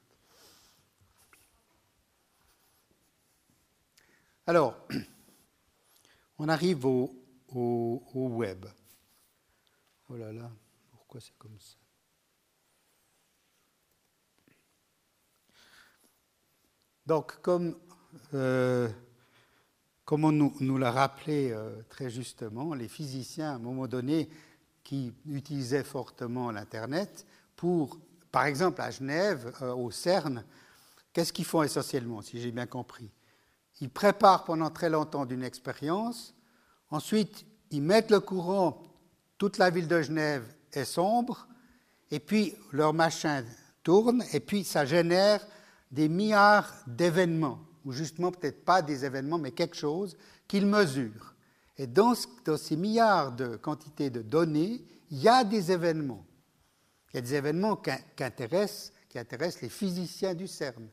Alors, 4.47 4.87
on 6.39 6.47
arrive 6.47 6.85
au, 6.85 7.13
web. 8.13 8.65
Oh 10.09 10.15
là 10.15 10.31
là, 10.31 10.49
pourquoi 10.91 11.19
c'est 11.19 11.37
comme 11.37 11.59
ça? 11.59 11.75
Donc, 17.05 17.41
comme 17.41 17.77
euh, 18.33 18.89
comme 20.11 20.25
on 20.25 20.33
nous, 20.33 20.77
l'a 20.77 20.91
rappelé 20.91 21.51
euh, 21.53 21.71
très 21.87 22.09
justement, 22.09 22.73
les 22.73 22.89
physiciens, 22.89 23.51
à 23.51 23.55
un 23.55 23.59
moment 23.59 23.87
donné, 23.87 24.29
qui 24.83 25.13
utilisaient 25.25 25.85
fortement 25.85 26.51
l'Internet, 26.51 27.25
pour, 27.55 27.97
par 28.29 28.43
exemple, 28.43 28.81
à 28.81 28.91
Genève, 28.91 29.55
euh, 29.61 29.73
au 29.73 29.89
CERN, 29.89 30.43
qu'est-ce 31.13 31.31
qu'ils 31.31 31.45
font 31.45 31.63
essentiellement, 31.63 32.21
si 32.21 32.41
j'ai 32.41 32.51
bien 32.51 32.65
compris? 32.65 33.09
Ils 33.79 33.89
préparent 33.89 34.43
pendant 34.43 34.69
très 34.69 34.89
longtemps 34.89 35.25
d'une 35.25 35.45
expérience, 35.45 36.35
ensuite, 36.89 37.45
ils 37.69 37.81
mettent 37.81 38.11
le 38.11 38.19
courant, 38.19 38.83
toute 39.37 39.59
la 39.59 39.69
ville 39.69 39.87
de 39.87 40.01
Genève 40.01 40.43
est 40.73 40.83
sombre, 40.83 41.47
et 42.09 42.19
puis 42.19 42.53
leur 42.73 42.93
machin 42.93 43.45
tourne, 43.81 44.25
et 44.33 44.41
puis 44.41 44.65
ça 44.65 44.83
génère 44.83 45.47
des 45.89 46.09
milliards 46.09 46.73
d'événements 46.85 47.61
ou 47.85 47.91
justement 47.91 48.31
peut-être 48.31 48.63
pas 48.63 48.81
des 48.81 49.05
événements, 49.05 49.37
mais 49.37 49.51
quelque 49.51 49.75
chose 49.75 50.17
qu'ils 50.47 50.65
mesurent. 50.65 51.35
Et 51.77 51.87
dans, 51.87 52.13
ces 52.15 52.75
milliards 52.75 53.31
de 53.31 53.55
quantités 53.55 54.09
de 54.09 54.21
données, 54.21 54.83
il 55.09 55.17
y 55.17 55.27
a 55.27 55.43
des 55.43 55.71
événements. 55.71 56.25
Il 57.11 57.15
y 57.15 57.19
a 57.19 57.21
des 57.21 57.35
événements 57.35 57.75
qui, 57.75 57.91
intéressent, 58.23 58.93
qui 59.09 59.17
intéressent 59.17 59.61
les 59.61 59.69
physiciens 59.69 60.35
du 60.35 60.47
CERN. 60.47 60.87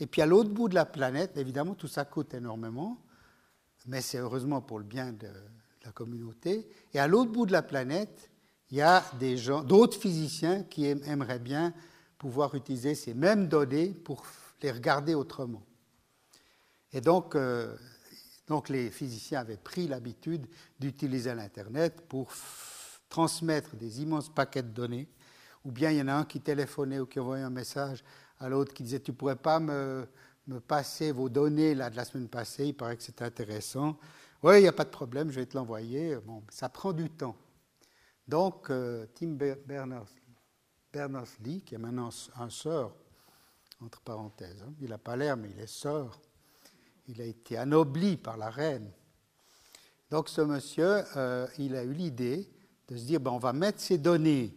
Et 0.00 0.06
puis 0.06 0.22
à 0.22 0.26
l'autre 0.26 0.50
bout 0.50 0.68
de 0.68 0.74
la 0.74 0.84
planète, 0.84 1.36
évidemment, 1.36 1.74
tout 1.74 1.88
ça 1.88 2.04
coûte 2.04 2.34
énormément, 2.34 3.02
mais 3.86 4.00
c'est 4.00 4.18
heureusement 4.18 4.60
pour 4.60 4.78
le 4.78 4.84
bien 4.84 5.12
de 5.12 5.28
la 5.84 5.92
communauté. 5.92 6.68
Et 6.92 6.98
à 6.98 7.08
l'autre 7.08 7.32
bout 7.32 7.46
de 7.46 7.52
la 7.52 7.62
planète, 7.62 8.30
il 8.70 8.76
y 8.76 8.82
a 8.82 9.02
d'autres 9.64 9.98
physiciens 9.98 10.62
qui 10.64 10.84
aimeraient 10.86 11.38
bien 11.38 11.72
pouvoir 12.18 12.54
utiliser 12.54 12.94
ces 12.94 13.14
mêmes 13.14 13.48
données 13.48 13.88
pour 13.88 14.24
les 14.62 14.70
regarder 14.70 15.14
autrement. 15.14 15.62
Et 16.92 17.00
donc, 17.00 17.34
euh, 17.34 17.76
donc 18.46 18.68
les 18.68 18.90
physiciens 18.90 19.40
avaient 19.40 19.56
pris 19.56 19.86
l'habitude 19.88 20.46
d'utiliser 20.78 21.34
l'Internet 21.34 22.02
pour 22.08 22.32
transmettre 23.08 23.76
des 23.76 24.02
immenses 24.02 24.32
paquets 24.32 24.62
de 24.62 24.68
données. 24.68 25.08
Ou 25.64 25.72
bien 25.72 25.90
il 25.90 25.98
y 25.98 26.02
en 26.02 26.08
a 26.08 26.14
un 26.14 26.24
qui 26.24 26.40
téléphonait 26.40 26.98
ou 27.00 27.06
qui 27.06 27.20
envoyait 27.20 27.44
un 27.44 27.50
message 27.50 28.04
à 28.38 28.48
l'autre 28.48 28.72
qui 28.72 28.82
disait 28.82 29.00
Tu 29.00 29.12
pourrais 29.12 29.36
pas 29.36 29.60
me, 29.60 30.08
me, 30.46 30.60
passer 30.60 31.12
vos 31.12 31.28
données 31.28 31.74
là, 31.74 31.90
de 31.90 31.96
la 31.96 32.04
semaine 32.04 32.28
passée 32.28 32.66
Il 32.68 32.74
paraît 32.74 32.96
que 32.96 33.02
c'est 33.02 33.20
intéressant. 33.22 33.98
Oui, 34.42 34.58
il 34.58 34.62
n'y 34.62 34.68
a 34.68 34.72
pas 34.72 34.84
de 34.84 34.90
problème, 34.90 35.30
je 35.30 35.40
vais 35.40 35.46
te 35.46 35.56
l'envoyer. 35.56 36.16
Bon, 36.16 36.42
ça 36.48 36.68
prend 36.68 36.92
du 36.92 37.10
temps. 37.10 37.36
Donc, 38.28 38.70
euh, 38.70 39.06
Tim 39.14 39.36
Berners-Lee, 40.92 41.62
qui 41.62 41.74
est 41.74 41.78
maintenant 41.78 42.10
un 42.36 42.50
sœur, 42.50 42.94
entre 43.80 44.00
parenthèses, 44.00 44.62
hein, 44.62 44.72
il 44.80 44.90
n'a 44.90 44.98
pas 44.98 45.16
l'air, 45.16 45.36
mais 45.36 45.50
il 45.50 45.60
est 45.60 45.66
sœur 45.66 46.20
il 47.08 47.20
a 47.22 47.24
été 47.24 47.56
anobli 47.56 48.16
par 48.16 48.36
la 48.36 48.50
reine. 48.50 48.90
Donc 50.10 50.28
ce 50.28 50.40
monsieur, 50.40 51.02
euh, 51.16 51.46
il 51.58 51.74
a 51.74 51.82
eu 51.84 51.92
l'idée 51.92 52.50
de 52.88 52.96
se 52.96 53.04
dire, 53.04 53.20
ben, 53.20 53.30
on 53.32 53.38
va 53.38 53.52
mettre 53.52 53.80
ces 53.80 53.98
données 53.98 54.54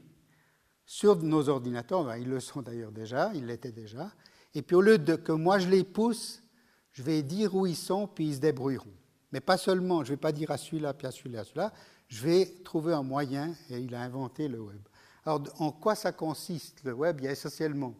sur 0.86 1.22
nos 1.22 1.50
ordinateurs, 1.50 2.06
ben, 2.06 2.18
ils 2.18 2.30
le 2.30 2.40
sont 2.40 2.62
d'ailleurs 2.62 2.92
déjà, 2.92 3.32
ils 3.34 3.46
l'étaient 3.46 3.72
déjà, 3.72 4.12
et 4.54 4.62
puis 4.62 4.76
au 4.76 4.82
lieu 4.82 4.98
de 4.98 5.16
que 5.16 5.32
moi 5.32 5.60
je 5.60 5.70
les 5.70 5.84
pousse, 5.84 6.44
je 6.92 7.04
vais 7.04 7.24
dire 7.24 7.56
où 7.56 7.66
ils 7.66 7.76
sont, 7.76 8.08
puis 8.08 8.28
ils 8.28 8.36
se 8.36 8.40
débrouilleront. 8.40 8.94
Mais 9.32 9.40
pas 9.40 9.58
seulement, 9.58 10.04
je 10.04 10.12
ne 10.12 10.16
vais 10.16 10.22
pas 10.22 10.34
dire 10.34 10.52
à 10.52 10.58
celui-là, 10.58 10.94
puis 10.94 11.08
à 11.08 11.12
celui-là, 11.12 11.42
à 11.42 11.44
celui-là, 11.46 11.74
je 12.10 12.22
vais 12.22 12.46
trouver 12.66 12.94
un 12.94 13.04
moyen, 13.04 13.56
et 13.70 13.80
il 13.80 13.96
a 13.96 14.02
inventé 14.02 14.50
le 14.50 14.60
web. 14.60 14.82
Alors 15.26 15.42
en 15.60 15.72
quoi 15.72 15.96
ça 15.96 16.12
consiste 16.12 16.84
le 16.84 16.94
web? 16.94 17.20
Il 17.22 17.26
y 17.26 17.28
a 17.28 17.32
essentiellement... 17.32 17.96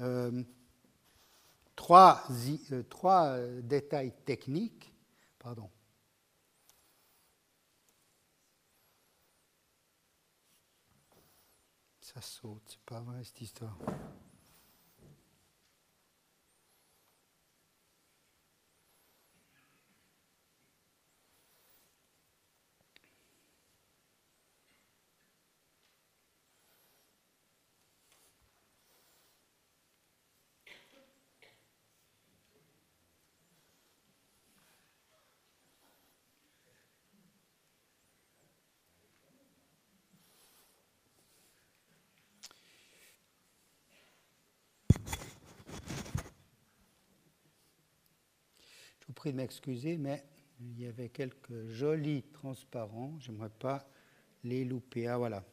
Euh, 0.00 0.42
trois, 1.76 2.24
euh, 2.72 2.82
trois 2.84 3.26
euh, 3.26 3.60
détails 3.62 4.12
techniques. 4.24 4.92
Pardon. 5.38 5.70
Ça 12.00 12.20
saute, 12.20 12.62
c'est 12.66 12.80
pas 12.80 13.00
vrai 13.00 13.22
cette 13.22 13.40
histoire. 13.40 13.76
Prie 49.16 49.32
de 49.32 49.38
m'excuser, 49.38 49.96
mais 49.96 50.22
il 50.60 50.78
y 50.80 50.86
avait 50.86 51.08
quelques 51.08 51.66
jolis 51.68 52.22
transparents. 52.32 53.18
J'aimerais 53.18 53.50
pas 53.50 53.88
les 54.44 54.64
louper. 54.64 55.08
Ah, 55.08 55.18
voilà. 55.18 55.44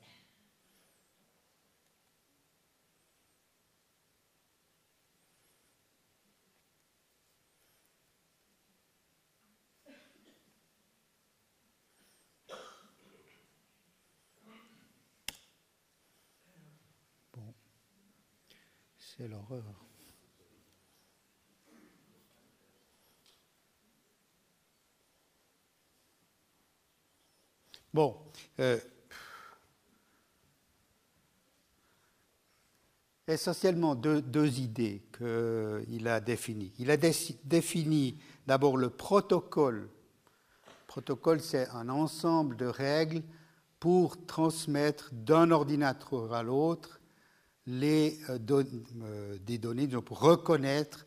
Bon, 17.33 17.53
c'est 18.97 19.27
l'horreur. 19.27 19.92
Bon, 27.93 28.17
euh, 28.59 28.79
essentiellement 33.27 33.93
deux, 33.93 34.59
idées 34.59 35.03
qu'il 35.15 36.07
a 36.07 36.19
définies. 36.19 36.73
Il 36.79 36.89
a 36.89 36.97
défini 36.97 38.17
d'abord 38.47 38.77
le 38.77 38.89
protocole. 38.89 39.81
Le 40.65 40.87
protocole, 40.87 41.39
c'est 41.39 41.69
un 41.69 41.87
ensemble 41.89 42.57
de 42.57 42.65
règles 42.65 43.21
pour 43.79 44.25
transmettre 44.25 45.09
d'un 45.13 45.51
ordinateur 45.51 46.33
à 46.33 46.41
l'autre 46.41 46.99
les 47.67 48.19
euh, 48.29 48.39
euh, 49.03 49.37
des 49.39 49.57
données, 49.57 49.87
pour 49.87 50.19
reconnaître, 50.19 51.05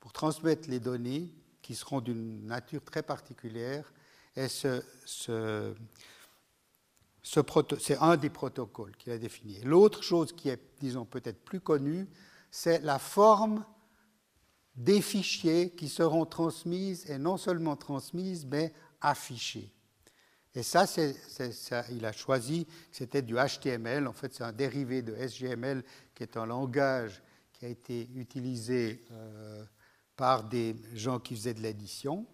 pour 0.00 0.12
transmettre 0.12 0.68
les 0.68 0.80
données 0.80 1.32
qui 1.62 1.74
seront 1.74 2.00
d'une 2.00 2.46
nature 2.46 2.84
très 2.84 3.02
particulière. 3.02 3.90
Et 4.36 4.48
ce, 4.48 4.82
c'est 7.26 7.98
un 7.98 8.16
des 8.16 8.30
protocoles 8.30 8.94
qu'il 8.96 9.12
a 9.12 9.18
défini. 9.18 9.60
L'autre 9.64 10.02
chose 10.02 10.32
qui 10.32 10.48
est, 10.48 10.60
disons, 10.78 11.04
peut-être 11.04 11.44
plus 11.44 11.60
connue, 11.60 12.08
c'est 12.52 12.80
la 12.82 13.00
forme 13.00 13.64
des 14.76 15.00
fichiers 15.00 15.70
qui 15.70 15.88
seront 15.88 16.24
transmises, 16.24 17.10
et 17.10 17.18
non 17.18 17.36
seulement 17.36 17.76
transmises, 17.76 18.46
mais 18.46 18.72
affichées. 19.00 19.72
Et 20.54 20.62
ça, 20.62 20.86
il 21.90 22.04
a 22.04 22.12
choisi, 22.12 22.66
c'était 22.92 23.22
du 23.22 23.34
HTML, 23.34 24.06
en 24.06 24.12
fait 24.12 24.32
c'est 24.32 24.44
un 24.44 24.52
dérivé 24.52 25.02
de 25.02 25.14
SGML, 25.14 25.82
qui 26.14 26.22
est 26.22 26.36
un 26.36 26.46
langage 26.46 27.22
qui 27.52 27.66
a 27.66 27.68
été 27.68 28.08
utilisé 28.14 29.04
euh, 29.10 29.64
par 30.16 30.44
des 30.44 30.76
gens 30.94 31.18
qui 31.18 31.34
faisaient 31.34 31.54
de 31.54 31.60
l'édition. 31.60 32.26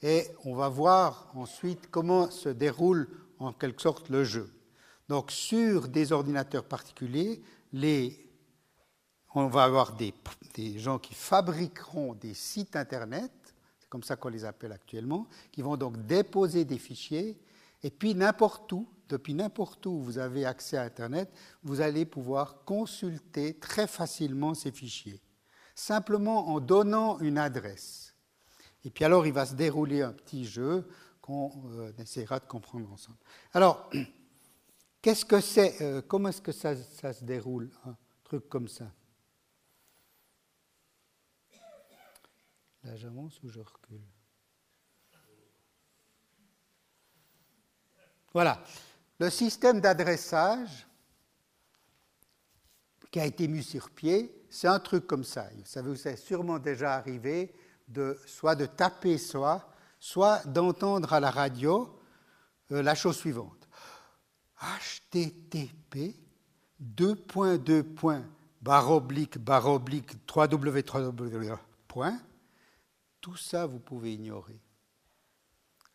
Et 0.00 0.24
on 0.44 0.54
va 0.54 0.68
voir 0.68 1.30
ensuite 1.34 1.90
comment 1.90 2.30
se 2.30 2.48
déroule 2.48 3.08
en 3.38 3.52
quelque 3.52 3.82
sorte 3.82 4.08
le 4.08 4.24
jeu. 4.24 4.52
Donc 5.08 5.30
sur 5.30 5.88
des 5.88 6.12
ordinateurs 6.12 6.64
particuliers, 6.64 7.42
les, 7.72 8.30
on 9.34 9.46
va 9.46 9.64
avoir 9.64 9.96
des, 9.96 10.12
des, 10.54 10.78
gens 10.78 10.98
qui 10.98 11.14
fabriqueront 11.14 12.14
des 12.14 12.34
sites 12.34 12.76
Internet, 12.76 13.32
c'est 13.78 13.88
comme 13.88 14.02
ça 14.02 14.16
qu'on 14.16 14.28
les 14.28 14.44
appelle 14.44 14.72
actuellement, 14.72 15.26
qui 15.50 15.62
vont 15.62 15.76
donc 15.76 16.04
déposer 16.06 16.64
des 16.64 16.78
fichiers, 16.78 17.40
et 17.82 17.90
puis 17.90 18.14
n'importe 18.14 18.70
où, 18.72 18.88
depuis 19.08 19.34
n'importe 19.34 19.86
où 19.86 20.00
vous 20.00 20.18
avez 20.18 20.44
accès 20.44 20.76
à 20.76 20.82
Internet, 20.82 21.30
vous 21.62 21.80
allez 21.80 22.04
pouvoir 22.04 22.64
consulter 22.64 23.54
très 23.54 23.86
facilement 23.86 24.54
ces 24.54 24.72
fichiers, 24.72 25.22
simplement 25.74 26.48
en 26.48 26.60
donnant 26.60 27.18
une 27.20 27.38
adresse. 27.38 28.14
Et 28.84 28.90
puis 28.90 29.04
alors 29.04 29.26
il 29.26 29.32
va 29.32 29.46
se 29.46 29.54
dérouler 29.54 30.02
un 30.02 30.12
petit 30.12 30.44
jeu 30.44 30.86
qu'on 31.28 31.52
euh, 31.72 31.92
essaiera 31.98 32.40
de 32.40 32.46
comprendre 32.46 32.90
ensemble. 32.90 33.18
Alors, 33.52 33.90
qu'est-ce 35.02 35.26
que 35.26 35.42
c'est 35.42 35.82
euh, 35.82 36.00
Comment 36.00 36.30
est-ce 36.30 36.40
que 36.40 36.52
ça, 36.52 36.74
se 36.74 37.22
déroule, 37.22 37.70
un 37.84 37.94
truc 38.24 38.48
comme 38.48 38.66
ça? 38.66 38.90
Là, 42.82 42.96
j'avance 42.96 43.42
ou 43.42 43.50
je 43.50 43.60
recule? 43.60 44.00
Voilà. 48.32 48.64
Le 49.18 49.28
système 49.28 49.82
d'adressage 49.82 50.86
qui 53.10 53.20
a 53.20 53.26
été 53.26 53.48
mis 53.48 53.62
sur 53.62 53.90
pied, 53.90 54.46
c'est 54.48 54.68
un 54.68 54.80
truc 54.80 55.06
comme 55.06 55.24
ça. 55.24 55.50
Ça 55.64 55.82
vous 55.82 56.08
est 56.08 56.16
sûrement 56.16 56.58
déjà 56.58 56.94
arrivé 56.94 57.54
de 57.86 58.18
soit 58.24 58.54
de 58.54 58.64
taper 58.64 59.18
soit 59.18 59.68
soit 59.98 60.44
d'entendre 60.46 61.12
à 61.12 61.20
la 61.20 61.30
radio 61.30 61.98
euh, 62.72 62.82
la 62.82 62.94
chose 62.94 63.16
suivante. 63.16 63.68
http 64.60 66.14
2.2. 66.80 68.22
barre 68.60 68.90
oblique, 68.90 69.38
barre 69.38 69.66
oblique, 69.66 70.14
3w, 70.26 70.82
3w, 70.82 71.58
point. 71.88 72.20
Tout 73.20 73.36
ça, 73.36 73.66
vous 73.66 73.80
pouvez 73.80 74.14
ignorer. 74.14 74.60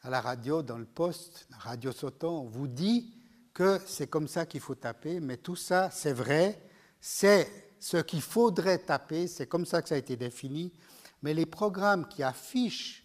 À 0.02 0.10
la 0.10 0.20
radio, 0.20 0.62
dans 0.62 0.78
le 0.78 0.86
poste, 0.86 1.48
Radio 1.52 1.94
Sautant, 1.94 2.42
on 2.42 2.48
vous 2.48 2.68
dit 2.68 3.14
que 3.54 3.80
c'est 3.86 4.08
comme 4.08 4.28
ça 4.28 4.46
qu'il 4.46 4.60
faut 4.60 4.76
taper, 4.76 5.22
mais 5.22 5.38
tout 5.38 5.56
ça, 5.56 5.90
c'est 5.92 6.12
vrai, 6.12 6.62
c'est 7.00 7.76
ce 7.80 7.98
qu'il 7.98 8.22
faudrait 8.22 8.80
taper, 8.80 9.28
c'est 9.28 9.48
comme 9.48 9.66
ça 9.66 9.82
que 9.82 9.90
ça 9.90 9.96
a 9.96 10.00
été 10.00 10.18
défini, 10.18 10.74
mais 11.22 11.34
les 11.34 11.46
programmes 11.46 12.08
qui 12.08 12.24
affichent 12.24 13.03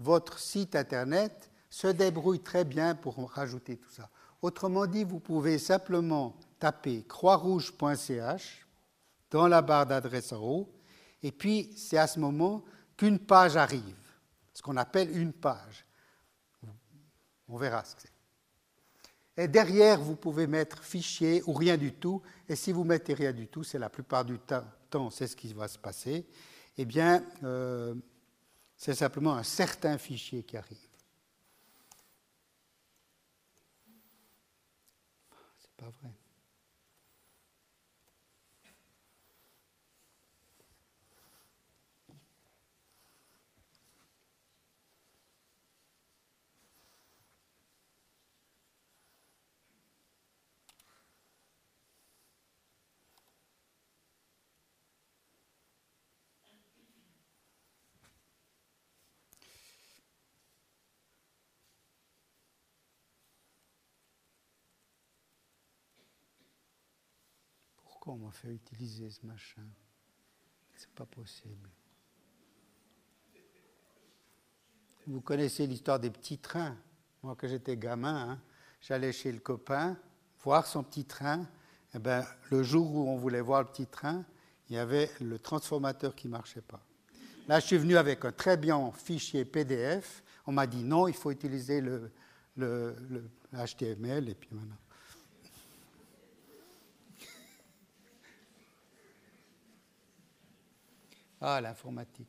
votre 0.00 0.38
site 0.38 0.74
Internet 0.74 1.50
se 1.68 1.86
débrouille 1.86 2.40
très 2.40 2.64
bien 2.64 2.94
pour 2.94 3.16
rajouter 3.30 3.76
tout 3.76 3.90
ça. 3.90 4.10
Autrement 4.42 4.86
dit, 4.86 5.04
vous 5.04 5.20
pouvez 5.20 5.58
simplement 5.58 6.34
taper 6.58 7.04
croixrouge.ch 7.06 8.66
dans 9.30 9.46
la 9.46 9.62
barre 9.62 9.86
d'adresse 9.86 10.32
en 10.32 10.42
haut, 10.42 10.72
et 11.22 11.30
puis 11.30 11.72
c'est 11.76 11.98
à 11.98 12.06
ce 12.06 12.18
moment 12.18 12.64
qu'une 12.96 13.18
page 13.18 13.56
arrive, 13.56 13.96
ce 14.52 14.62
qu'on 14.62 14.76
appelle 14.76 15.16
une 15.16 15.32
page. 15.32 15.86
On 17.48 17.56
verra 17.56 17.84
ce 17.84 17.94
que 17.94 18.02
c'est. 18.02 19.42
Et 19.42 19.48
derrière, 19.48 20.00
vous 20.00 20.16
pouvez 20.16 20.46
mettre 20.46 20.82
fichier 20.82 21.42
ou 21.46 21.52
rien 21.52 21.76
du 21.76 21.92
tout, 21.92 22.22
et 22.48 22.56
si 22.56 22.72
vous 22.72 22.84
mettez 22.84 23.14
rien 23.14 23.32
du 23.32 23.46
tout, 23.46 23.62
c'est 23.62 23.78
la 23.78 23.88
plupart 23.88 24.24
du 24.24 24.38
temps, 24.38 25.10
c'est 25.10 25.26
ce 25.26 25.36
qui 25.36 25.52
va 25.52 25.68
se 25.68 25.78
passer, 25.78 26.26
eh 26.76 26.84
bien, 26.84 27.24
euh, 27.44 27.94
c'est 28.80 28.94
simplement 28.94 29.34
un 29.34 29.42
certain 29.42 29.98
fichier 29.98 30.42
qui 30.42 30.56
arrive. 30.56 30.78
C'est 35.58 35.76
pas 35.76 35.90
vrai. 36.00 36.19
On 68.10 68.16
m'a 68.16 68.32
fait 68.32 68.52
utiliser 68.52 69.08
ce 69.08 69.24
machin 69.24 69.62
C'est 70.74 70.90
pas 70.90 71.06
possible. 71.06 71.70
Vous 75.06 75.20
connaissez 75.20 75.64
l'histoire 75.64 76.00
des 76.00 76.10
petits 76.10 76.38
trains. 76.38 76.76
Moi, 77.22 77.36
quand 77.38 77.46
j'étais 77.46 77.76
gamin, 77.76 78.30
hein, 78.30 78.40
j'allais 78.80 79.12
chez 79.12 79.30
le 79.30 79.38
copain 79.38 79.96
voir 80.42 80.66
son 80.66 80.82
petit 80.82 81.04
train. 81.04 81.46
Eh 81.94 82.00
ben, 82.00 82.26
le 82.50 82.64
jour 82.64 82.92
où 82.92 83.08
on 83.08 83.16
voulait 83.16 83.40
voir 83.40 83.62
le 83.62 83.68
petit 83.68 83.86
train, 83.86 84.24
il 84.68 84.74
y 84.74 84.78
avait 84.78 85.08
le 85.20 85.38
transformateur 85.38 86.16
qui 86.16 86.26
ne 86.26 86.32
marchait 86.32 86.62
pas. 86.62 86.80
Là, 87.46 87.60
je 87.60 87.66
suis 87.66 87.78
venu 87.78 87.96
avec 87.96 88.24
un 88.24 88.32
très 88.32 88.56
bien 88.56 88.90
fichier 88.90 89.44
PDF. 89.44 90.24
On 90.46 90.52
m'a 90.52 90.66
dit 90.66 90.82
non, 90.82 91.06
il 91.06 91.14
faut 91.14 91.30
utiliser 91.30 91.80
le, 91.80 92.10
le 92.56 93.30
HTML. 93.52 94.28
Et 94.28 94.34
puis 94.34 94.48
maintenant. 94.52 94.78
Ah, 101.40 101.60
l'informatique. 101.60 102.28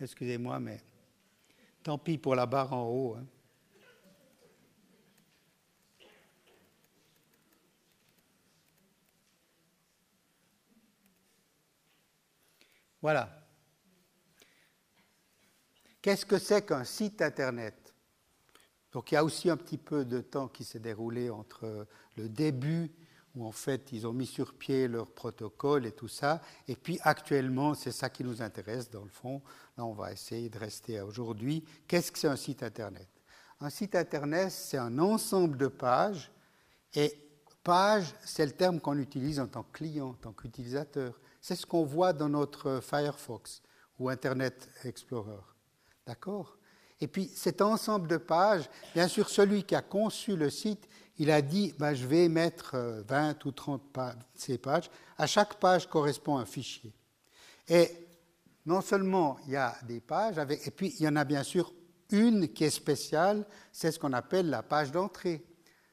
Excusez-moi, 0.00 0.58
mais 0.58 0.80
tant 1.82 1.96
pis 1.96 2.18
pour 2.18 2.34
la 2.34 2.44
barre 2.44 2.72
en 2.72 2.88
haut. 2.88 3.14
Hein. 3.14 3.26
Voilà. 13.00 13.28
Qu'est-ce 16.02 16.26
que 16.26 16.38
c'est 16.38 16.66
qu'un 16.66 16.84
site 16.84 17.22
Internet? 17.22 17.83
Donc 18.94 19.10
il 19.10 19.16
y 19.16 19.18
a 19.18 19.24
aussi 19.24 19.50
un 19.50 19.56
petit 19.56 19.76
peu 19.76 20.04
de 20.04 20.20
temps 20.20 20.46
qui 20.46 20.64
s'est 20.64 20.78
déroulé 20.78 21.28
entre 21.28 21.86
le 22.16 22.28
début 22.28 22.92
où 23.34 23.44
en 23.44 23.50
fait 23.50 23.90
ils 23.90 24.06
ont 24.06 24.12
mis 24.12 24.26
sur 24.26 24.54
pied 24.54 24.86
leur 24.86 25.08
protocole 25.08 25.84
et 25.84 25.90
tout 25.90 26.06
ça, 26.06 26.40
et 26.68 26.76
puis 26.76 27.00
actuellement 27.02 27.74
c'est 27.74 27.90
ça 27.90 28.08
qui 28.08 28.22
nous 28.22 28.40
intéresse 28.40 28.88
dans 28.88 29.02
le 29.02 29.10
fond. 29.10 29.42
Là 29.76 29.84
on 29.84 29.92
va 29.92 30.12
essayer 30.12 30.48
de 30.48 30.58
rester 30.58 31.00
aujourd'hui. 31.00 31.64
Qu'est-ce 31.88 32.12
que 32.12 32.18
c'est 32.20 32.28
un 32.28 32.36
site 32.36 32.62
Internet? 32.62 33.08
Un 33.60 33.68
site 33.68 33.96
Internet 33.96 34.52
c'est 34.52 34.78
un 34.78 35.00
ensemble 35.00 35.58
de 35.58 35.66
pages, 35.66 36.30
et 36.94 37.18
page 37.64 38.14
c'est 38.24 38.46
le 38.46 38.52
terme 38.52 38.78
qu'on 38.78 38.98
utilise 38.98 39.40
en 39.40 39.48
tant 39.48 39.64
que 39.64 39.72
client, 39.72 40.10
en 40.10 40.14
tant 40.14 40.32
qu'utilisateur. 40.32 41.18
C'est 41.40 41.56
ce 41.56 41.66
qu'on 41.66 41.84
voit 41.84 42.12
dans 42.12 42.28
notre 42.28 42.80
Firefox 42.80 43.60
ou 43.98 44.08
Internet 44.08 44.70
Explorer. 44.84 45.42
D'accord? 46.06 46.56
Et 47.00 47.08
puis 47.08 47.30
cet 47.34 47.60
ensemble 47.60 48.08
de 48.08 48.16
pages, 48.16 48.68
bien 48.94 49.08
sûr 49.08 49.28
celui 49.28 49.64
qui 49.64 49.74
a 49.74 49.82
conçu 49.82 50.36
le 50.36 50.50
site, 50.50 50.88
il 51.18 51.30
a 51.30 51.42
dit, 51.42 51.74
ben, 51.78 51.94
je 51.94 52.06
vais 52.06 52.28
mettre 52.28 52.76
20 53.06 53.30
euh, 53.30 53.48
ou 53.48 53.52
30 53.52 53.82
pages, 53.92 54.16
ces 54.34 54.58
pages. 54.58 54.90
À 55.16 55.26
chaque 55.26 55.54
page 55.54 55.88
correspond 55.88 56.38
un 56.38 56.44
fichier. 56.44 56.92
Et 57.68 57.88
non 58.66 58.80
seulement 58.80 59.38
il 59.46 59.52
y 59.52 59.56
a 59.56 59.76
des 59.86 60.00
pages, 60.00 60.38
et 60.38 60.70
puis 60.70 60.94
il 60.98 61.04
y 61.04 61.08
en 61.08 61.16
a 61.16 61.24
bien 61.24 61.42
sûr 61.42 61.72
une 62.10 62.48
qui 62.48 62.64
est 62.64 62.70
spéciale, 62.70 63.46
c'est 63.72 63.92
ce 63.92 63.98
qu'on 63.98 64.12
appelle 64.12 64.50
la 64.50 64.62
page 64.62 64.92
d'entrée. 64.92 65.44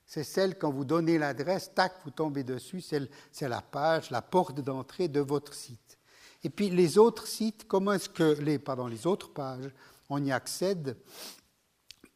C'est 0.05 0.23
celle, 0.23 0.57
quand 0.57 0.71
vous 0.71 0.83
donnez 0.83 1.17
l'adresse, 1.17 1.71
tac, 1.73 1.93
vous 2.03 2.11
tombez 2.11 2.43
dessus, 2.43 2.81
c'est 2.81 3.47
la 3.47 3.61
page, 3.61 4.09
la 4.11 4.21
porte 4.21 4.59
d'entrée 4.59 5.07
de 5.07 5.21
votre 5.21 5.53
site. 5.53 5.97
Et 6.43 6.49
puis 6.49 6.69
les 6.69 6.97
autres 6.97 7.27
sites, 7.27 7.67
comment 7.67 7.93
est-ce 7.93 8.09
que 8.09 8.37
les, 8.41 8.59
pardon, 8.59 8.87
les 8.87 9.05
autres 9.07 9.31
pages, 9.31 9.71
on 10.11 10.23
y 10.23 10.31
accède 10.31 10.97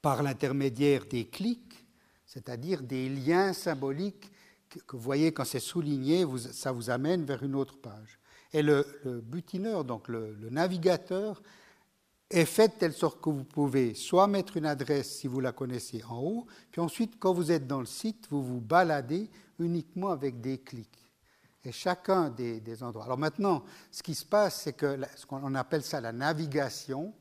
par 0.01 0.21
l'intermédiaire 0.21 1.05
des 1.05 1.27
clics 1.27 1.85
c'est-à-dire 2.35 2.83
des 2.83 3.07
liens 3.07 3.53
symboliques 3.53 4.29
que, 4.67 4.97
vous 4.97 5.01
voyez 5.01 5.31
quand 5.31 5.45
c'est 5.45 5.61
souligné, 5.61 6.25
ça 6.37 6.73
vous 6.73 6.89
amène 6.89 7.23
vers 7.23 7.41
une 7.43 7.55
autre 7.55 7.77
page. 7.77 8.19
Et 8.51 8.61
le, 8.61 8.85
butineur, 9.23 9.85
donc 9.85 10.09
le, 10.09 10.35
navigateur, 10.51 11.41
est 12.29 12.43
fait 12.43 12.67
de 12.67 12.73
telle 12.73 12.91
sorte 12.91 13.21
que 13.21 13.29
vous 13.29 13.45
pouvez 13.45 13.93
soit 13.93 14.27
mettre 14.27 14.57
une 14.57 14.65
adresse 14.65 15.15
si 15.19 15.27
vous 15.27 15.39
la 15.39 15.53
connaissez 15.53 16.03
en 16.09 16.19
haut, 16.19 16.45
puis 16.71 16.81
ensuite, 16.81 17.17
quand 17.19 17.31
vous 17.31 17.53
êtes 17.53 17.67
dans 17.67 17.79
le 17.79 17.85
site, 17.85 18.27
vous 18.29 18.43
vous 18.43 18.59
baladez 18.59 19.29
uniquement 19.59 20.09
avec 20.09 20.41
des 20.41 20.57
clics. 20.57 21.07
Et 21.63 21.71
chacun 21.71 22.29
des, 22.29 22.83
endroits. 22.83 23.05
Alors 23.05 23.17
maintenant, 23.17 23.63
ce 23.91 24.03
qui 24.03 24.13
se 24.13 24.25
passe, 24.25 24.63
c'est 24.63 24.73
que 24.73 24.99
ce 25.15 25.25
qu'on 25.25 25.55
appelle 25.55 25.83
ça 25.83 26.01
la 26.01 26.11
navigation, 26.11 27.13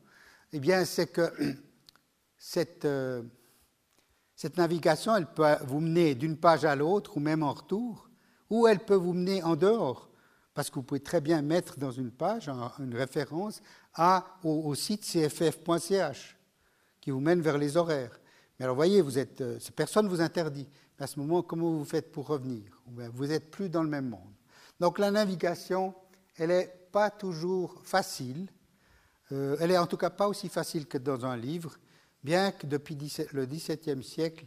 eh 0.55 0.59
bien, 0.59 0.85
c'est 0.85 1.07
que 1.07 1.31
cette. 2.37 2.85
Euh, 2.85 3.23
cette 4.35 4.57
navigation, 4.57 5.15
elle 5.15 5.27
peut 5.27 5.55
vous 5.65 5.79
mener 5.79 6.13
d'une 6.13 6.35
page 6.35 6.65
à 6.65 6.75
l'autre 6.75 7.15
ou 7.15 7.19
même 7.21 7.41
en 7.41 7.53
retour, 7.53 8.09
ou 8.49 8.67
elle 8.67 8.79
peut 8.79 8.95
vous 8.95 9.13
mener 9.13 9.41
en 9.43 9.55
dehors, 9.55 10.09
parce 10.53 10.69
que 10.69 10.75
vous 10.75 10.83
pouvez 10.83 10.99
très 10.99 11.21
bien 11.21 11.41
mettre 11.41 11.79
dans 11.79 11.91
une 11.91 12.11
page 12.11 12.49
une 12.79 12.95
référence 12.95 13.61
au, 14.43 14.75
site 14.75 15.05
cff.ch 15.05 16.37
qui 16.99 17.11
vous 17.11 17.21
mène 17.21 17.39
vers 17.39 17.57
les 17.57 17.77
horaires. 17.77 18.19
Mais 18.59 18.65
alors, 18.65 18.75
voyez, 18.75 19.01
vous 19.01 19.17
êtes, 19.17 19.39
euh, 19.39 19.57
personne 19.73 20.05
ne 20.05 20.09
vous 20.09 20.21
interdit. 20.21 20.67
à 20.99 21.07
ce 21.07 21.17
moment, 21.17 21.41
comment 21.41 21.71
vous 21.71 21.85
faites 21.85 22.11
pour 22.11 22.27
revenir? 22.27 22.81
Vous 22.85 23.27
n'êtes 23.27 23.51
plus 23.51 23.69
dans 23.69 23.83
le 23.83 23.89
même 23.89 24.09
monde. 24.09 24.33
Donc, 24.79 24.99
la 24.99 25.11
navigation, 25.11 25.93
elle 26.37 26.49
n'est 26.49 26.73
pas 26.91 27.09
toujours 27.09 27.81
facile. 27.83 28.47
Euh, 29.31 29.57
elle 29.59 29.71
est 29.71 29.77
en 29.77 29.87
tout 29.87 29.97
cas 29.97 30.09
pas 30.09 30.27
aussi 30.27 30.49
facile 30.49 30.85
que 30.85 30.97
dans 30.97 31.25
un 31.25 31.35
livre 31.35 31.77
bien 32.25 32.51
que 32.51 32.65
depuis 32.65 32.97
le 33.33 33.45
XVIIe 33.45 34.03
siècle, 34.03 34.45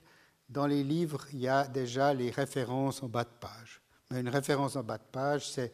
dans 0.48 0.66
les 0.66 0.82
livres, 0.82 1.24
il 1.32 1.38
y 1.40 1.48
a 1.48 1.68
déjà 1.68 2.12
les 2.12 2.30
références 2.30 3.02
en 3.02 3.08
bas 3.08 3.24
de 3.24 3.30
page. 3.40 3.80
Mais 4.10 4.20
une 4.20 4.28
référence 4.28 4.74
en 4.76 4.82
bas 4.82 4.98
de 4.98 5.04
page, 5.12 5.48
c'est 5.48 5.72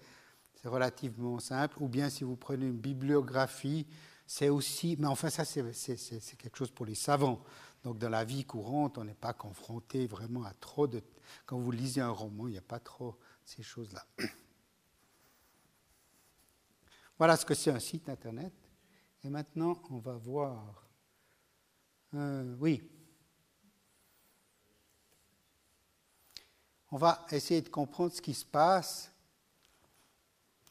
relativement 0.65 1.39
simple. 1.39 1.77
Ou 1.81 1.89
bien 1.89 2.11
si 2.11 2.25
vous 2.25 2.37
prenez 2.37 2.67
une 2.67 2.79
bibliographie, 2.79 3.87
c'est 4.27 4.51
aussi... 4.51 4.97
Mais 4.99 5.07
enfin, 5.07 5.31
ça, 5.31 5.45
c'est 5.45 6.37
quelque 6.37 6.59
chose 6.59 6.71
pour 6.71 6.85
les 6.85 6.95
savants. 6.95 7.43
Donc 7.85 7.99
dans 7.99 8.11
la 8.11 8.25
vie 8.25 8.45
courante, 8.45 8.99
on 8.99 9.05
n'est 9.05 9.15
pas 9.15 9.33
confronté 9.33 10.07
vraiment 10.07 10.45
à 10.45 10.53
trop 10.55 10.87
de... 10.87 11.03
Quand 11.47 11.59
vous 11.59 11.71
lisez 11.71 12.01
un 12.03 12.11
roman, 12.11 12.49
il 12.49 12.53
n'y 12.53 12.59
a 12.59 12.63
pas 12.63 12.81
trop 12.81 13.17
ces 13.45 13.63
choses-là. 13.63 14.05
Voilà 17.17 17.37
ce 17.37 17.47
que 17.47 17.55
c'est 17.55 17.71
un 17.71 17.79
site 17.79 18.09
Internet. 18.09 18.53
Et 19.25 19.31
maintenant, 19.31 19.81
on 19.91 19.99
va 19.99 20.15
voir 20.15 20.85
euh, 22.15 22.55
oui. 22.61 22.83
On 26.91 26.97
va 26.97 27.27
essayer 27.31 27.61
de 27.61 27.69
comprendre 27.69 28.13
ce 28.13 28.23
qui 28.23 28.35
se 28.35 28.45
passe, 28.45 29.11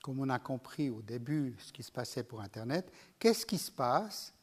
comme 0.01 0.19
on 0.19 0.29
a 0.29 0.39
compris 0.39 0.89
au 0.89 1.01
début 1.01 1.55
ce 1.59 1.73
qui 1.73 1.83
se 1.83 1.91
passait 1.91 2.23
pour 2.23 2.41
Internet. 2.41 2.89
Qu'est-ce 3.19 3.45
qui 3.45 3.57
se 3.57 3.71
passe 3.71 4.33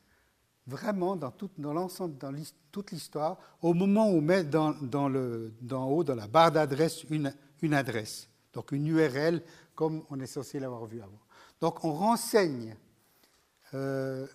vraiment 0.67 1.17
dans, 1.17 1.33
l'ensemble, 1.59 2.19
dans 2.19 2.35
toute 2.71 2.91
l'histoire, 2.91 3.39
au 3.63 3.73
moment 3.73 4.11
où 4.11 4.19
on 4.19 4.21
met 4.21 4.45
dans, 4.45 4.75
le, 5.09 5.55
dans 5.61 5.89
haut, 5.89 6.05
dans 6.05 6.15
la 6.15 6.29
barre 6.29 6.53
d'adresse, 6.53 7.05
une, 7.05 7.35
une 7.63 7.75
adresse, 7.75 8.29
donc 8.53 8.73
une 8.73 8.87
URL, 8.87 9.43
comme 9.75 10.05
on 10.11 10.21
est 10.21 10.27
censé 10.27 10.61
l'avoir 10.61 10.85
vu 10.85 11.01
avant. 11.01 11.21
Donc 11.61 11.83
on 11.85 11.93
renseigne 11.93 12.77
euh, 13.75 14.27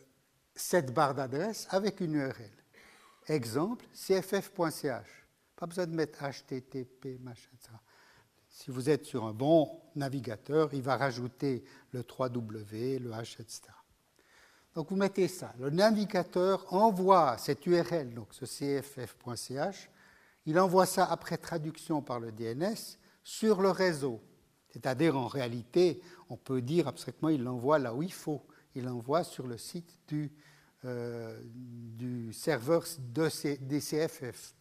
cette 0.55 0.93
barre 0.93 1.15
d'adresse 1.15 1.67
avec 1.69 1.99
une 1.99 2.15
URL. 2.15 2.51
Exemple, 3.27 3.85
cff.ch. 3.93 5.07
Pas 5.55 5.65
besoin 5.65 5.87
de 5.87 5.95
mettre 5.95 6.23
HTTP, 6.23 7.19
machin, 7.21 7.49
ça. 7.59 7.79
Si 8.49 8.71
vous 8.71 8.89
êtes 8.89 9.05
sur 9.05 9.25
un 9.25 9.33
bon 9.33 9.81
navigateur, 9.95 10.73
il 10.73 10.81
va 10.81 10.95
rajouter 10.95 11.65
le 11.91 12.03
3W, 12.03 12.99
le 12.99 13.11
H, 13.11 13.41
etc. 13.41 13.63
Donc 14.73 14.89
vous 14.89 14.95
mettez 14.95 15.27
ça. 15.27 15.53
Le 15.59 15.69
navigateur 15.69 16.65
envoie 16.73 17.37
cette 17.37 17.65
URL, 17.65 18.13
donc 18.13 18.27
ce 18.31 18.45
cff.ch, 18.45 19.89
il 20.45 20.59
envoie 20.59 20.85
ça 20.85 21.05
après 21.05 21.37
traduction 21.37 22.01
par 22.01 22.19
le 22.19 22.31
DNS 22.31 22.97
sur 23.23 23.61
le 23.61 23.71
réseau. 23.71 24.21
C'est-à-dire, 24.69 25.17
en 25.17 25.27
réalité, 25.27 26.01
on 26.29 26.37
peut 26.37 26.61
dire 26.61 26.87
abstraitement, 26.87 27.29
il 27.29 27.43
l'envoie 27.43 27.79
là 27.79 27.93
où 27.93 28.03
il 28.03 28.13
faut. 28.13 28.45
Il 28.75 28.83
l'envoie 28.83 29.23
sur 29.23 29.47
le 29.47 29.57
site 29.57 29.97
du 30.07 30.31
euh, 30.83 31.41
serveur 32.31 32.85
DCFF. 32.99 34.53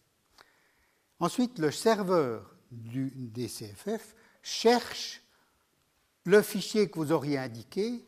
Ensuite, 1.19 1.59
le 1.59 1.71
serveur 1.71 2.55
du 2.71 3.11
DCFF 3.15 4.15
cherche 4.41 5.21
le 6.23 6.41
fichier 6.41 6.89
que 6.89 6.97
vous 6.97 7.11
auriez 7.11 7.37
indiqué, 7.37 8.05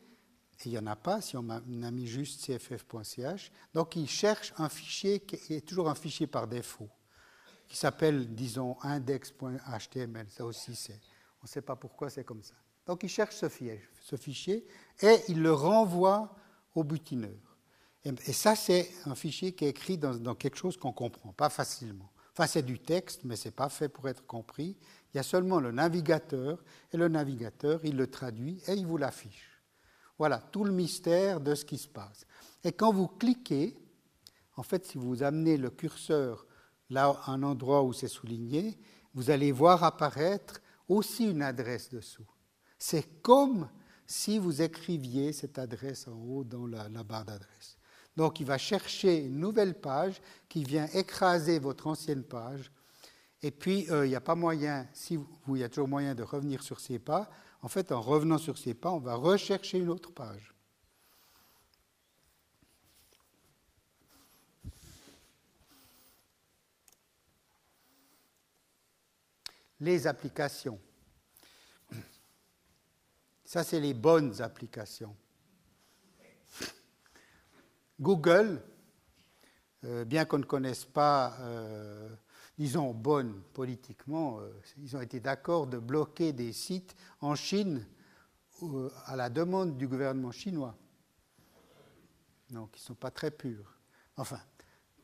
il 0.64 0.72
n'y 0.72 0.78
en 0.78 0.86
a 0.86 0.96
pas 0.96 1.20
si 1.20 1.36
on 1.36 1.48
a 1.48 1.90
mis 1.90 2.06
juste 2.06 2.40
cff.ch, 2.40 3.52
donc 3.72 3.94
il 3.94 4.08
cherche 4.08 4.52
un 4.58 4.68
fichier 4.68 5.20
qui 5.20 5.54
est 5.54 5.66
toujours 5.66 5.88
un 5.88 5.94
fichier 5.94 6.26
par 6.26 6.48
défaut, 6.48 6.90
qui 7.68 7.76
s'appelle, 7.76 8.34
disons, 8.34 8.76
index.html, 8.82 10.26
ça 10.28 10.44
aussi 10.44 10.72
on 11.40 11.44
ne 11.44 11.48
sait 11.48 11.62
pas 11.62 11.76
pourquoi 11.76 12.10
c'est 12.10 12.24
comme 12.24 12.42
ça. 12.42 12.54
Donc 12.88 13.04
il 13.04 13.10
cherche 13.10 13.36
ce 13.36 14.16
fichier, 14.16 14.66
et 15.02 15.16
il 15.28 15.42
le 15.42 15.52
renvoie 15.52 16.34
au 16.74 16.82
butineur. 16.82 17.36
Et, 18.04 18.32
ça, 18.32 18.56
c'est 18.56 18.90
un 19.04 19.14
fichier 19.14 19.52
qui 19.52 19.66
est 19.66 19.68
écrit 19.68 19.98
dans, 19.98 20.34
quelque 20.34 20.56
chose 20.56 20.78
qu'on 20.78 20.88
ne 20.88 20.94
comprend 20.94 21.32
pas 21.32 21.50
facilement. 21.50 22.10
Enfin, 22.32 22.46
c'est 22.46 22.62
du 22.62 22.78
texte, 22.78 23.20
mais 23.24 23.36
ce 23.36 23.48
n'est 23.48 23.52
pas 23.52 23.68
fait 23.68 23.90
pour 23.90 24.08
être 24.08 24.24
compris. 24.26 24.74
Il 25.12 25.18
y 25.18 25.20
a 25.20 25.22
seulement 25.22 25.60
le 25.60 25.70
navigateur, 25.70 26.64
et 26.92 26.96
le 26.96 27.08
navigateur, 27.08 27.80
il 27.84 27.96
le 27.96 28.06
traduit 28.06 28.62
et 28.66 28.72
il 28.72 28.86
vous 28.86 28.96
l'affiche. 28.96 29.60
Voilà 30.16 30.38
tout 30.38 30.64
le 30.64 30.72
mystère 30.72 31.40
de 31.40 31.54
ce 31.54 31.66
qui 31.66 31.76
se 31.76 31.88
passe. 31.88 32.26
Et 32.64 32.72
quand 32.72 32.92
vous 32.92 33.06
cliquez, 33.06 33.76
en 34.56 34.62
fait, 34.62 34.86
si 34.86 34.96
vous 34.96 35.22
amenez 35.22 35.58
le 35.58 35.68
curseur 35.68 36.46
là 36.88 37.20
à 37.24 37.32
un 37.32 37.42
endroit 37.42 37.82
où 37.82 37.92
c'est 37.92 38.08
souligné, 38.08 38.78
vous 39.12 39.30
allez 39.30 39.52
voir 39.52 39.84
apparaître 39.84 40.62
aussi 40.88 41.30
une 41.30 41.42
adresse 41.42 41.90
dessous. 41.90 42.26
C'est 42.78 43.20
comme 43.22 43.68
si 44.06 44.38
vous 44.38 44.62
écriviez 44.62 45.32
cette 45.32 45.58
adresse 45.58 46.08
en 46.08 46.12
haut 46.12 46.44
dans 46.44 46.66
la 46.66 46.88
barre 47.04 47.24
d'adresse. 47.24 47.78
Donc 48.18 48.40
il 48.40 48.46
va 48.46 48.58
chercher 48.58 49.18
une 49.18 49.38
nouvelle 49.38 49.78
page 49.78 50.20
qui 50.48 50.64
vient 50.64 50.86
écraser 50.86 51.60
votre 51.60 51.86
ancienne 51.86 52.24
page. 52.24 52.72
Et 53.42 53.52
puis, 53.52 53.88
euh, 53.90 54.04
il 54.04 54.08
n'y 54.08 54.16
a 54.16 54.20
pas 54.20 54.34
moyen, 54.34 54.88
si 54.92 55.16
vous, 55.16 55.54
il 55.54 55.60
y 55.60 55.62
a 55.62 55.68
toujours 55.68 55.86
moyen 55.86 56.16
de 56.16 56.24
revenir 56.24 56.62
sur 56.62 56.80
ces 56.80 56.98
pas. 56.98 57.30
En 57.62 57.68
fait, 57.68 57.92
en 57.92 58.00
revenant 58.00 58.38
sur 58.38 58.58
ces 58.58 58.74
pas, 58.74 58.90
on 58.90 58.98
va 58.98 59.14
rechercher 59.14 59.78
une 59.78 59.88
autre 59.88 60.10
page. 60.10 60.52
Les 69.78 70.08
applications. 70.08 70.80
Ça, 73.48 73.64
c'est 73.64 73.80
les 73.80 73.94
bonnes 73.94 74.42
applications. 74.42 75.16
Google, 77.98 78.62
euh, 79.84 80.04
bien 80.04 80.26
qu'on 80.26 80.36
ne 80.36 80.44
connaisse 80.44 80.84
pas, 80.84 81.34
euh, 81.40 82.10
disons, 82.58 82.92
bonne 82.92 83.40
politiquement, 83.54 84.38
euh, 84.40 84.50
ils 84.76 84.94
ont 84.98 85.00
été 85.00 85.18
d'accord 85.18 85.66
de 85.66 85.78
bloquer 85.78 86.34
des 86.34 86.52
sites 86.52 86.94
en 87.22 87.34
Chine 87.34 87.86
à 89.06 89.16
la 89.16 89.30
demande 89.30 89.78
du 89.78 89.88
gouvernement 89.88 90.30
chinois. 90.30 90.76
Donc, 92.50 92.68
ils 92.74 92.82
ne 92.82 92.86
sont 92.88 92.94
pas 92.96 93.10
très 93.10 93.30
purs. 93.30 93.78
Enfin, 94.18 94.40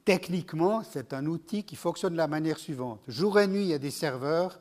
techniquement, 0.05 0.83
c'est 0.83 1.15
un 1.15 1.25
outil 1.25 1.65
qui 1.65 1.77
fonctionne 1.77 2.13
de 2.13 2.19
la 2.19 2.29
manière 2.29 2.59
suivante. 2.59 3.01
Jour 3.09 3.41
et 3.41 3.47
nuit, 3.47 3.63
il 3.63 3.69
y 3.69 3.73
a 3.73 3.79
des 3.79 3.91
serveurs 3.91 4.61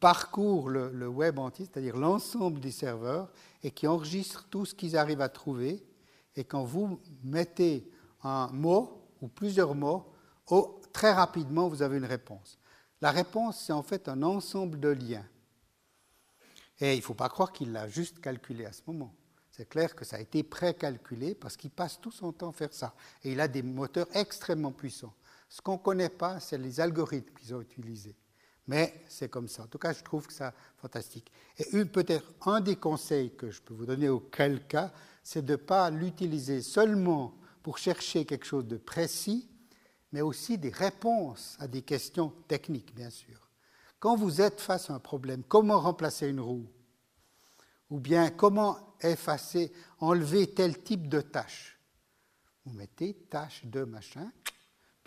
parcourent 0.00 0.70
le, 0.70 1.08
web 1.08 1.38
entier, 1.38 1.66
c'est-à-dire 1.66 1.96
l'ensemble 1.96 2.58
des 2.58 2.70
serveurs, 2.70 3.30
et 3.62 3.70
qui 3.70 3.86
enregistrent 3.86 4.46
tout 4.48 4.64
ce 4.64 4.74
qu'ils 4.74 4.96
arrivent 4.96 5.20
à 5.20 5.28
trouver. 5.28 5.84
Et 6.34 6.44
quand 6.44 6.64
vous 6.64 6.98
mettez 7.22 7.88
un 8.22 8.48
mot, 8.48 9.06
ou 9.20 9.28
plusieurs 9.28 9.74
mots, 9.74 10.10
oh, 10.48 10.80
très 10.92 11.12
rapidement, 11.12 11.68
vous 11.68 11.82
avez 11.82 11.98
une 11.98 12.06
réponse. 12.06 12.58
La 13.02 13.10
réponse, 13.10 13.60
c'est 13.60 13.72
en 13.72 13.82
fait 13.82 14.08
un 14.08 14.22
ensemble 14.22 14.80
de 14.80 14.88
liens. 14.88 15.26
Et 16.80 16.94
il 16.94 16.98
ne 16.98 17.02
faut 17.02 17.14
pas 17.14 17.28
croire 17.28 17.52
qu'il 17.52 17.72
l'a 17.72 17.86
juste 17.88 18.20
calculé 18.20 18.64
à 18.64 18.72
ce 18.72 18.80
moment. 18.86 19.14
C'est 19.50 19.68
clair 19.68 19.94
que 19.94 20.06
ça 20.06 20.16
a 20.16 20.20
été 20.20 20.42
précalculé 20.42 21.34
parce 21.34 21.56
qu'il 21.56 21.70
passe 21.70 22.00
tout 22.00 22.10
son 22.10 22.32
temps 22.32 22.50
à 22.50 22.52
faire 22.52 22.72
ça. 22.72 22.94
Et 23.22 23.32
il 23.32 23.40
a 23.40 23.48
des 23.48 23.62
moteurs 23.62 24.06
extrêmement 24.14 24.72
puissants. 24.72 25.14
Ce 25.50 25.60
qu'on 25.60 25.74
ne 25.74 25.78
connaît 25.78 26.08
pas, 26.08 26.40
c'est 26.40 26.56
les 26.56 26.80
algorithmes 26.80 27.34
qu'ils 27.34 27.54
ont 27.54 27.60
utilisés. 27.60 28.16
Mais 28.70 29.02
c'est 29.08 29.28
comme 29.28 29.48
ça. 29.48 29.64
En 29.64 29.66
tout 29.66 29.78
cas, 29.78 29.92
je 29.92 30.04
trouve 30.04 30.28
que 30.28 30.32
c'est 30.32 30.48
fantastique. 30.76 31.32
Et 31.58 31.84
peut-être 31.84 32.32
un 32.46 32.60
des 32.60 32.76
conseils 32.76 33.34
que 33.34 33.50
je 33.50 33.60
peux 33.60 33.74
vous 33.74 33.84
donner 33.84 34.08
auquel 34.08 34.64
cas, 34.68 34.92
c'est 35.24 35.44
de 35.44 35.54
ne 35.54 35.56
pas 35.56 35.90
l'utiliser 35.90 36.62
seulement 36.62 37.34
pour 37.64 37.78
chercher 37.78 38.24
quelque 38.24 38.46
chose 38.46 38.68
de 38.68 38.76
précis, 38.76 39.48
mais 40.12 40.20
aussi 40.20 40.56
des 40.56 40.70
réponses 40.70 41.56
à 41.58 41.66
des 41.66 41.82
questions 41.82 42.32
techniques, 42.46 42.94
bien 42.94 43.10
sûr. 43.10 43.50
Quand 43.98 44.14
vous 44.14 44.40
êtes 44.40 44.60
face 44.60 44.88
à 44.88 44.94
un 44.94 45.00
problème, 45.00 45.42
comment 45.42 45.80
remplacer 45.80 46.28
une 46.28 46.38
roue? 46.38 46.70
Ou 47.90 47.98
bien 47.98 48.30
comment 48.30 48.94
effacer, 49.00 49.72
enlever 49.98 50.46
tel 50.54 50.80
type 50.80 51.08
de 51.08 51.20
tâche 51.20 51.76
Vous 52.64 52.74
mettez 52.74 53.14
tâche 53.14 53.62
de 53.64 53.82
machin, 53.82 54.30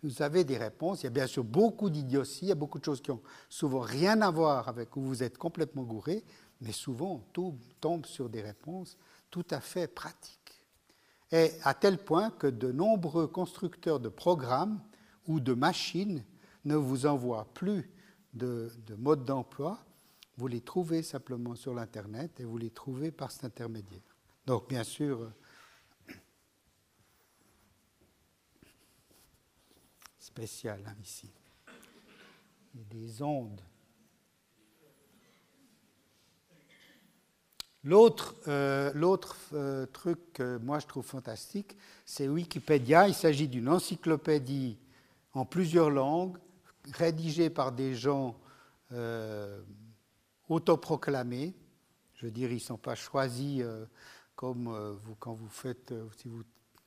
vous 0.04 0.22
avez 0.22 0.43
des 0.43 0.58
réponses. 0.58 1.01
Il 1.01 1.06
y 1.06 1.08
a 1.08 1.12
bien 1.12 1.28
sûr 1.28 1.43
beaucoup 1.43 1.89
d'idioties, 1.89 2.45
il 2.45 2.49
y 2.49 2.51
a 2.51 2.56
beaucoup 2.56 2.80
de 2.80 2.86
choses 2.86 3.01
qui 3.01 3.12
ont 3.12 3.22
souvent 3.49 3.80
rien 3.80 4.22
à 4.22 4.30
voir 4.30 4.68
avec 4.68 4.95
où 4.97 5.01
vous 5.01 5.24
êtes 5.24 5.38
complètement 5.38 5.84
gouré, 5.84 6.24
mais 6.62 6.72
souvent 6.72 7.26
tout 7.34 7.58
tombe 7.80 8.06
sur 8.06 8.30
des 8.30 8.41
réponses 8.41 8.97
tout 9.32 9.45
à 9.49 9.60
fait 9.60 9.88
pratiques 9.88 10.43
et 11.34 11.51
à 11.64 11.74
tel 11.74 11.97
point 11.97 12.30
que 12.30 12.45
de 12.45 12.72
nombreux 12.72 13.26
constructeurs 13.26 13.99
de 13.99 14.08
programmes 14.08 14.80
ou 15.28 15.39
de 15.39 15.54
machines 15.54 16.24
ne 16.64 16.76
vous 16.76 17.08
envoient 17.08 17.47
plus 17.56 17.89
de, 18.36 18.72
de 18.86 18.93
mode 18.93 19.26
d'emploi, 19.26 19.80
vous 20.38 20.47
les 20.47 20.62
trouvez 20.62 21.01
simplement 21.01 21.56
sur 21.56 21.74
l'Internet 21.74 22.39
et 22.39 22.43
vous 22.43 22.60
les 22.60 22.70
trouvez 22.70 23.10
par 23.12 23.32
cet 23.32 23.45
intermédiaire. 23.45 24.16
Donc 24.45 24.70
bien 24.70 24.84
sûr, 24.84 25.32
spécial 30.34 30.82
hein, 30.88 30.96
ici. 31.04 31.32
Des 32.74 33.22
ondes 33.22 33.62
L'autre, 37.84 38.34
euh, 38.48 38.94
euh, 39.54 39.86
truc 39.88 40.34
que 40.34 40.58
moi 40.58 40.80
je 40.80 40.88
trouve 40.88 41.06
fantastique, 41.06 41.78
c'est 42.06 42.30
Wikipédia. 42.30 43.10
Il 43.10 43.14
s'agit 43.14 43.48
d'une 43.48 43.68
encyclopédie 43.68 44.80
en 45.34 45.46
plusieurs 45.46 45.90
langues, 45.90 46.38
rédigée 46.94 47.50
par 47.50 47.74
des 47.74 47.94
gens 47.94 48.40
euh, 48.94 49.62
autoproclamés. 50.48 51.54
Je 52.16 52.26
veux 52.26 52.32
dire, 52.32 52.50
ils 52.52 52.56
ne 52.56 52.60
sont 52.60 52.78
pas 52.78 52.96
choisis 52.96 53.64
comme 54.36 54.96
vous, 55.04 55.16
quand 55.16 55.34
vous 55.34 55.50
faites, 55.50 55.94
si 56.18 56.30
vous 56.30 56.44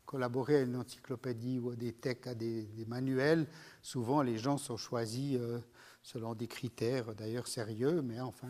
collaborez 0.07 0.57
à 0.57 0.61
une 0.62 0.76
encyclopédie 0.76 1.59
ou 1.59 1.70
à 1.70 1.76
des 1.76 1.92
textes, 1.92 2.26
à 2.26 2.34
des, 2.34 2.68
manuels, 2.86 3.46
souvent 3.82 4.22
les 4.22 4.38
gens 4.38 4.57
sont 4.57 4.76
choisis 4.76 5.38
selon 6.02 6.34
des 6.34 6.46
critères 6.46 7.14
d'ailleurs 7.14 7.48
sérieux, 7.48 8.00
mais 8.02 8.20
enfin 8.20 8.48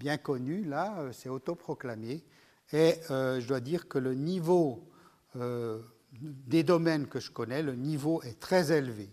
bien 0.00 0.16
connu, 0.16 0.64
là, 0.64 1.00
euh, 1.00 1.12
c'est 1.12 1.28
autoproclamé. 1.28 2.24
Et 2.72 2.94
euh, 3.10 3.40
je 3.40 3.46
dois 3.48 3.60
dire 3.60 3.88
que 3.88 3.98
le 3.98 4.14
niveau 4.14 4.88
euh, 5.36 5.80
des 6.12 6.62
domaines 6.62 7.06
que 7.06 7.20
je 7.20 7.30
connais, 7.30 7.62
le 7.62 7.74
niveau 7.74 8.22
est 8.22 8.38
très 8.40 8.72
élevé. 8.72 9.10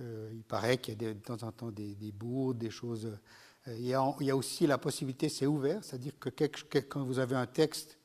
il 0.00 0.44
paraît 0.46 0.78
qu'il 0.78 1.02
y 1.02 1.06
a 1.06 1.14
de 1.14 1.18
temps 1.18 1.42
en 1.42 1.52
temps 1.52 1.70
des, 1.70 1.94
des 1.94 2.12
bourdes, 2.12 2.58
des 2.58 2.70
choses. 2.70 3.18
il, 3.66 3.86
y 3.86 3.94
a, 3.94 4.36
aussi 4.36 4.66
la 4.66 4.78
possibilité, 4.78 5.28
c'est 5.28 5.46
ouvert, 5.46 5.82
c'est-à-dire 5.82 6.18
que 6.18 6.30
quand 6.80 7.04
vous 7.04 7.18
avez 7.18 7.36
un 7.36 7.46
texte 7.46 7.97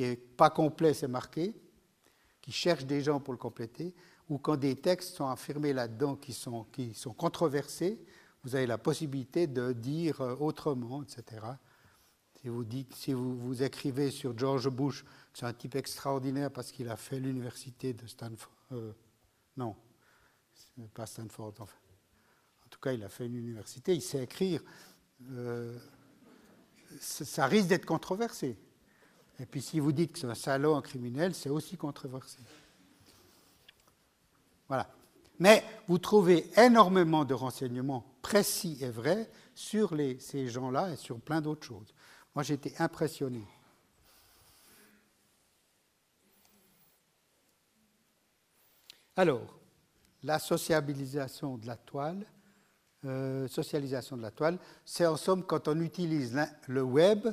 qui 0.00 0.06
n'est 0.06 0.16
pas 0.16 0.48
complet, 0.48 0.94
c'est 0.94 1.08
marqué, 1.08 1.54
qui 2.40 2.52
cherche 2.52 2.86
des 2.86 3.02
gens 3.02 3.20
pour 3.20 3.34
le 3.34 3.38
compléter, 3.38 3.94
ou 4.30 4.38
quand 4.38 4.56
des 4.56 4.76
textes 4.76 5.14
sont 5.14 5.28
affirmés 5.28 5.74
là-dedans 5.74 6.16
qui 6.16 6.32
sont, 6.32 6.64
qui 6.72 6.94
sont 6.94 7.12
controversés, 7.12 8.02
vous 8.42 8.54
avez 8.54 8.66
la 8.66 8.78
possibilité 8.78 9.46
de 9.46 9.74
dire 9.74 10.22
euh, 10.22 10.34
autrement, 10.36 11.02
etc. 11.02 11.44
Si 12.40 12.48
vous, 12.48 12.64
dites, 12.64 12.94
si 12.94 13.12
vous, 13.12 13.36
vous 13.36 13.62
écrivez 13.62 14.10
sur 14.10 14.38
George 14.38 14.70
Bush, 14.70 15.04
c'est 15.34 15.44
un 15.44 15.52
type 15.52 15.74
extraordinaire 15.74 16.50
parce 16.50 16.72
qu'il 16.72 16.88
a 16.88 16.96
fait 16.96 17.20
l'université 17.20 17.92
de 17.92 18.06
Stanford. 18.06 18.54
Euh, 18.72 18.92
non, 19.58 19.76
pas 20.94 21.04
Stanford. 21.04 21.52
En 21.60 22.68
tout 22.70 22.80
cas, 22.80 22.94
il 22.94 23.04
a 23.04 23.10
fait 23.10 23.26
une 23.26 23.36
université, 23.36 23.94
il 23.94 24.00
sait 24.00 24.24
écrire. 24.24 24.62
Euh, 25.32 25.78
ça 26.98 27.44
risque 27.44 27.68
d'être 27.68 27.84
controversé. 27.84 28.56
Et 29.40 29.46
puis 29.46 29.62
si 29.62 29.80
vous 29.80 29.90
dites 29.90 30.12
que 30.12 30.18
c'est 30.18 30.26
un 30.26 30.34
salaud, 30.34 30.74
un 30.74 30.82
criminel, 30.82 31.34
c'est 31.34 31.48
aussi 31.48 31.78
controversé. 31.78 32.38
Voilà. 34.68 34.86
Mais 35.38 35.64
vous 35.88 35.96
trouvez 35.96 36.50
énormément 36.58 37.24
de 37.24 37.32
renseignements 37.32 38.04
précis 38.20 38.76
et 38.82 38.90
vrais 38.90 39.30
sur 39.54 39.96
ces 40.18 40.48
gens-là 40.48 40.92
et 40.92 40.96
sur 40.96 41.18
plein 41.18 41.40
d'autres 41.40 41.66
choses. 41.66 41.94
Moi, 42.34 42.46
été 42.46 42.74
impressionné. 42.78 43.42
Alors, 49.16 49.58
la 50.22 50.38
sociabilisation 50.38 51.56
de 51.56 51.66
la 51.66 51.76
toile, 51.76 52.26
euh, 53.06 53.48
socialisation 53.48 54.18
de 54.18 54.22
la 54.22 54.30
toile, 54.30 54.58
c'est 54.84 55.06
en 55.06 55.16
somme 55.16 55.44
quand 55.44 55.66
on 55.66 55.80
utilise 55.80 56.38
le 56.68 56.82
web 56.82 57.26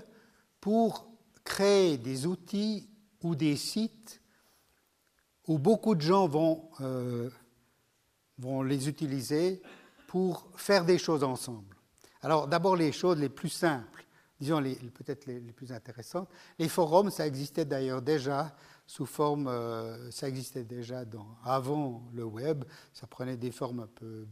pour 0.62 1.17
créer 1.48 1.98
des 1.98 2.26
outils 2.26 2.90
ou 3.24 3.34
des 3.34 3.56
sites 3.56 4.22
où 5.48 5.58
beaucoup 5.58 5.96
de 5.96 6.02
gens 6.02 6.28
vont 6.28 6.70
euh, 6.82 7.30
vont 8.38 8.62
les 8.62 8.90
utiliser 8.90 9.62
pour 10.08 10.50
faire 10.58 10.84
des 10.84 10.98
choses 10.98 11.24
ensemble. 11.24 11.74
Alors 12.22 12.48
d'abord 12.48 12.76
les 12.76 12.92
choses 12.92 13.18
les 13.18 13.30
plus 13.30 13.50
simples, 13.50 14.06
disons 14.42 14.62
peut-être 14.62 15.26
les, 15.26 15.40
plus 15.40 15.72
intéressantes. 15.72 16.30
Les 16.60 16.68
forums, 16.68 17.10
ça 17.10 17.26
existait 17.26 17.66
d'ailleurs 17.66 18.02
déjà 18.02 18.54
sous 18.86 19.06
forme, 19.06 19.48
euh, 19.48 20.12
ça 20.12 20.28
existait 20.28 20.66
déjà 20.66 21.06
dans, 21.06 21.28
avant 21.46 22.04
le 22.14 22.26
web, 22.26 22.66
ça 22.94 23.08
prenait 23.08 23.38
des 23.38 23.52
formes 23.52 23.80
un 23.80 23.88
peu... 23.88 24.28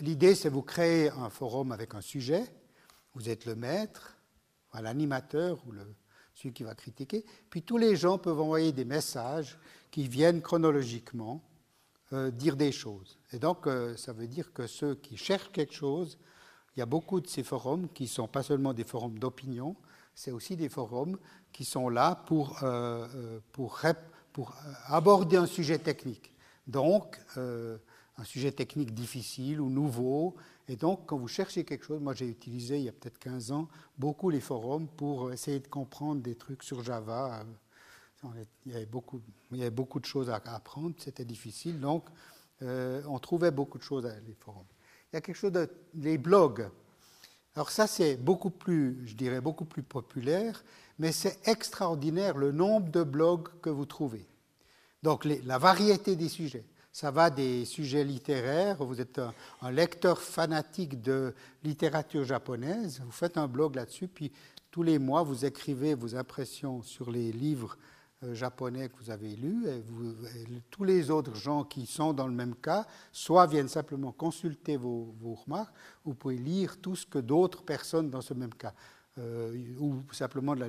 L'idée, 0.00 0.34
c'est 0.34 0.48
vous 0.48 0.62
créer 0.62 1.10
un 1.10 1.30
forum 1.30 1.70
avec 1.70 1.94
un 1.94 2.00
sujet, 2.00 2.44
vous 3.14 3.28
êtes 3.28 3.44
le 3.44 3.54
maître, 3.54 4.17
l'animateur 4.82 5.58
ou 5.66 5.72
le, 5.72 5.82
celui 6.34 6.52
qui 6.52 6.62
va 6.62 6.74
critiquer, 6.74 7.24
puis 7.50 7.62
tous 7.62 7.78
les 7.78 7.96
gens 7.96 8.18
peuvent 8.18 8.40
envoyer 8.40 8.72
des 8.72 8.84
messages 8.84 9.58
qui 9.90 10.08
viennent 10.08 10.40
chronologiquement 10.40 11.42
euh, 12.12 12.30
dire 12.30 12.56
des 12.56 12.72
choses. 12.72 13.18
Et 13.32 13.38
donc, 13.38 13.66
euh, 13.66 13.96
ça 13.96 14.12
veut 14.12 14.28
dire 14.28 14.52
que 14.52 14.66
ceux 14.66 14.94
qui 14.94 15.16
cherchent 15.16 15.52
quelque 15.52 15.74
chose, 15.74 16.18
il 16.74 16.80
y 16.80 16.82
a 16.82 16.86
beaucoup 16.86 17.20
de 17.20 17.26
ces 17.26 17.42
forums 17.42 17.88
qui 17.92 18.04
ne 18.04 18.08
sont 18.08 18.28
pas 18.28 18.42
seulement 18.42 18.72
des 18.72 18.84
forums 18.84 19.18
d'opinion, 19.18 19.76
c'est 20.14 20.30
aussi 20.30 20.56
des 20.56 20.68
forums 20.68 21.18
qui 21.52 21.64
sont 21.64 21.88
là 21.88 22.14
pour, 22.14 22.62
euh, 22.62 23.40
pour, 23.52 23.80
pour 24.32 24.54
aborder 24.86 25.36
un 25.36 25.46
sujet 25.46 25.78
technique. 25.78 26.32
Donc, 26.66 27.20
un 27.36 28.24
sujet 28.24 28.52
technique 28.52 28.94
difficile 28.94 29.60
ou 29.60 29.70
nouveau. 29.70 30.34
Et 30.68 30.76
donc, 30.76 31.06
quand 31.06 31.16
vous 31.16 31.28
cherchez 31.28 31.64
quelque 31.64 31.84
chose, 31.84 32.00
moi 32.00 32.14
j'ai 32.14 32.28
utilisé 32.28 32.78
il 32.78 32.84
y 32.84 32.88
a 32.88 32.92
peut-être 32.92 33.18
15 33.18 33.52
ans 33.52 33.68
beaucoup 33.98 34.30
les 34.30 34.40
forums 34.40 34.86
pour 34.86 35.32
essayer 35.32 35.60
de 35.60 35.68
comprendre 35.68 36.20
des 36.20 36.34
trucs 36.34 36.62
sur 36.62 36.82
Java 36.82 37.44
il 38.66 38.72
y 38.72 38.74
avait 38.74 38.86
beaucoup, 38.86 39.20
il 39.52 39.58
y 39.58 39.62
avait 39.62 39.70
beaucoup 39.70 40.00
de 40.00 40.04
choses 40.04 40.30
à 40.30 40.36
apprendre, 40.46 40.94
c'était 40.98 41.24
difficile, 41.24 41.80
donc 41.80 42.04
euh, 42.62 43.02
on 43.06 43.18
trouvait 43.18 43.50
beaucoup 43.50 43.78
de 43.78 43.82
choses 43.82 44.06
à 44.06 44.14
les 44.26 44.34
forums. 44.34 44.64
Il 45.12 45.16
y 45.16 45.18
a 45.18 45.20
quelque 45.20 45.36
chose 45.36 45.52
de 45.52 45.70
les 45.94 46.18
blogs. 46.18 46.68
Alors 47.54 47.70
ça, 47.70 47.86
c'est 47.86 48.16
beaucoup 48.16 48.50
plus, 48.50 49.06
je 49.06 49.14
dirais, 49.14 49.40
beaucoup 49.40 49.64
plus 49.64 49.82
populaire, 49.82 50.62
mais 50.98 51.12
c'est 51.12 51.38
extraordinaire 51.48 52.36
le 52.36 52.52
nombre 52.52 52.90
de 52.90 53.02
blogs 53.02 53.48
que 53.62 53.70
vous 53.70 53.86
trouvez. 53.86 54.26
Donc 55.02 55.24
la 55.24 55.58
variété 55.58 56.16
des 56.16 56.28
sujets. 56.28 56.64
Ça 56.92 57.10
va 57.10 57.30
des 57.30 57.64
sujets 57.64 58.04
littéraires, 58.04 58.82
vous 58.82 59.00
êtes 59.00 59.20
un, 59.62 59.70
lecteur 59.70 60.20
fanatique 60.20 61.00
de 61.00 61.34
littérature 61.62 62.24
japonaise, 62.24 63.00
vous 63.04 63.12
faites 63.12 63.36
un 63.36 63.46
blog 63.46 63.76
là-dessus, 63.76 64.08
puis 64.08 64.32
tous 64.70 64.82
les 64.82 64.98
mois 64.98 65.22
vous 65.22 65.44
écrivez 65.44 65.94
vos 65.94 66.16
impressions 66.16 66.82
sur 66.82 67.10
les 67.10 67.30
livres 67.30 67.76
euh, 68.24 68.34
japonais 68.34 68.88
que 68.88 68.96
vous 69.00 69.10
avez 69.10 69.36
lus, 69.36 69.66
et, 69.68 69.84
tous 70.70 70.82
les 70.82 71.10
autres 71.10 71.36
gens 71.36 71.62
qui 71.62 71.86
sont 71.86 72.12
dans 72.12 72.26
le 72.26 72.34
même 72.34 72.56
cas, 72.56 72.86
soit 73.12 73.46
viennent 73.46 73.68
simplement 73.68 74.10
consulter 74.10 74.76
vos, 74.76 75.14
remarques, 75.46 75.74
ou 76.04 76.10
vous 76.10 76.16
pouvez 76.16 76.38
lire 76.38 76.78
tout 76.80 76.96
ce 76.96 77.06
que 77.06 77.18
d'autres 77.18 77.62
personnes 77.62 78.10
dans 78.10 78.22
ce 78.22 78.34
même 78.34 78.54
cas. 78.54 78.74
Euh, 79.18 79.74
ou 79.78 80.00
simplement 80.12 80.54
de 80.54 80.60
la, 80.60 80.68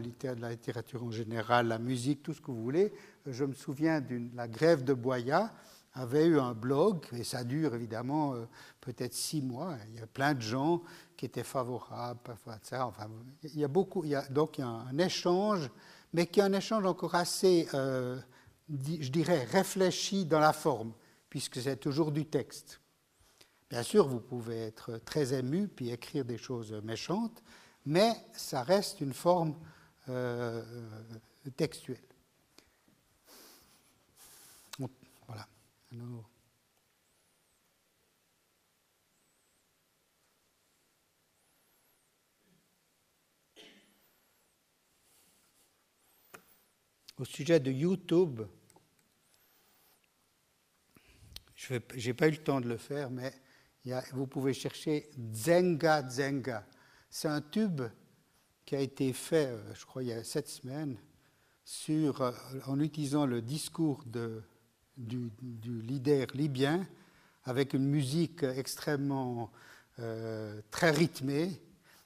littérature 0.50 1.04
en 1.04 1.12
général, 1.12 1.68
la 1.68 1.78
musique, 1.78 2.24
tout 2.24 2.34
ce 2.34 2.42
que 2.42 2.52
vous 2.52 2.64
voulez. 2.64 2.92
Je 3.28 3.46
me 3.46 3.54
souviens 3.54 4.02
de 4.02 4.22
la 4.36 4.48
grève 4.48 4.84
de 4.84 4.94
Boya 4.94 5.52
avait 5.94 6.26
eu 6.26 6.40
un 6.40 6.54
blog, 6.54 7.06
et 7.14 7.24
ça 7.24 7.44
dure 7.44 7.74
évidemment 7.76 8.34
euh, 8.34 8.46
peut-être 8.82 9.14
six 9.14 9.42
mois. 9.42 9.76
Il 9.88 9.96
y 9.96 10.02
a 10.02 10.08
plein 10.08 10.34
de 10.34 10.42
gens 10.42 10.82
qui 11.18 11.26
étaient 11.26 11.44
favorables. 11.44 12.20
Enfin, 12.72 13.10
il 13.44 13.60
y 13.60 13.64
a 13.64 13.68
beaucoup, 13.68 14.06
donc 14.30 14.58
il 14.58 14.62
y 14.62 14.64
a 14.64 14.68
un 14.68 14.98
échange, 14.98 15.70
mais 16.14 16.28
qui 16.28 16.40
est 16.40 16.44
un 16.44 16.54
échange 16.54 16.86
encore 16.86 17.16
assez, 17.16 17.68
euh, 17.74 18.20
je 18.70 19.10
dirais, 19.10 19.44
réfléchi 19.46 20.26
dans 20.26 20.40
la 20.40 20.54
forme, 20.54 20.94
puisque 21.30 21.62
c'est 21.62 21.78
toujours 21.78 22.12
du 22.12 22.26
texte. 22.26 22.80
Bien 23.70 23.84
sûr, 23.84 24.08
vous 24.08 24.20
pouvez 24.20 24.58
être 24.58 24.98
très 24.98 25.34
ému 25.34 25.68
puis 25.68 25.90
écrire 25.92 26.26
des 26.26 26.38
choses 26.38 26.72
méchantes, 26.84 27.44
mais 27.86 28.14
ça 28.34 28.64
reste 28.64 29.02
une 29.02 29.14
forme 29.14 29.56
euh, 30.10 30.64
textuelle. 31.56 31.98
Voilà. 35.28 35.48
Au 35.92 36.24
sujet 47.26 47.60
de 47.60 47.72
YouTube, 47.72 48.42
je 51.56 51.74
n'ai 51.74 52.14
pas 52.14 52.28
eu 52.28 52.32
le 52.32 52.38
temps 52.38 52.62
de 52.62 52.70
le 52.70 52.78
faire, 52.78 53.10
mais 53.10 53.34
vous 54.14 54.28
pouvez 54.28 54.54
chercher 54.54 55.10
Zenga 55.34 56.08
Zenga. 56.08 56.68
C'est 57.10 57.28
un 57.28 57.42
tube 57.42 57.82
qui 58.66 58.76
a 58.76 58.80
été 58.80 59.12
fait, 59.14 59.48
euh, 59.48 59.74
je 59.74 59.84
crois, 59.86 60.04
il 60.04 60.10
y 60.10 60.14
a 60.14 60.24
sept 60.24 60.48
semaines, 60.48 61.00
euh, 61.90 62.14
en 62.68 62.80
utilisant 62.80 63.26
le 63.26 63.42
discours 63.42 64.04
de, 64.06 64.44
du, 65.00 65.32
leader 65.82 66.28
libyen, 66.34 66.88
avec 67.46 67.74
une 67.74 67.88
musique 67.88 68.44
extrêmement 68.44 69.52
euh, 70.00 70.62
très 70.72 70.92
rythmée, 70.92 71.62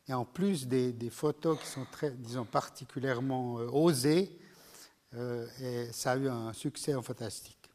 et 0.07 0.13
en 0.13 0.25
plus 0.25 0.67
des, 0.67 1.09
photos 1.09 1.59
qui 1.59 1.67
sont 1.67 1.85
très, 1.91 2.11
disons, 2.11 2.45
particulièrement 2.45 3.55
osées, 3.55 4.37
et 5.15 5.91
ça 5.91 6.13
a 6.13 6.17
eu 6.17 6.27
un 6.27 6.53
succès 6.53 6.93
fantastique. 7.01 7.69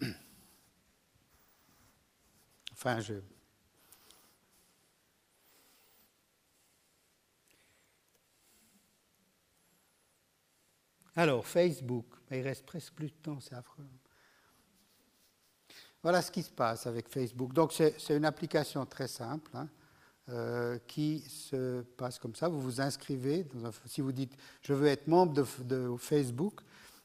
Enfin, 2.72 3.00
je, 3.00 3.14
Alors, 11.16 11.46
Facebook, 11.46 12.04
il 12.30 12.42
reste 12.42 12.66
presque 12.66 12.92
plus 12.92 13.08
de 13.08 13.16
temps, 13.16 13.40
c'est 13.40 13.54
affreux. 13.54 13.88
Voilà 16.06 16.22
ce 16.22 16.30
qui 16.30 16.44
se 16.44 16.52
passe 16.52 16.86
avec 16.86 17.08
Facebook. 17.08 17.52
Donc, 17.52 17.72
c'est 17.72 18.16
une 18.16 18.24
application 18.24 18.86
très 18.86 19.08
simple 19.08 19.50
hein, 19.54 19.66
euh, 20.28 20.78
qui 20.86 21.18
se 21.28 21.80
passe 21.82 22.20
comme 22.20 22.36
ça. 22.36 22.46
Vous 22.46 22.60
vous 22.60 22.80
inscrivez. 22.80 23.44
si 23.86 24.02
vous 24.02 24.12
dites 24.12 24.36
je 24.62 24.72
veux 24.72 24.86
être 24.86 25.08
membre 25.08 25.32
de, 25.64 25.96
Facebook, 25.98 26.60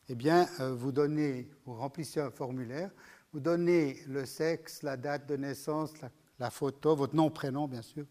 eh 0.08 0.14
bien, 0.14 0.48
euh, 0.60 0.76
vous 0.76 1.74
remplissez 1.74 2.20
un 2.20 2.30
formulaire, 2.30 2.92
vous 3.34 3.40
donnez 3.40 4.04
le 4.08 4.24
sexe, 4.24 4.84
la 4.84 4.98
date 4.98 5.28
de 5.28 5.36
naissance, 5.36 5.94
la, 6.38 6.52
photo, 6.52 6.96
votre 6.96 7.16
nom, 7.16 7.32
prénom, 7.32 7.68
bien 7.68 7.82
sûr, 7.82 8.06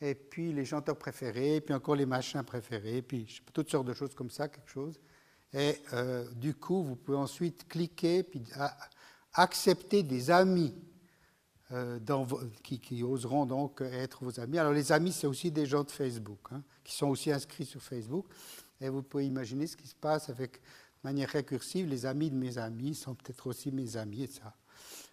et 0.00 0.16
puis 0.16 0.52
les 0.52 0.64
chanteurs 0.64 0.98
préférés, 0.98 1.60
puis 1.60 1.72
encore 1.72 1.94
les 1.94 2.04
machins 2.04 2.42
préférés, 2.42 3.00
puis 3.00 3.42
toutes 3.54 3.70
sortes 3.70 3.86
de 3.86 3.94
choses 3.94 4.16
comme 4.16 4.30
ça, 4.30 4.48
quelque 4.48 4.70
chose. 4.70 4.98
Et 5.52 5.76
euh, 5.92 6.28
du 6.32 6.52
coup, 6.52 6.82
vous 6.82 6.96
pouvez 6.96 7.16
ensuite 7.16 7.68
cliquer 7.68 8.24
puis 8.24 8.42
accepter 9.36 10.02
des 10.02 10.30
amis 10.30 10.74
euh, 11.72 11.98
qui, 12.62 13.02
oseront 13.02 13.44
donc 13.44 13.80
être 13.80 14.24
vos 14.24 14.40
amis. 14.40 14.58
Alors 14.58 14.72
les 14.72 14.92
amis, 14.92 15.12
c'est 15.12 15.26
aussi 15.26 15.50
des 15.50 15.66
gens 15.66 15.84
de 15.84 15.90
Facebook, 15.90 16.38
hein, 16.52 16.62
qui 16.82 16.94
sont 16.94 17.08
aussi 17.08 17.30
inscrits 17.30 17.66
sur 17.66 17.82
Facebook. 17.82 18.26
Et 18.80 18.88
vous 18.88 19.02
pouvez 19.02 19.26
imaginer 19.26 19.66
ce 19.66 19.76
qui 19.76 19.86
se 19.86 19.94
passe 19.94 20.28
avec 20.28 20.52
de 20.52 20.58
manière 21.04 21.28
récursive. 21.28 21.88
Les 21.88 22.06
amis 22.06 22.30
de 22.30 22.36
mes 22.36 22.58
amis 22.58 22.94
sont 22.94 23.14
peut-être 23.14 23.46
aussi 23.46 23.72
mes 23.72 23.96
amis, 23.96 24.22
etc. 24.22 24.42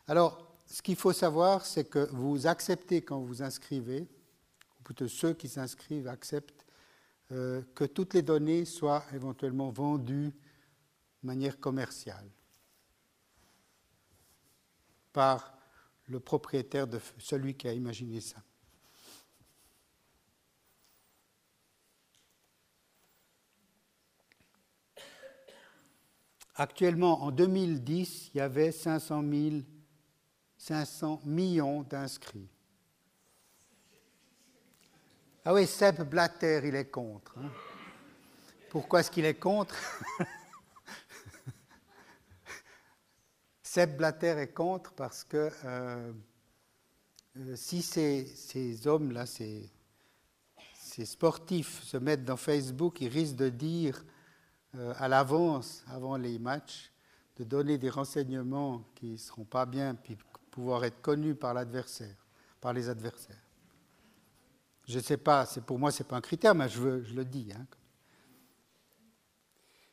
Alors, 0.07 0.55
ce 0.65 0.81
qu'il 0.81 0.95
faut 0.95 1.13
savoir, 1.13 1.65
c'est 1.65 1.85
que 1.85 2.09
vous 2.11 2.47
acceptez 2.47 3.01
quand 3.01 3.19
vous 3.19 3.41
inscrivez, 3.41 4.01
ou 4.01 4.83
plutôt 4.83 5.07
ceux 5.07 5.33
qui 5.33 5.47
s'inscrivent 5.47 6.07
acceptent 6.07 6.65
euh, 7.31 7.61
que 7.73 7.85
toutes 7.85 8.13
les 8.13 8.21
données 8.21 8.65
soient 8.65 9.03
éventuellement 9.13 9.71
vendues 9.71 10.31
de 11.21 11.27
manière 11.27 11.59
commerciale 11.59 12.27
par 15.13 15.53
le 16.07 16.19
propriétaire 16.19 16.87
de 16.87 16.99
celui 17.19 17.55
qui 17.55 17.67
a 17.67 17.73
imaginé 17.73 18.19
ça. 18.19 18.37
Actuellement, 26.55 27.23
en 27.23 27.31
2010, 27.31 28.31
il 28.33 28.37
y 28.37 28.41
avait 28.41 28.71
500, 28.71 29.23
500 30.57 31.21
millions 31.25 31.81
d'inscrits. 31.81 32.47
Ah 35.45 35.53
oui, 35.53 35.65
Seb 35.65 36.03
Blatter, 36.03 36.61
il 36.63 36.75
est 36.75 36.91
contre. 36.91 37.37
Hein. 37.37 37.49
Pourquoi 38.69 38.99
est-ce 38.99 39.11
qu'il 39.11 39.25
est 39.25 39.33
contre? 39.33 39.75
Seb 43.73 43.97
Blatter 43.97 44.35
est 44.37 44.53
contre 44.53 44.93
parce 44.93 45.23
que 45.23 45.49
euh, 45.65 46.13
euh, 47.37 47.55
si 47.55 47.81
ces, 47.81 48.87
hommes-là, 48.87 49.25
ces, 49.25 49.71
sportifs 51.05 51.81
se 51.81 51.97
mettent 51.97 52.23
dans 52.23 52.37
Facebook, 52.37 53.01
ils 53.01 53.07
risquent 53.07 53.37
de 53.37 53.49
dire 53.49 54.05
euh, 54.75 54.93
à 54.97 55.07
l'avance, 55.07 55.83
avant 55.87 56.17
les 56.17 56.37
matchs, 56.37 56.91
de 57.37 57.43
donner 57.43 57.79
des 57.79 57.89
renseignements 57.89 58.83
qui 58.93 59.13
ne 59.13 59.17
seront 59.17 59.43
pas 59.43 59.65
bien, 59.65 59.95
puis 59.95 60.19
pouvoir 60.51 60.85
être 60.85 61.01
connus 61.01 61.33
par 61.33 61.55
l'adversaire, 61.55 62.27
par 62.61 62.73
les 62.73 62.89
adversaires. 62.89 63.41
Je 64.87 64.99
ne 64.99 65.03
sais 65.03 65.17
pas, 65.17 65.47
pour 65.65 65.79
moi, 65.79 65.89
ce 65.89 66.03
n'est 66.03 66.09
pas 66.09 66.17
un 66.17 66.21
critère, 66.21 66.53
mais 66.53 66.69
je, 66.69 67.11
le 67.11 67.25
dis. 67.25 67.51
Hein. 67.51 67.65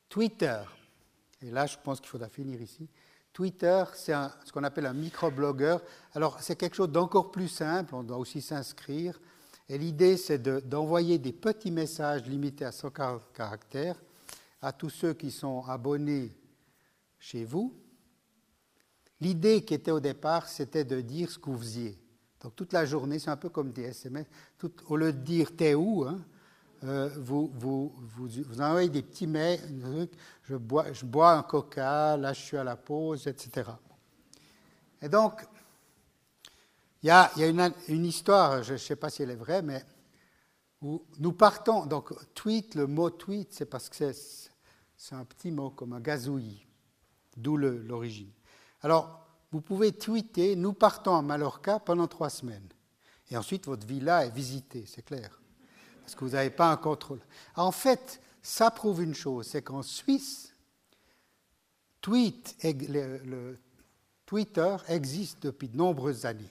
Twitter, 0.07 0.61
et 1.41 1.51
là, 1.51 1.65
je 1.65 1.79
pense 1.83 1.99
qu'il 1.99 2.11
faudra 2.11 2.29
finir 2.29 2.61
ici. 2.61 2.87
Twitter, 3.33 3.85
c'est 3.95 4.15
ce 4.45 4.53
qu'on 4.53 4.65
appelle 4.65 4.87
un 4.87 4.93
microblogueur. 4.93 5.83
Alors, 6.15 6.41
c'est 6.41 6.57
quelque 6.57 6.77
chose 6.77 6.91
d'encore 6.91 7.31
plus 7.31 7.49
simple, 7.49 7.95
on 7.95 8.03
doit 8.03 8.19
aussi 8.19 8.43
s'inscrire. 8.43 9.21
Et 9.69 9.79
l'idée, 9.79 10.17
c'est 10.17 10.43
d'envoyer 10.69 11.19
des 11.19 11.33
petits 11.33 11.71
messages 11.71 12.25
limités 12.27 12.65
à 12.65 12.73
100 12.73 12.91
caractères 13.33 13.97
à 14.63 14.73
tous 14.73 14.91
ceux 14.91 15.15
qui 15.15 15.31
sont 15.31 15.65
abonnés 15.67 16.33
chez 17.19 17.45
vous. 17.45 17.75
L'idée 19.21 19.65
qui 19.65 19.75
était 19.75 19.91
au 19.91 20.01
départ, 20.01 20.49
c'était 20.49 20.85
de 20.85 21.01
dire 21.01 21.31
ce 21.31 21.39
que 21.39 21.51
vous 21.51 21.59
faisiez. 21.59 21.99
Donc 22.41 22.57
toute 22.57 22.73
la 22.73 22.85
journée, 22.87 23.19
c'est 23.19 23.31
un 23.31 23.37
peu 23.37 23.51
comme 23.51 23.73
des 23.73 23.85
SMS. 23.85 24.27
Tout, 24.59 24.73
au 24.89 24.97
lieu 24.97 25.13
de 25.13 25.19
dire 25.19 25.55
t'es 25.55 25.75
où, 25.75 26.05
hein, 26.05 26.19
euh, 26.85 27.11
vous, 27.19 27.93
envoyez 28.59 28.89
des 28.89 29.03
petits 29.03 29.27
mails, 29.27 29.61
je 30.45 30.57
bois, 30.57 31.33
un 31.33 31.43
coca, 31.43 32.17
là 32.17 32.33
je 32.33 32.41
suis 32.41 32.57
à 32.57 32.65
la 32.65 32.77
pause, 32.77 33.27
etc. 33.27 33.71
Et 35.03 35.09
donc, 35.09 35.43
il 37.03 37.09
y 37.09 37.11
a, 37.11 37.31
une, 37.89 38.05
histoire, 38.05 38.63
je 38.63 38.75
ne 38.75 38.79
sais 38.79 38.97
pas 38.97 39.11
si 39.11 39.23
elle 39.23 39.31
est 39.31 39.37
vraie, 39.37 39.63
mais 39.63 39.85
nous 40.83 41.33
partons, 41.33 41.87
donc 41.87 42.13
tweet, 42.35 42.75
le 42.75 42.87
mot 42.87 43.11
tweet, 43.11 43.53
c'est 43.53 43.67
parce 43.67 43.89
que 43.89 44.13
c'est 44.13 45.15
un 45.15 45.25
petit 45.25 45.51
mot 45.51 45.71
comme 45.71 45.93
un 45.93 46.01
gazouillis, 46.01 46.67
d'où 47.37 47.57
l'origine. 47.57 48.31
Alors, 48.83 49.27
vous 49.53 49.61
pouvez 49.61 49.93
tweeter 49.93 50.57
Nous 50.57 50.73
partons 50.73 51.17
à 51.17 51.23
Mallorca 51.23 51.81
pendant 51.81 52.07
trois 52.07 52.31
semaines. 52.31 52.69
Et 53.31 53.37
ensuite, 53.37 53.67
votre 53.67 53.87
villa 53.87 54.25
est 54.25 54.31
visitée, 54.31 54.85
c'est 54.87 55.03
clair. 55.03 55.41
Parce 56.11 56.19
que 56.19 56.25
vous 56.25 56.33
n'avez 56.33 56.51
pas 56.51 56.73
un 56.73 56.77
contrôle. 56.77 57.21
En 57.55 57.71
fait, 57.71 58.21
ça 58.43 58.73
prouve 58.73 59.01
une 59.01 59.15
chose, 59.15 59.47
c'est 59.47 59.63
qu'en 59.63 59.83
Suisse, 59.83 60.53
Twitter 62.01 62.67
existe 64.89 65.45
depuis 65.45 65.69
de 65.69 65.77
nombreuses 65.77 66.27
années. 66.27 66.51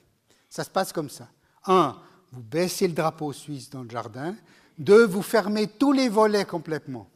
Ça 0.49 0.63
se 0.63 0.69
passe 0.69 0.93
comme 0.93 1.09
ça. 1.09 1.27
Un, 1.65 2.01
vous 2.31 2.41
baissez 2.41 2.87
le 2.87 2.93
drapeau 2.93 3.33
suisse 3.33 3.69
dans 3.69 3.83
le 3.83 3.89
jardin. 3.89 4.33
Deux, 4.77 5.05
vous 5.05 5.21
fermez 5.21 5.67
tous 5.67 5.91
les 5.91 6.07
volets 6.07 6.45
complètement. 6.45 7.09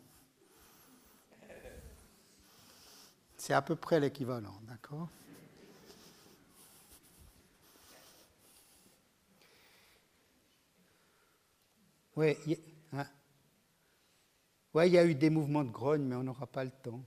C'est 3.37 3.53
à 3.53 3.61
peu 3.61 3.77
près 3.77 4.01
l'équivalent, 4.01 4.59
d'accord? 4.67 5.07
Oui, 12.15 12.35
hein. 12.93 13.05
il 14.75 14.91
y 14.91 14.97
a 14.97 15.05
eu 15.05 15.15
des 15.15 15.29
mouvements 15.29 15.63
de 15.63 15.71
grogne, 15.71 16.03
mais 16.03 16.15
on 16.15 16.23
n'aura 16.23 16.47
pas 16.47 16.63
le 16.63 16.71
temps. 16.71 17.03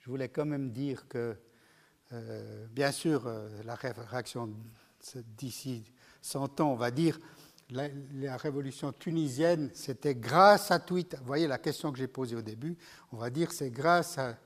Je 0.00 0.10
voulais 0.10 0.28
quand 0.28 0.46
même 0.46 0.70
dire 0.70 1.08
que, 1.08 1.36
euh, 2.12 2.66
bien 2.68 2.92
sûr, 2.92 3.26
euh, 3.26 3.62
la 3.64 3.74
réaction 3.74 4.54
d'ici 5.36 5.84
100 6.22 6.60
ans, 6.60 6.72
on 6.72 6.76
va 6.76 6.90
dire, 6.90 7.18
la, 7.70 8.36
révolution 8.36 8.92
tunisienne, 8.92 9.70
c'était 9.74 10.14
grâce 10.14 10.70
à 10.70 10.78
Twitter. 10.78 11.16
Vous 11.18 11.26
voyez 11.26 11.46
la 11.46 11.58
question 11.58 11.92
que 11.92 11.98
j'ai 11.98 12.08
posée 12.08 12.36
au 12.36 12.42
début, 12.42 12.76
on 13.12 13.16
va 13.16 13.30
dire 13.30 13.52
c'est 13.52 13.70
grâce 13.70 14.18
à, 14.18 14.36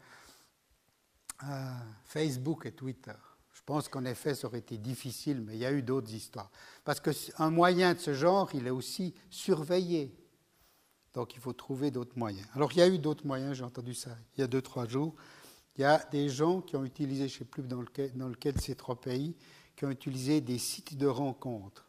Facebook 2.05 2.67
et 2.67 2.73
Twitter. 2.73 3.13
Je 3.63 3.67
pense 3.67 3.89
qu'en 3.89 4.05
effet, 4.05 4.35
ça 4.35 4.49
aurait 4.49 4.59
été 4.59 4.77
difficile, 4.77 5.41
mais 5.41 5.55
il 5.55 5.61
y 5.61 5.65
a 5.65 5.71
eu 5.73 5.83
d'autres 5.83 6.13
histoires. 6.13 6.51
Parce 6.85 6.99
qu'un 6.99 7.49
moyen 7.51 7.95
de 7.95 8.01
ce 8.01 8.13
genre, 8.13 8.51
il 8.55 8.67
est 8.67 8.71
aussi 8.71 9.15
surveillé. 9.31 10.13
Donc 11.15 11.35
il 11.37 11.41
faut 11.41 11.53
trouver 11.53 11.93
d'autres 11.93 12.19
moyens. 12.19 12.45
Alors 12.55 12.73
il 12.73 12.79
y 12.79 12.83
a 12.83 12.89
eu 12.89 12.99
d'autres 12.99 13.25
moyens, 13.25 13.57
j'ai 13.57 13.63
entendu 13.63 13.95
ça 13.95 14.17
il 14.37 14.41
y 14.41 14.45
a 14.45 14.49
deux, 14.49 14.63
trois 14.63 14.89
jours. 14.89 15.15
Il 15.77 15.83
y 15.83 15.85
a 15.85 16.05
des 16.11 16.29
gens 16.29 16.61
qui 16.61 16.75
ont 16.75 16.85
utilisé, 16.85 17.29
je 17.29 17.35
ne 17.35 17.39
sais 17.39 17.45
plus 17.45 17.63
dans 17.63 17.81
lequel, 17.81 18.13
de 18.53 18.61
ces 18.61 18.75
trois 18.75 19.01
pays, 19.01 19.37
qui 19.77 19.85
ont 19.85 19.91
utilisé 19.91 20.41
des 20.41 20.59
sites 20.59 20.97
de 20.97 21.07
rencontres 21.07 21.89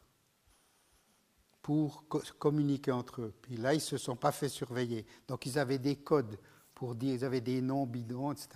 pour 1.63 2.05
communiquer 2.37 2.91
entre 2.91 3.21
eux. 3.23 3.33
Puis 3.41 3.57
là, 3.57 3.73
ils 3.73 3.77
ne 3.77 3.81
se 3.81 3.97
sont 3.97 4.15
pas 4.15 4.31
fait 4.31 4.47
surveiller. 4.47 5.07
Donc, 5.27 5.47
ils 5.47 5.57
avaient 5.57 5.79
des 5.79 5.95
codes 5.95 6.37
pour 6.83 6.95
dire, 6.95 7.13
ils 7.13 7.23
avaient 7.23 7.39
des 7.39 7.61
noms 7.61 7.85
bidons, 7.85 8.33
etc. 8.33 8.49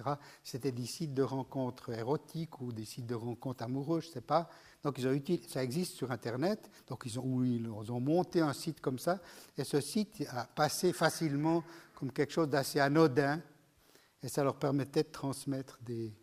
C'était 0.44 0.74
des 0.74 0.86
sites 0.86 1.14
de 1.14 1.24
rencontres 1.24 1.94
érotiques 1.94 2.60
ou 2.60 2.74
des 2.74 2.84
sites 2.84 3.06
de 3.06 3.16
rencontres 3.16 3.64
amoureux, 3.64 4.02
je 4.02 4.10
ne 4.10 4.12
sais 4.12 4.20
pas. 4.20 4.50
Donc, 4.84 5.00
ça 5.48 5.64
existe 5.64 5.94
sur 5.94 6.12
Internet. 6.12 6.70
Donc, 6.90 7.04
ils 7.06 7.18
ont, 7.18 7.42
ils 7.42 7.70
ont 7.70 8.02
monté 8.02 8.42
un 8.42 8.52
site 8.52 8.82
comme 8.82 9.00
ça. 9.00 9.22
Et 9.58 9.64
ce 9.64 9.80
site 9.80 10.26
a 10.30 10.44
passé 10.44 10.92
facilement 10.92 11.64
comme 11.96 12.12
quelque 12.12 12.34
chose 12.34 12.50
d'assez 12.50 12.82
anodin. 12.82 13.42
Et 14.22 14.28
ça 14.28 14.44
leur 14.44 14.58
permettait 14.58 15.04
de 15.04 15.12
transmettre 15.12 15.80
des, 15.82 16.14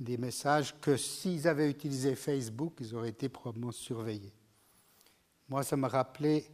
des 0.00 0.16
messages 0.16 0.74
que 0.80 0.96
s'ils 0.96 1.46
avaient 1.46 1.70
utilisé 1.70 2.16
Facebook, 2.16 2.78
ils 2.80 2.96
auraient 2.96 3.10
été 3.10 3.28
probablement 3.28 3.70
surveillés. 3.70 4.34
Moi, 5.48 5.62
ça 5.62 5.76
m'a 5.76 5.86
rappelé 5.86 6.50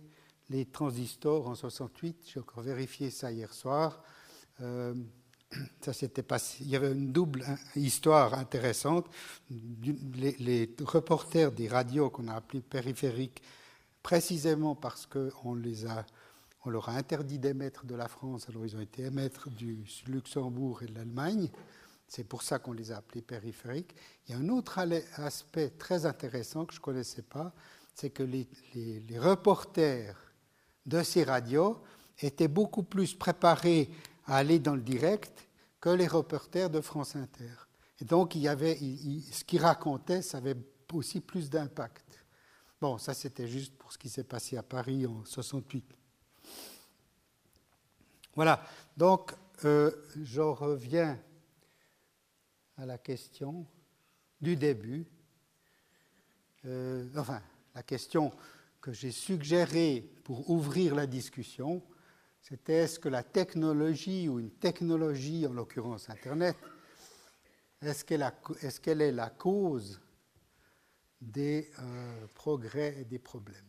les 0.50 0.66
transistors 0.66 1.48
en 1.48 1.54
68. 1.54 2.18
J'ai 2.26 2.40
encore 2.40 2.62
vérifié 2.62 3.08
ça 3.08 3.32
hier 3.32 3.50
soir. 3.54 4.02
Euh, 4.60 4.94
ça 5.80 5.92
s'était 5.92 6.22
passé. 6.22 6.58
Il 6.60 6.68
y 6.68 6.76
avait 6.76 6.92
une 6.92 7.12
double 7.12 7.44
histoire 7.76 8.34
intéressante. 8.34 9.06
Les, 9.50 10.74
reporters 10.82 11.52
des 11.52 11.68
radios 11.68 12.10
qu'on 12.10 12.28
a 12.28 12.34
appelés 12.34 12.60
périphériques, 12.62 13.42
précisément 14.02 14.74
parce 14.74 15.06
qu'on 15.06 15.54
les 15.54 15.86
a, 15.86 16.04
on 16.64 16.70
leur 16.70 16.88
a 16.88 16.92
interdit 16.92 17.38
d'émettre 17.38 17.86
de 17.86 17.94
la 17.94 18.08
France, 18.08 18.48
alors 18.48 18.66
ils 18.66 18.76
ont 18.76 18.80
été 18.80 19.02
émettre 19.02 19.50
du 19.50 19.84
Luxembourg 20.06 20.82
et 20.82 20.86
de 20.86 20.94
l'Allemagne. 20.94 21.48
C'est 22.06 22.24
pour 22.24 22.42
ça 22.42 22.58
qu'on 22.58 22.72
les 22.72 22.92
a 22.92 22.98
appelés 22.98 23.22
périphériques. 23.22 23.94
Il 24.26 24.32
y 24.32 24.34
a 24.34 24.38
un 24.38 24.48
autre 24.48 24.78
aspect 25.16 25.70
très 25.70 26.06
intéressant 26.06 26.64
que 26.64 26.74
je 26.74 26.78
ne 26.78 26.84
connaissais 26.84 27.22
pas, 27.22 27.52
c'est 27.94 28.10
que 28.10 28.22
les, 28.22 28.46
reporters 29.18 30.16
de 30.86 31.02
ces 31.02 31.24
radios 31.24 31.80
étaient 32.20 32.48
beaucoup 32.48 32.82
plus 32.82 33.14
préparés 33.14 33.90
à 34.26 34.36
aller 34.36 34.58
dans 34.58 34.74
le 34.74 34.82
direct 34.82 35.48
que 35.80 35.90
les 35.90 36.06
reporters 36.06 36.70
de 36.70 36.80
France 36.80 37.16
Inter. 37.16 37.52
Et 38.00 38.04
donc, 38.04 38.34
il 38.34 38.42
y 38.42 38.48
avait, 38.48 38.76
ce 38.76 39.44
qu'ils 39.44 39.60
racontaient, 39.60 40.22
ça 40.22 40.38
avait 40.38 40.56
aussi 40.92 41.20
plus 41.20 41.50
d'impact. 41.50 42.24
Bon, 42.80 42.98
ça 42.98 43.14
c'était 43.14 43.48
juste 43.48 43.76
pour 43.76 43.92
ce 43.92 43.98
qui 43.98 44.08
s'est 44.08 44.24
passé 44.24 44.56
à 44.56 44.62
Paris 44.62 45.06
en 45.06 45.24
68. 45.24 45.84
Voilà, 48.34 48.64
donc 48.96 49.32
euh, 49.64 49.90
je 50.22 50.40
reviens 50.40 51.18
à 52.76 52.84
la 52.84 52.98
question 52.98 53.66
du 54.40 54.56
début. 54.56 55.06
Euh, 56.66 57.08
enfin, 57.16 57.40
la 57.74 57.82
question 57.82 58.32
que 58.80 58.92
j'ai 58.92 59.12
suggérée 59.12 60.12
pour 60.24 60.50
ouvrir 60.50 60.94
la 60.94 61.06
discussion, 61.06 61.82
c'était 62.44 62.74
est-ce 62.74 62.98
que 62.98 63.08
la 63.08 63.22
technologie 63.22 64.28
ou 64.28 64.38
une 64.38 64.50
technologie, 64.50 65.46
en 65.46 65.54
l'occurrence 65.54 66.10
Internet, 66.10 66.56
est-ce 67.80 68.04
qu'elle 68.04 69.00
est, 69.00 69.12
la 69.12 69.30
cause 69.30 69.98
des 71.22 71.70
euh, 71.78 72.26
progrès 72.34 73.00
et 73.00 73.06
des 73.06 73.18
problèmes? 73.18 73.68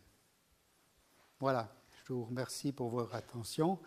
Voilà, 1.40 1.74
je 2.06 2.12
vous 2.12 2.26
remercie 2.26 2.74
pour 2.74 2.90
votre 2.90 3.16
attention. 3.16 3.80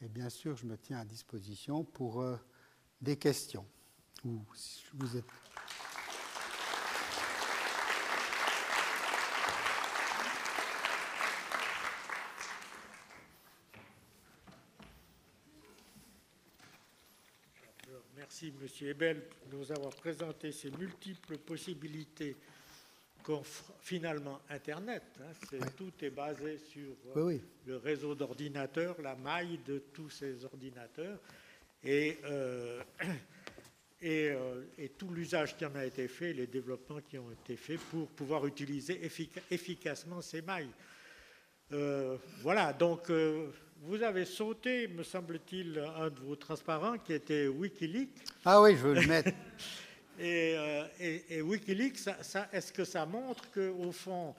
Et 0.00 0.08
bien 0.08 0.30
sûr 0.30 0.56
je 0.56 0.64
me 0.64 0.78
tiens 0.78 1.00
à 1.00 1.04
disposition 1.04 1.82
pour 1.82 2.22
euh, 2.22 2.36
des 3.00 3.16
questions. 3.16 3.66
Ou 4.24 4.44
si 4.54 4.84
vous 4.94 5.16
êtes 5.16 5.24
Merci, 18.40 18.54
M. 18.60 18.68
Ebel, 18.88 19.22
de 19.50 19.56
nous 19.56 19.72
avoir 19.72 19.94
présenté 19.94 20.52
ces 20.52 20.70
multiples 20.70 21.38
possibilités 21.38 22.36
qu'offre 23.22 23.72
finalement 23.80 24.40
Internet. 24.48 25.02
Hein. 25.20 25.58
Tout 25.76 25.92
est 26.02 26.10
basé 26.10 26.58
sur 26.58 26.94
euh, 27.16 27.38
le 27.66 27.76
réseau 27.76 28.14
d'ordinateurs, 28.14 29.00
la 29.02 29.14
maille 29.14 29.58
de 29.66 29.78
tous 29.92 30.10
ces 30.10 30.44
ordinateurs. 30.44 31.18
Et, 31.84 32.18
euh, 32.24 32.82
euh, 34.02 34.64
et, 34.78 34.88
tout 34.90 35.10
l'usage 35.10 35.56
qui 35.56 35.64
en 35.64 35.74
a 35.74 35.84
été 35.84 36.08
fait, 36.08 36.32
les 36.32 36.46
développements 36.46 37.00
qui 37.00 37.18
ont 37.18 37.30
été 37.30 37.56
faits 37.56 37.80
pour 37.90 38.08
pouvoir 38.08 38.46
utiliser 38.46 39.00
efficacement 39.50 40.20
ces 40.22 40.42
mailles. 40.42 40.70
voilà, 42.42 42.72
donc 42.72 43.10
vous 43.82 44.02
avez 44.02 44.26
sauté, 44.26 44.88
me 44.88 45.02
semble-t-il, 45.02 45.82
un 45.96 46.10
de 46.10 46.20
vos 46.20 46.36
transparents 46.36 46.98
qui 46.98 47.14
était 47.14 47.48
Wikileaks. 47.48 48.10
Ah 48.44 48.60
oui, 48.60 48.72
je 48.72 48.82
veux 48.86 48.94
le 48.94 49.06
mettre. 49.06 49.32
Euh, 50.22 50.86
et, 51.00 51.40
Wikileaks, 51.40 52.06
est-ce 52.52 52.74
que 52.74 52.84
ça 52.84 53.06
montre 53.06 53.50
qu'au 53.52 53.90
fond, 53.90 54.34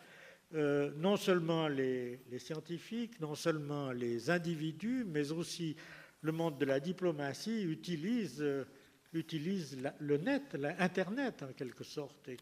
euh, 0.53 0.91
non 0.97 1.17
seulement 1.17 1.67
les, 1.67 2.19
scientifiques, 2.37 3.19
non 3.19 3.33
seulement 3.33 3.91
les 3.91 4.29
individus, 4.29 5.03
mais 5.07 5.31
aussi 5.31 5.75
le 6.21 6.33
monde 6.33 6.59
de 6.59 6.65
la 6.65 6.79
diplomatie 6.79 7.63
utilisent, 7.63 8.43
euh, 8.43 8.63
le 9.11 10.17
net, 10.17 10.53
l'Internet 10.53 11.41
en 11.41 11.53
quelque 11.53 11.83
sorte, 11.83 12.27
et 12.27 12.37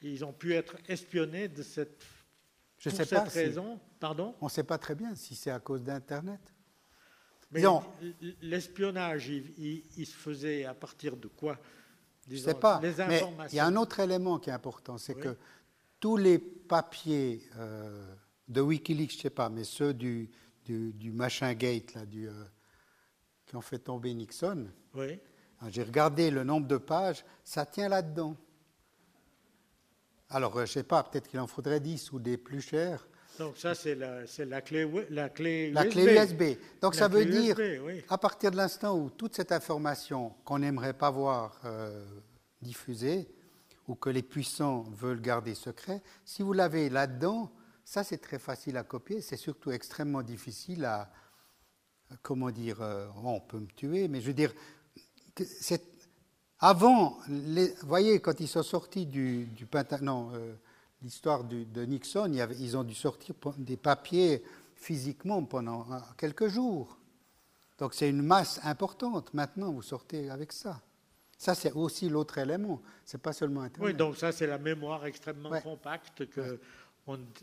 qu'ils 0.00 0.24
ont 0.24 0.32
pu 0.32 0.54
être 0.54 0.76
espionnés 0.88 1.48
de 1.48 1.64
cette 1.64 2.04
je 2.80 2.88
sais 2.88 3.04
cette 3.04 3.28
raison, 3.28 3.78
pardon? 4.00 4.34
On 4.40 4.46
ne 4.46 4.50
sait 4.50 4.64
pas 4.64 4.78
très 4.78 4.94
bien 4.94 5.14
si 5.14 5.34
c'est 5.34 5.50
à 5.50 5.60
cause 5.60 5.82
d'Internet. 5.82 6.40
Mais 7.52 7.62
l'espionnage, 8.40 9.28
il, 9.28 10.06
se 10.06 10.16
faisait 10.16 10.64
à 10.64 10.72
partir 10.72 11.16
de 11.16 11.28
quoi? 11.28 11.58
Je 12.26 12.34
ne 12.34 12.38
sais 12.38 12.54
pas. 12.54 12.80
mais 12.80 13.22
il 13.50 13.56
y 13.56 13.58
a 13.58 13.66
un 13.66 13.76
autre 13.76 14.00
élément 14.00 14.38
qui 14.38 14.50
est 14.50 14.52
important, 14.52 14.98
c'est 14.98 15.14
que 15.14 15.36
tous 15.98 16.16
les 16.16 16.38
papiers 16.38 17.46
euh, 17.58 18.14
de 18.48 18.60
Wikileaks, 18.62 19.12
je 19.12 19.16
ne 19.16 19.22
sais 19.22 19.30
pas, 19.30 19.50
mais 19.50 19.64
ceux 19.64 19.92
du, 19.92 20.30
du, 20.64 21.12
machin 21.12 21.52
gate, 21.52 21.94
là, 21.94 22.06
du, 22.06 22.28
euh, 22.28 22.44
qui 23.44 23.56
ont 23.56 23.60
fait 23.60 23.80
tomber 23.80 24.14
Nixon, 24.14 24.68
oui. 24.94 25.18
j'ai 25.68 25.82
regardé 25.82 26.30
le 26.30 26.44
nombre 26.44 26.66
de 26.66 26.78
pages, 26.78 27.24
ça 27.44 27.66
tient 27.66 27.88
là-dedans. 27.90 28.36
Alors, 30.30 30.56
euh, 30.56 30.66
je 30.66 30.70
ne 30.70 30.74
sais 30.74 30.82
pas, 30.82 31.02
peut-être 31.02 31.28
qu'il 31.28 31.40
en 31.40 31.46
faudrait 31.46 31.80
10 31.80 32.12
ou 32.12 32.18
des 32.18 32.36
plus 32.36 32.60
chers. 32.60 33.06
Donc 33.38 33.56
ça, 33.56 33.74
c'est 33.74 33.94
la, 33.94 34.20
la, 34.38 34.60
clé, 34.60 35.06
la 35.10 35.28
clé 35.28 35.68
USB. 35.68 35.74
La 35.74 35.86
clé 35.86 36.04
USB. 36.04 36.42
Donc 36.80 36.94
ça 36.94 37.08
veut 37.08 37.24
dire, 37.24 37.56
à 38.08 38.18
partir 38.18 38.50
de 38.50 38.56
l'instant 38.56 38.96
où 38.98 39.08
toute 39.08 39.34
cette 39.34 39.52
information 39.52 40.34
qu'on 40.44 40.58
n'aimerait 40.58 40.92
pas 40.92 41.10
voir 41.10 41.58
euh, 41.64 42.04
diffusée, 42.60 43.28
ou 43.88 43.94
que 43.94 44.10
les 44.10 44.22
puissants 44.22 44.84
veulent 44.92 45.20
garder 45.20 45.54
secret, 45.54 46.02
si 46.24 46.42
vous 46.42 46.52
l'avez 46.52 46.90
là-dedans, 46.90 47.50
Ça, 47.90 48.04
c'est 48.04 48.18
très 48.18 48.38
facile 48.38 48.76
à 48.76 48.84
copier. 48.84 49.20
C'est 49.20 49.36
surtout 49.36 49.72
extrêmement 49.72 50.22
difficile 50.22 50.84
à, 50.84 51.10
comment 52.22 52.52
dire, 52.52 52.80
euh, 52.82 53.08
on 53.16 53.40
peut 53.40 53.58
me 53.58 53.66
tuer, 53.66 54.06
mais 54.06 54.20
je 54.20 54.28
veux 54.28 54.32
dire, 54.32 54.54
c'est 55.36 55.89
avant, 56.60 57.18
vous 57.26 57.86
voyez, 57.86 58.20
quand 58.20 58.38
ils 58.40 58.48
sont 58.48 58.62
sortis 58.62 59.06
du, 59.06 59.46
du 59.46 59.66
non, 60.02 60.30
euh, 60.34 60.52
l'histoire 61.02 61.44
de 61.44 61.84
Nixon, 61.84 62.26
il 62.28 62.36
y 62.36 62.40
avait, 62.40 62.56
ils 62.56 62.76
ont 62.76 62.84
dû 62.84 62.94
sortir 62.94 63.34
des 63.56 63.78
papiers 63.78 64.42
physiquement 64.74 65.42
pendant 65.44 65.86
quelques 66.18 66.48
jours. 66.48 66.98
Donc 67.78 67.94
c'est 67.94 68.10
une 68.10 68.22
masse 68.22 68.60
importante. 68.62 69.32
Maintenant, 69.32 69.72
vous 69.72 69.82
sortez 69.82 70.28
avec 70.28 70.52
ça. 70.52 70.80
Ça, 71.38 71.54
c'est 71.54 71.72
aussi 71.72 72.10
l'autre 72.10 72.36
élément. 72.36 72.82
C'est 73.06 73.22
pas 73.22 73.32
seulement 73.32 73.62
Internet. 73.62 73.92
Oui, 73.92 73.96
donc 73.96 74.18
ça, 74.18 74.30
c'est 74.30 74.46
la 74.46 74.58
mémoire 74.58 75.06
extrêmement 75.06 75.58
compacte 75.62 76.28
que, 76.28 76.60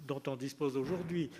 dont 0.06 0.22
on 0.28 0.36
dispose 0.36 0.78
aujourd'hui. 0.78 1.32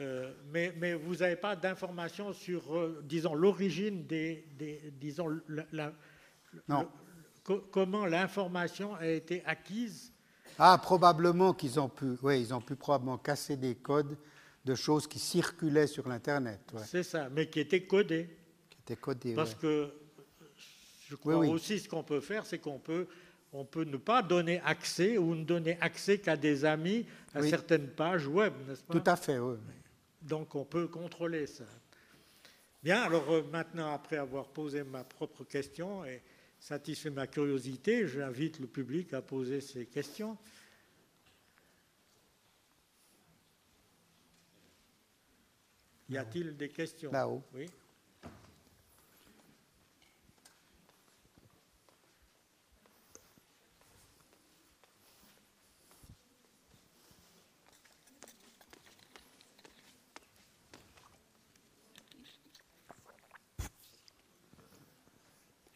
Euh, 0.00 0.32
mais, 0.50 0.72
mais, 0.78 0.94
vous 0.94 1.16
n'avez 1.16 1.36
pas 1.36 1.56
d'informations 1.56 2.32
sur, 2.32 2.74
euh, 2.74 3.02
disons, 3.04 3.34
l'origine 3.34 4.06
des, 4.06 4.46
disons, 4.98 5.28
la, 5.72 5.92
non 6.68 6.88
comment 7.70 8.06
l'information 8.06 8.94
a 8.94 9.06
été 9.06 9.42
acquise? 9.44 10.12
Ah, 10.58 10.78
probablement 10.82 11.52
qu'ils 11.54 11.78
ont 11.78 11.88
pu, 11.88 12.16
oui, 12.22 12.40
ils 12.40 12.52
ont 12.52 12.60
pu 12.60 12.74
probablement 12.74 13.18
casser 13.18 13.56
des 13.56 13.76
codes 13.76 14.16
de 14.64 14.74
choses 14.74 15.06
qui 15.06 15.18
circulaient 15.18 15.86
sur 15.86 16.08
l'Internet. 16.08 16.60
C'est 16.84 17.04
ça, 17.04 17.28
mais 17.30 17.48
qui 17.48 17.60
étaient 17.60 17.84
codés. 17.84 18.28
Qui 18.68 18.78
étaient 18.80 18.96
codés, 18.96 19.34
Parce 19.34 19.54
que 19.54 19.92
je 21.08 21.14
crois 21.14 21.36
aussi 21.36 21.78
ce 21.78 21.88
qu'on 21.88 22.02
peut 22.02 22.20
faire, 22.20 22.44
c'est 22.44 22.58
qu'on 22.58 22.78
peut, 22.78 23.06
on 23.52 23.64
peut 23.64 23.84
ne 23.84 23.96
pas 23.96 24.22
donner 24.22 24.60
accès 24.64 25.16
ou 25.16 25.34
ne 25.34 25.44
donner 25.44 25.78
accès 25.80 26.18
qu'à 26.18 26.36
des 26.36 26.64
amis 26.64 27.06
à 27.34 27.42
certaines 27.42 27.88
pages 27.88 28.26
web, 28.26 28.52
n'est-ce 28.66 28.82
pas? 28.82 28.92
Tout 28.92 29.10
à 29.10 29.16
fait, 29.16 29.38
oui. 29.38 29.56
Donc 30.20 30.54
on 30.54 30.64
peut 30.64 30.88
contrôler 30.88 31.46
ça. 31.46 31.64
Bien, 32.82 33.02
alors 33.02 33.30
euh, 33.30 33.42
maintenant, 33.50 33.92
après 33.92 34.16
avoir 34.16 34.48
posé 34.48 34.82
ma 34.84 35.04
propre 35.04 35.44
question, 35.44 36.04
et 36.04 36.22
satisfait 36.58 37.10
ma 37.10 37.26
curiosité, 37.26 38.06
j'invite 38.06 38.58
le 38.58 38.66
public 38.66 39.12
à 39.14 39.22
poser 39.22 39.60
ses 39.60 39.86
questions. 39.86 40.36
Y 46.10 46.16
a-t-il 46.16 46.56
des 46.56 46.70
questions? 46.70 47.12
Là-haut. 47.12 47.42
Oui. 47.54 47.66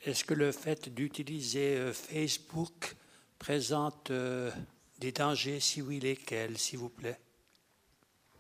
Est-ce 0.05 0.25
que 0.25 0.35
le 0.35 0.51
fait 0.51 0.89
d'utiliser 0.89 1.77
euh, 1.77 1.93
Facebook 1.93 2.97
présente 3.39 4.11
euh, 4.11 4.51
des 4.99 5.13
dangers? 5.13 5.61
Si 5.61 5.81
oui, 5.81 6.01
lesquels, 6.01 6.59
s'il 6.59 6.81
vous 6.81 6.89
plaît? 6.89 7.21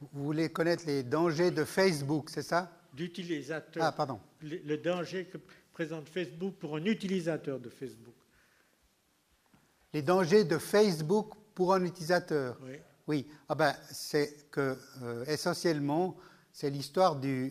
Vous 0.00 0.24
voulez 0.24 0.48
connaître 0.48 0.84
les 0.86 1.04
dangers 1.04 1.52
de 1.52 1.64
Facebook, 1.64 2.30
c'est 2.30 2.42
ça? 2.42 2.68
D'utilisateur. 2.92 3.84
Ah, 3.84 3.92
pardon. 3.92 4.18
Le, 4.40 4.76
danger 4.76 5.26
que 5.26 5.38
présente 5.72 6.08
Facebook 6.08 6.54
pour 6.56 6.74
un 6.74 6.84
utilisateur 6.84 7.60
de 7.60 7.68
Facebook. 7.68 8.14
Les 9.92 10.02
dangers 10.02 10.42
de 10.42 10.58
Facebook 10.58 11.32
pour 11.54 11.74
un 11.74 11.84
utilisateur? 11.84 12.58
Oui. 12.64 12.74
Oui. 13.06 13.26
Ah 13.48 13.54
ben, 13.54 13.76
c'est 13.92 14.50
que, 14.50 14.76
euh, 15.02 15.24
essentiellement, 15.26 16.16
c'est 16.52 16.70
l'histoire 16.70 17.14
de 17.14 17.50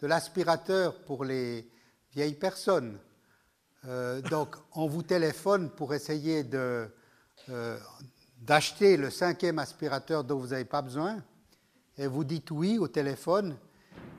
l'aspirateur 0.00 1.04
pour 1.04 1.24
les 1.24 1.68
vieille 2.14 2.34
personne. 2.34 2.98
Euh, 3.86 4.20
donc, 4.22 4.56
on 4.74 4.86
vous 4.86 5.02
téléphone 5.02 5.70
pour 5.70 5.94
essayer 5.94 6.44
euh, 6.54 7.78
d'acheter 8.40 8.96
le 8.96 9.10
cinquième 9.10 9.58
aspirateur 9.58 10.24
dont 10.24 10.38
vous 10.38 10.48
n'avez 10.48 10.64
pas 10.64 10.82
besoin, 10.82 11.22
et 11.98 12.06
vous 12.06 12.24
dites 12.24 12.50
oui 12.50 12.78
au 12.78 12.88
téléphone, 12.88 13.56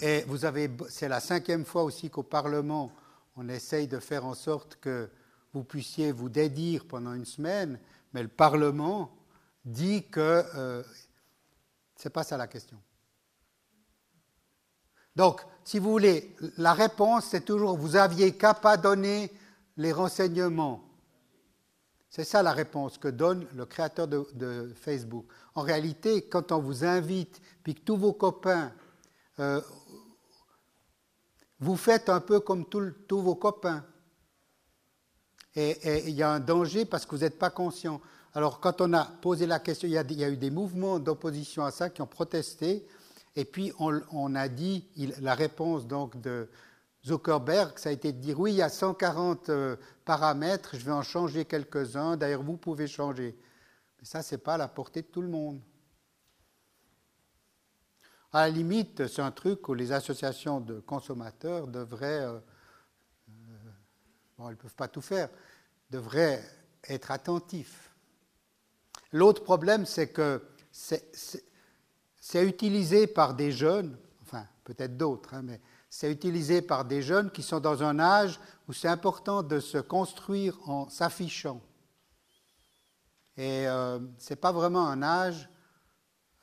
et 0.01 0.23
vous 0.27 0.45
avez, 0.45 0.69
c'est 0.89 1.07
la 1.07 1.19
cinquième 1.19 1.65
fois 1.65 1.83
aussi 1.83 2.09
qu'au 2.09 2.23
Parlement, 2.23 2.91
on 3.35 3.47
essaye 3.47 3.87
de 3.87 3.99
faire 3.99 4.25
en 4.25 4.33
sorte 4.33 4.77
que 4.81 5.09
vous 5.53 5.63
puissiez 5.63 6.11
vous 6.11 6.29
dédire 6.29 6.85
pendant 6.85 7.13
une 7.13 7.25
semaine, 7.25 7.79
mais 8.13 8.21
le 8.21 8.27
Parlement 8.27 9.15
dit 9.63 10.07
que 10.09 10.43
euh, 10.55 10.83
c'est 11.95 12.09
pas 12.09 12.23
ça 12.23 12.37
la 12.37 12.47
question. 12.47 12.77
Donc, 15.15 15.41
si 15.63 15.79
vous 15.79 15.91
voulez, 15.91 16.35
la 16.57 16.73
réponse, 16.73 17.25
c'est 17.29 17.45
toujours, 17.45 17.77
vous 17.77 17.95
aviez 17.95 18.35
qu'à 18.35 18.53
pas 18.53 18.77
donner 18.77 19.31
les 19.77 19.91
renseignements. 19.91 20.83
C'est 22.09 22.23
ça 22.23 22.43
la 22.43 22.51
réponse 22.51 22.97
que 22.97 23.07
donne 23.07 23.47
le 23.55 23.65
créateur 23.65 24.07
de, 24.07 24.71
Facebook. 24.75 25.25
En 25.55 25.61
réalité, 25.61 26.27
quand 26.27 26.51
on 26.51 26.59
vous 26.59 26.85
invite, 26.85 27.41
puis 27.63 27.75
que 27.75 27.81
tous 27.81 27.97
vos 27.97 28.13
copains, 28.13 28.71
euh, 29.39 29.61
vous 31.59 31.75
faites 31.75 32.09
un 32.09 32.19
peu 32.19 32.39
comme 32.39 32.65
tous 32.65 33.21
vos 33.21 33.35
copains. 33.35 33.83
Et 35.55 36.09
il 36.09 36.15
y 36.15 36.23
a 36.23 36.31
un 36.31 36.39
danger 36.39 36.85
parce 36.85 37.05
que 37.05 37.15
vous 37.15 37.21
n'êtes 37.21 37.39
pas 37.39 37.51
conscient. 37.51 38.01
Alors, 38.33 38.59
quand 38.59 38.81
on 38.81 38.93
a 38.93 39.05
posé 39.05 39.45
la 39.45 39.59
question, 39.59 39.87
il 39.87 39.93
y 39.93 40.23
a 40.23 40.29
eu 40.29 40.37
des 40.37 40.49
mouvements 40.49 40.99
d'opposition 40.99 41.63
à 41.63 41.71
ça 41.71 41.89
qui 41.89 42.01
ont 42.01 42.07
protesté. 42.07 42.85
Et 43.35 43.45
puis 43.45 43.73
on, 43.79 44.35
a 44.35 44.47
dit, 44.47 44.87
la 45.19 45.33
réponse 45.33 45.87
donc 45.87 46.19
de 46.21 46.49
Zuckerberg, 47.05 47.77
ça 47.79 47.89
a 47.89 47.91
été 47.91 48.13
de 48.13 48.19
dire 48.19 48.39
oui, 48.39 48.53
il 48.53 48.57
y 48.57 48.61
a 48.61 48.69
140 48.69 49.49
euh, 49.49 49.75
paramètres, 50.05 50.75
je 50.77 50.85
vais 50.85 50.91
en 50.91 51.01
changer 51.01 51.45
quelques-uns, 51.45 52.15
d'ailleurs 52.15 52.43
vous 52.43 52.57
pouvez 52.57 52.87
changer. 52.87 53.37
Mais 53.99 54.05
ça, 54.05 54.21
ce 54.21 54.35
n'est 54.35 54.41
pas 54.41 54.53
à 54.53 54.57
la 54.57 54.67
portée 54.67 55.01
de 55.01 55.07
tout 55.07 55.21
le 55.21 55.27
monde. 55.27 55.61
À 58.31 58.47
la 58.47 58.49
limite, 58.49 59.07
c'est 59.07 59.21
un 59.21 59.31
truc 59.31 59.67
où 59.67 59.73
les 59.73 59.91
associations 59.91 60.59
de 60.59 60.79
consommateurs 60.79 61.67
devraient, 61.67 62.21
euh, 62.21 62.39
euh, 63.29 63.31
bon, 64.37 64.47
elles 64.47 64.55
ne 64.55 64.59
peuvent 64.59 64.75
pas 64.75 64.87
tout 64.87 65.01
faire, 65.01 65.29
devraient 65.89 66.43
être 66.87 67.11
attentifs. 67.11 67.91
L'autre 69.11 69.43
problème, 69.43 69.85
c'est 69.85 70.07
que 70.07 70.41
c'est, 70.71 71.11
utilisé 72.45 73.07
par 73.07 73.33
des 73.33 73.51
jeunes, 73.51 73.97
enfin 74.21 74.45
peut-être 74.63 74.97
d'autres, 74.97 75.33
hein, 75.33 75.41
mais 75.43 75.59
c'est 75.89 76.11
utilisé 76.11 76.61
par 76.61 76.85
des 76.85 77.01
jeunes 77.01 77.29
qui 77.29 77.43
sont 77.43 77.59
dans 77.59 77.83
un 77.83 77.99
âge 77.99 78.39
où 78.67 78.73
c'est 78.73 78.87
important 78.87 79.43
de 79.43 79.59
se 79.59 79.77
construire 79.77 80.57
en 80.67 80.89
s'affichant. 80.89 81.61
Et 83.37 83.67
euh, 83.67 83.99
ce 84.17 84.31
n'est 84.31 84.37
pas 84.37 84.51
vraiment 84.51 84.87
un 84.87 85.03
âge, 85.03 85.49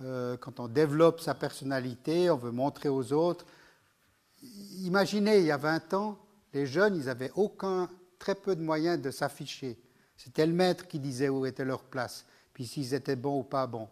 euh, 0.03 0.37
quand 0.37 0.61
on 0.61 0.69
développe 0.69 1.21
sa 1.21 1.35
personnalité, 1.35 2.31
on 2.31 2.37
veut 2.37 2.53
montrer 2.53 2.89
aux 2.89 3.13
autres. 3.13 3.45
Imaginez, 4.79 5.39
il 5.39 5.47
y 5.47 5.51
a 5.51 5.57
20 5.57 5.95
ans, 5.95 6.19
les 6.53 6.67
jeunes, 6.67 6.97
ils 6.97 7.05
n'avaient 7.05 7.33
aucun, 7.35 7.89
très 8.19 8.35
peu 8.35 8.57
de 8.57 8.63
moyens 8.63 9.01
de 9.01 9.11
s'afficher. 9.11 9.79
C'était 10.17 10.47
le 10.47 10.53
maître 10.53 10.87
qui 10.87 10.99
disait 10.99 11.29
où 11.29 11.47
était 11.47 11.65
leur 11.65 11.83
place, 11.83 12.25
puis 12.53 12.67
s'ils 12.67 12.95
étaient 12.95 13.17
bons 13.17 13.41
ou 13.41 13.43
pas 13.43 13.67
bons. 13.67 13.89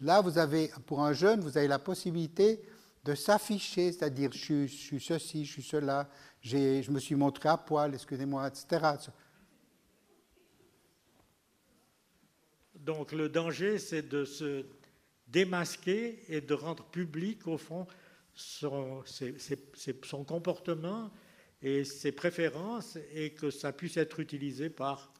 Là, 0.00 0.20
vous 0.20 0.38
avez, 0.38 0.70
pour 0.86 1.02
un 1.02 1.12
jeune, 1.12 1.40
vous 1.40 1.58
avez 1.58 1.68
la 1.68 1.78
possibilité 1.78 2.60
de 3.04 3.14
s'afficher, 3.14 3.92
c'est-à-dire 3.92 4.30
je, 4.32 4.66
suis 4.66 5.00
ceci, 5.00 5.44
je 5.44 5.52
suis 5.52 5.62
cela, 5.62 6.08
je 6.42 6.90
me 6.90 6.98
suis 6.98 7.14
montré 7.14 7.48
à 7.48 7.56
poil, 7.56 7.94
excusez-moi, 7.94 8.48
etc. 8.48 8.94
Donc 12.74 13.12
le 13.12 13.28
danger, 13.28 13.78
c'est 13.78 14.08
de 14.08 14.24
se 14.24 14.64
démasquer 15.28 16.22
et 16.28 16.40
de 16.40 16.54
rendre 16.54 16.84
public, 16.84 17.46
au 17.46 17.58
fond, 17.58 17.86
son, 18.34 19.02
son 20.02 20.24
comportement 20.24 21.10
et 21.62 21.84
ses 21.84 22.12
préférences 22.12 22.96
et 23.12 23.30
que 23.30 23.50
ça 23.50 23.72
puisse 23.72 23.96
être 23.98 24.20
utilisé 24.20 24.70
par 24.70 25.12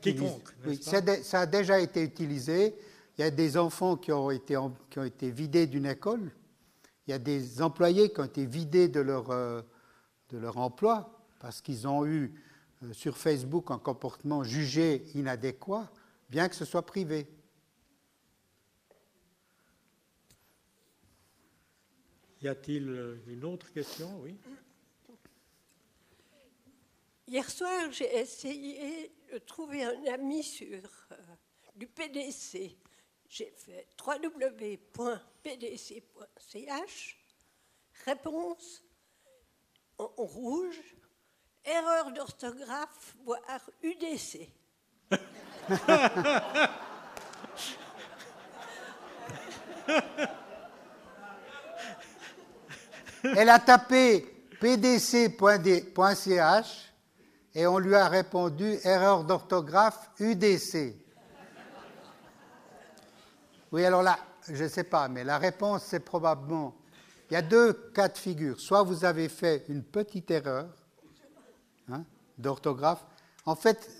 quiconque. 0.00 0.50
Oui, 0.66 0.80
ça 0.80 1.40
a 1.40 1.46
déjà 1.46 1.80
été 1.80 2.02
utilisé 2.02 2.74
il 3.16 3.20
y 3.20 3.24
a 3.24 3.30
des 3.30 3.56
enfants 3.56 3.96
qui 3.96 4.12
ont 4.12 4.30
été, 4.30 4.58
qui 4.90 4.98
ont 4.98 5.04
été 5.04 5.30
vidés 5.30 5.66
d'une 5.66 5.86
école. 5.86 6.32
Il 7.06 7.10
y 7.10 7.14
a 7.14 7.18
des 7.18 7.62
employés 7.62 8.12
qui 8.12 8.20
ont 8.20 8.24
été 8.24 8.44
vidés 8.44 8.88
de 8.88 9.00
leur, 9.00 9.30
euh, 9.30 9.62
de 10.30 10.38
leur 10.38 10.58
emploi 10.58 11.24
parce 11.38 11.60
qu'ils 11.60 11.86
ont 11.86 12.04
eu 12.06 12.34
euh, 12.82 12.92
sur 12.92 13.16
Facebook 13.16 13.70
un 13.70 13.78
comportement 13.78 14.42
jugé 14.42 15.04
inadéquat, 15.14 15.90
bien 16.28 16.48
que 16.48 16.56
ce 16.56 16.64
soit 16.64 16.84
privé. 16.84 17.28
Y 22.40 22.48
a-t-il 22.48 22.88
euh, 22.88 23.16
une 23.28 23.44
autre 23.44 23.70
question? 23.72 24.20
Oui. 24.22 24.36
Hier 27.28 27.48
soir, 27.48 27.90
j'ai 27.92 28.18
essayé 28.18 29.12
de 29.32 29.38
trouver 29.38 29.84
un 29.84 30.04
ami 30.12 30.42
sur, 30.42 30.78
du 31.74 31.86
PDC 31.86 32.76
J'ai 33.28 33.52
fait 33.56 33.88
www.pdc.ch. 34.06 34.86
Réponse 38.04 38.82
en 39.98 40.08
rouge. 40.16 40.80
Erreur 41.64 42.12
d'orthographe, 42.12 43.16
voire 43.24 43.70
UDC. 43.82 44.50
Elle 53.36 53.48
a 53.48 53.58
tapé 53.58 54.20
pdc.ch 54.60 55.34
et 57.54 57.66
on 57.66 57.78
lui 57.78 57.94
a 57.94 58.08
répondu 58.08 58.78
erreur 58.84 59.24
d'orthographe 59.24 60.10
UDC. 60.20 61.03
Oui, 63.74 63.84
alors 63.84 64.04
là, 64.04 64.20
je 64.48 64.62
ne 64.62 64.68
sais 64.68 64.84
pas, 64.84 65.08
mais 65.08 65.24
la 65.24 65.36
réponse, 65.36 65.82
c'est 65.82 65.98
probablement. 65.98 66.76
Il 67.28 67.34
y 67.34 67.36
a 67.36 67.42
deux 67.42 67.72
cas 67.92 68.06
de 68.06 68.16
figure. 68.16 68.60
Soit 68.60 68.84
vous 68.84 69.04
avez 69.04 69.28
fait 69.28 69.64
une 69.68 69.82
petite 69.82 70.30
erreur 70.30 70.68
hein, 71.88 72.04
d'orthographe. 72.38 73.04
En 73.44 73.56
fait, 73.56 73.90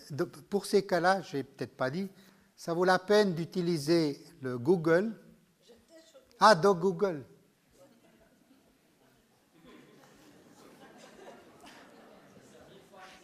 pour 0.48 0.64
ces 0.64 0.86
cas-là, 0.86 1.22
je 1.22 1.38
n'ai 1.38 1.42
peut-être 1.42 1.76
pas 1.76 1.90
dit, 1.90 2.08
ça 2.54 2.72
vaut 2.72 2.84
la 2.84 3.00
peine 3.00 3.34
d'utiliser 3.34 4.24
le 4.42 4.58
Google. 4.58 5.10
Ah, 6.38 6.54
donc 6.54 6.78
Google. 6.78 7.24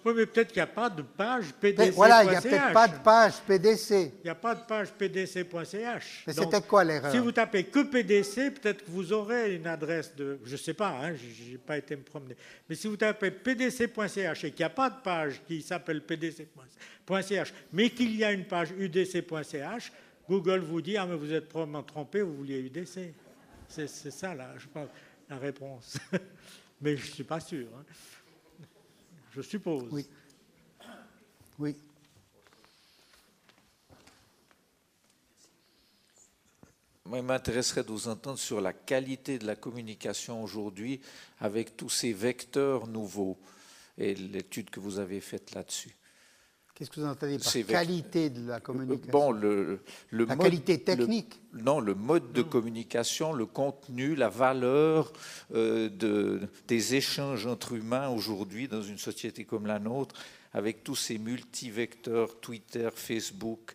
Oui, 0.05 0.14
mais 0.16 0.24
peut-être 0.24 0.48
qu'il 0.48 0.59
n'y 0.59 0.62
a 0.62 0.66
pas 0.66 0.88
de 0.88 1.03
page 1.03 1.53
PDC. 1.61 1.90
Voilà, 1.90 2.24
il 2.24 2.30
n'y 2.30 2.36
a 2.36 2.40
peut-être 2.40 2.72
pas 2.72 2.88
de 2.88 2.98
page 2.98 3.34
PDC. 3.46 3.90
Il 3.90 4.24
n'y 4.24 4.30
a 4.30 4.34
pas 4.34 4.55
de 4.55 4.62
page 4.62 4.92
PDC.ch. 4.92 6.24
Mais 6.26 6.32
c'était 6.32 6.62
quoi 6.62 6.84
l'erreur? 6.84 7.12
Si 7.12 7.18
vous 7.18 7.32
tapez 7.32 7.64
que 7.64 7.82
PDC, 7.82 8.55
peut-être 8.55 8.84
que 8.84 8.90
vous 8.90 9.12
aurez 9.12 9.55
une 9.57 9.66
adresse 9.66 10.14
de. 10.16 10.38
Je 10.44 10.53
ne 10.53 10.57
sais 10.57 10.72
pas, 10.72 10.88
hein, 10.88 11.14
je 11.14 11.53
n'ai 11.53 11.59
pas 11.59 11.76
été 11.76 11.96
me 11.96 12.03
promener. 12.03 12.34
Mais 12.68 12.74
si 12.76 12.86
vous 12.86 12.96
tapez 12.96 13.30
PDC.ch 13.30 14.44
et 14.44 14.51
qu'il 14.51 14.61
n'y 14.61 14.64
a 14.64 14.70
pas 14.70 14.88
de 14.88 15.03
page 15.03 15.42
qui 15.46 15.61
s'appelle 15.61 16.03
PDC.ch, 16.03 17.55
mais 17.72 17.90
qu'il 17.90 18.16
y 18.16 18.24
a 18.24 18.32
une 18.32 18.46
page 18.46 18.70
UDC.ch, 18.78 19.92
Google 20.26 20.61
vous 20.61 20.80
dit 20.80 20.96
Ah, 20.96 21.05
mais 21.05 21.16
vous 21.16 21.32
êtes 21.32 21.48
probablement 21.48 21.82
trompé, 21.82 22.22
vous 22.22 22.36
vouliez 22.36 22.61
UDC. 22.61 23.12
C'est 23.68 23.86
ça, 23.86 24.34
là, 24.34 24.55
je 24.57 24.66
pense, 24.66 24.88
la 25.28 25.36
réponse. 25.36 25.98
mais 26.80 26.96
je 26.96 27.07
ne 27.07 27.11
suis 27.12 27.24
pas 27.24 27.38
sûr. 27.38 27.66
Hein 27.78 27.84
je 29.31 29.43
suppose. 29.43 29.89
Oui. 29.91 30.07
Oui. 31.59 31.76
Moi, 37.05 37.18
il 37.18 37.24
m'intéresserait 37.24 37.83
de 37.83 37.89
vous 37.89 38.09
entendre 38.09 38.39
sur 38.39 38.61
la 38.61 38.72
qualité 38.72 39.39
de 39.39 39.47
la 39.47 39.57
communication 39.57 40.43
aujourd'hui 40.43 41.01
avec 41.41 41.76
tous 41.76 41.89
ces 41.89 42.12
vecteurs 42.12 42.87
nouveaux 42.87 43.37
et 43.99 44.14
l'étude 44.14 44.70
que 44.70 44.78
vous 44.78 44.99
avez 44.99 45.20
faite 45.20 45.53
là-dessus. 45.53 45.95
Qu'est-ce 46.81 46.91
que 46.93 47.01
vous 47.01 47.07
entendez 47.07 47.39
par 47.39 47.53
qualité 47.66 48.31
de 48.31 48.49
la 48.49 48.59
communication 48.59 49.12
Bon, 49.12 49.33
le, 49.33 49.81
la 50.12 50.35
qualité 50.35 50.81
technique 50.83 51.39
Non, 51.53 51.78
le 51.78 51.95
mode 51.95 52.33
de 52.33 52.41
communication, 52.41 53.35
le 53.35 53.45
contenu, 53.45 54.14
la 54.14 54.31
valeur 54.31 55.12
euh, 55.53 55.91
de, 55.91 56.41
des 56.68 56.95
échanges 56.95 57.47
entre 57.47 57.74
humains 57.74 58.09
aujourd'hui 58.09 58.66
dans 58.66 58.81
une 58.81 58.97
société 58.97 59.45
comme 59.45 59.66
la 59.66 59.78
nôtre, 59.78 60.14
avec 60.55 60.83
tous 60.83 60.97
ces 60.97 61.18
multivecteurs, 61.18 62.41
Twitter, 62.41 62.89
Facebook, 62.95 63.74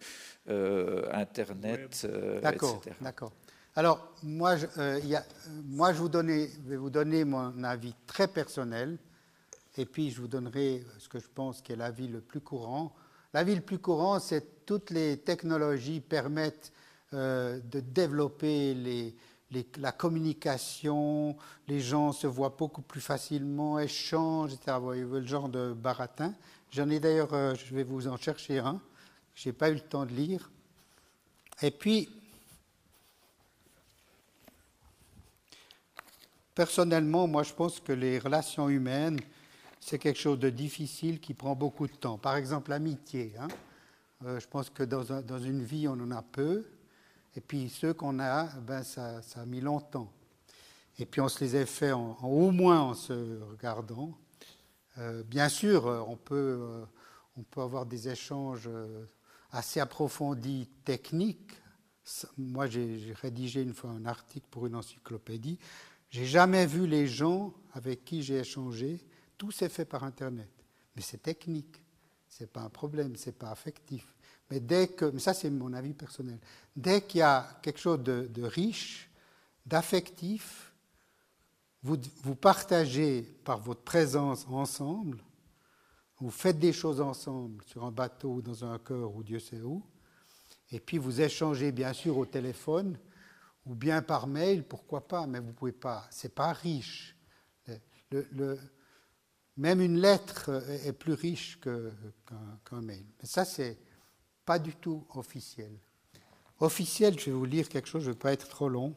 euh, 0.50 1.04
Internet, 1.14 2.08
euh, 2.12 2.42
d'accord, 2.42 2.82
D'accord. 3.02 3.34
Alors, 3.76 4.16
moi, 4.24 4.56
je, 4.58 4.66
y 5.06 5.16
a, 5.16 5.24
moi 5.64 5.94
je 5.94 6.00
vous 6.00 6.10
donner, 6.10 6.50
vais 6.66 6.78
vous 6.78 6.90
donner 6.90 7.24
mon 7.24 7.64
avis 7.64 7.94
très 8.08 8.28
personnel 8.28 8.98
et 9.78 9.86
puis 9.86 10.12
je 10.12 10.22
vous 10.22 10.28
donnerai 10.28 10.84
ce 11.00 11.10
que 11.10 11.20
je 11.20 11.28
pense 11.34 11.62
qui 11.62 11.74
est 11.74 11.76
l'avis 11.76 12.08
le 12.08 12.22
plus 12.22 12.42
courant. 12.42 12.96
L'avis 13.34 13.56
le 13.56 13.62
plus 13.62 13.80
courant, 13.80 14.20
c'est 14.20 14.42
que 14.42 14.66
toutes 14.66 14.90
les 14.90 15.18
technologies 15.18 16.00
permettent 16.00 16.72
euh, 17.14 17.60
de 17.60 17.82
développer 17.82 19.14
la 19.78 19.92
communication, 19.92 21.36
les 21.68 21.80
gens 21.80 22.12
se 22.14 22.28
voient 22.28 22.56
beaucoup 22.58 22.82
plus 22.82 23.02
facilement, 23.02 23.78
échangent, 23.80 24.54
etc. 24.54 24.78
Vous 24.80 25.16
le 25.16 25.26
genre 25.26 25.50
de 25.50 25.74
baratin. 25.74 26.34
J'en 26.72 26.90
ai 26.90 27.00
d'ailleurs, 27.00 27.34
euh, 27.34 27.56
je 27.56 27.76
vais 27.76 27.84
vous 27.84 28.08
en 28.08 28.18
chercher 28.18 28.60
un, 28.60 28.82
je 29.34 29.50
n'ai 29.50 29.54
pas 29.54 29.70
eu 29.70 29.76
le 29.76 29.82
temps 29.82 30.06
de 30.06 30.12
lire. 30.12 30.50
Et 31.62 31.72
puis, 31.72 32.10
personnellement, 36.54 37.28
moi 37.28 37.44
je 37.44 37.54
pense 37.54 37.80
que 37.80 37.92
les 37.92 38.18
relations 38.18 38.70
humaines, 38.70 39.20
c'est 39.86 40.00
quelque 40.00 40.20
chose 40.20 40.40
de 40.40 40.50
difficile 40.50 41.20
qui 41.20 41.36
prend 41.36 41.56
beaucoup 41.56 41.86
de 41.86 41.94
temps. 41.94 42.18
Par 42.18 42.38
exemple, 42.38 42.72
l'amitié. 42.72 43.34
Hein. 43.40 43.48
Euh, 44.26 44.40
je 44.40 44.48
pense 44.48 44.72
que 44.72 44.82
dans, 44.82 45.38
une 45.38 45.64
vie, 45.64 45.88
on 45.88 45.92
en 45.92 46.10
a 46.10 46.24
peu. 46.24 46.66
Et 47.36 47.40
puis 47.40 47.70
ceux 47.70 47.94
qu'on 47.94 48.20
a, 48.20 48.46
ben, 48.62 48.82
ça, 48.82 49.22
ça, 49.22 49.42
a 49.42 49.46
mis 49.46 49.62
longtemps. 49.62 50.12
Et 50.98 51.06
puis 51.06 51.22
on 51.22 51.28
se 51.28 51.44
les 51.44 51.56
a 51.56 51.68
fait 51.68 51.92
en, 51.92 52.18
au 52.24 52.50
moins 52.50 52.82
en 52.82 52.94
se 52.96 53.14
regardant. 53.44 54.18
Euh, 54.98 55.22
bien 55.22 55.50
sûr, 55.50 55.86
on 56.08 56.16
peut, 56.16 56.58
euh, 56.62 56.84
on 57.38 57.44
peut 57.44 57.62
avoir 57.62 57.86
des 57.86 58.10
échanges 58.10 58.68
assez 59.52 59.80
approfondis 59.80 60.68
techniques. 60.84 61.62
Moi, 62.40 62.66
j'ai 62.66 63.14
rédigé 63.22 63.62
une 63.62 63.76
fois 63.76 63.92
un 63.92 64.06
article 64.08 64.48
pour 64.50 64.66
une 64.66 64.74
encyclopédie. 64.74 65.60
J'ai 66.10 66.26
jamais 66.26 66.66
vu 66.66 66.88
les 66.88 67.06
gens 67.06 67.54
avec 67.76 68.04
qui 68.04 68.24
j'ai 68.24 68.40
échangé 68.40 69.06
tout 69.38 69.52
s'est 69.52 69.70
fait 69.70 69.86
par 69.86 70.04
Internet. 70.04 70.50
Mais 70.96 71.02
c'est 71.02 71.22
technique. 71.22 71.82
Ce 72.28 72.44
n'est 72.44 72.48
pas 72.48 72.62
un 72.62 72.70
problème, 72.70 73.16
ce 73.16 73.28
n'est 73.28 73.36
pas 73.36 73.52
affectif. 73.52 74.14
Mais 74.50 74.60
dès 74.60 74.90
que, 74.90 75.06
mais 75.06 75.20
ça 75.20 75.34
c'est 75.34 75.50
mon 75.50 75.74
avis 75.74 75.94
personnel, 75.94 76.40
dès 76.76 77.02
qu'il 77.02 77.20
y 77.20 77.24
a 77.24 77.60
quelque 77.62 77.80
chose 77.80 78.04
de, 78.04 78.44
riche, 78.44 79.10
d'affectif, 79.66 80.74
vous, 81.82 81.98
vous 82.24 82.36
partagez 82.36 83.24
par 83.44 83.60
votre 83.60 83.82
présence 83.82 84.46
ensemble, 84.50 85.18
vous 86.20 86.30
faites 86.30 86.60
des 86.60 86.74
choses 86.74 87.02
ensemble 87.02 87.64
sur 87.66 87.84
un 87.84 87.92
bateau 87.92 88.36
ou 88.36 88.42
dans 88.42 88.66
un 88.66 88.78
cœur 88.80 89.16
ou 89.16 89.24
Dieu 89.24 89.40
sait 89.40 89.62
où, 89.62 89.84
et 90.72 90.80
puis 90.80 90.98
vous 90.98 91.22
échangez 91.22 91.72
bien 91.72 91.94
sûr 91.94 92.18
au 92.18 92.26
téléphone 92.26 92.98
ou 93.66 93.74
bien 93.74 94.02
par 94.02 94.28
mail, 94.28 94.64
pourquoi 94.64 95.08
pas, 95.08 95.26
mais 95.26 95.40
vous 95.40 95.48
ne 95.48 95.54
pouvez 95.54 95.72
pas, 95.72 96.06
c'est 96.12 96.34
pas 96.34 96.54
riche. 96.54 97.16
le, 98.12 98.60
même 99.58 99.82
une 99.82 100.00
lettre 100.00 100.52
est 100.86 100.94
plus 100.94 101.14
riche 101.14 101.60
qu'un 101.62 102.82
mail. 102.82 103.06
Mais 103.22 103.28
ça, 103.28 103.46
c'est 103.46 103.78
pas 104.46 104.60
du 104.60 104.76
tout 104.76 105.06
officiel. 105.16 105.72
Officiel, 106.60 107.20
je 107.20 107.26
vais 107.26 107.32
vous 107.32 107.46
lire 107.46 107.68
quelque 107.70 107.88
chose, 107.88 108.04
je 108.04 108.10
ne 108.10 108.14
vais 108.14 108.20
pas 108.20 108.34
être 108.34 108.48
trop 108.48 108.70
long. 108.70 108.96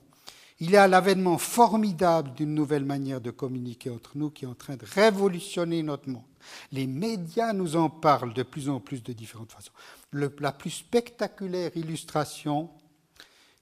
Il 0.60 0.70
y 0.70 0.76
a 0.76 0.88
l'avènement 0.88 1.38
formidable 1.38 2.34
d'une 2.34 2.52
nouvelle 2.52 2.84
manière 2.84 3.20
de 3.20 3.30
communiquer 3.30 3.90
entre 3.90 4.18
nous 4.18 4.30
qui 4.30 4.44
est 4.44 4.48
en 4.48 4.54
train 4.54 4.76
de 4.76 4.84
révolutionner 4.84 5.84
notre 5.84 6.08
monde. 6.08 6.24
Les 6.72 6.88
médias 6.88 7.52
nous 7.52 7.76
en 7.76 7.88
parlent 7.88 8.34
de 8.34 8.42
plus 8.42 8.68
en 8.68 8.80
plus 8.80 9.02
de 9.02 9.12
différentes 9.12 9.52
façons. 9.52 9.72
la 10.12 10.52
plus 10.52 10.70
spectaculaire 10.70 11.76
illustration 11.76 12.70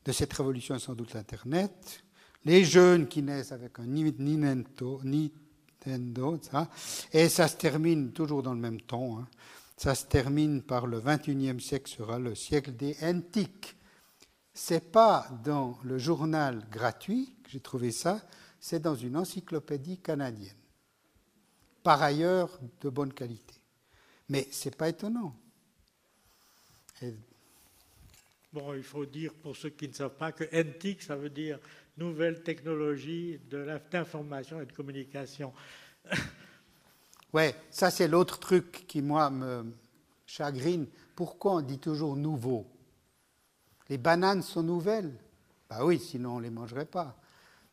de 0.06 0.12
cette 0.12 0.32
révolution 0.32 0.74
est 0.74 0.78
sans 0.78 0.94
doute 0.94 1.12
l'Internet. 1.12 2.02
Les 2.44 2.64
jeunes 2.64 3.09
qui 3.09 3.23
naissent 3.23 3.52
avec 3.52 3.78
un 3.78 3.86
Nintendo, 3.86 5.01
et 7.13 7.29
ça 7.29 7.49
se 7.49 7.57
termine 7.57 8.13
toujours 8.13 8.43
dans 8.43 8.55
le 8.55 8.61
même 8.61 8.81
temps. 8.81 9.19
Hein. 9.19 9.29
Ça 9.77 9.95
se 9.95 10.07
termine 10.07 10.63
par 10.63 10.87
le 10.87 11.01
21e 11.01 11.61
siècle 11.61 11.91
sera 11.91 12.19
le 12.19 12.35
siècle 12.35 12.73
des 12.73 12.97
antiques. 13.03 13.77
C'est 14.55 14.91
pas 14.91 15.29
dans 15.45 15.79
le 15.83 15.99
journal 15.99 16.67
gratuit 16.71 17.35
que 17.45 17.51
j'ai 17.51 17.61
trouvé 17.61 17.91
ça, 17.91 18.23
c'est 18.59 18.81
dans 18.81 18.95
une 18.95 19.17
encyclopédie 19.17 19.99
canadienne. 19.99 20.57
Par 21.83 22.03
ailleurs, 22.03 22.59
de 22.81 22.89
bonne 22.89 23.13
qualité. 23.13 23.55
Mais 24.29 24.49
c'est 24.51 24.75
pas 24.75 24.89
étonnant. 24.89 25.37
Bon, 28.53 28.75
il 28.75 28.83
faut 28.83 29.05
dire 29.05 29.35
pour 29.35 29.55
ceux 29.55 29.69
qui 29.69 29.89
ne 29.89 29.93
savent 29.93 30.17
pas 30.17 30.33
que 30.33 30.45
antique, 30.59 31.03
ça 31.03 31.15
veut 31.15 31.31
dire 31.31 31.61
nouvelles 31.97 32.43
technologies 32.43 33.39
d'information 33.90 34.60
et 34.60 34.66
de 34.66 34.73
communication. 34.73 35.52
Ouais, 37.32 37.55
ça 37.70 37.90
c'est 37.90 38.09
l'autre 38.09 38.39
truc 38.39 38.86
qui 38.86 39.02
moi 39.02 39.28
me 39.28 39.66
chagrine. 40.27 40.86
Pourquoi 41.14 41.56
on 41.56 41.60
dit 41.60 41.78
toujours 41.78 42.16
nouveau? 42.16 42.66
Les 43.90 43.98
bananes 43.98 44.43
sont 44.43 44.62
nouvelles? 44.62 45.12
Bah 45.68 45.85
oui, 45.85 45.98
sinon 45.98 46.36
on 46.36 46.39
ne 46.39 46.44
les 46.44 46.51
mangerait 46.51 46.86
pas. 46.86 47.20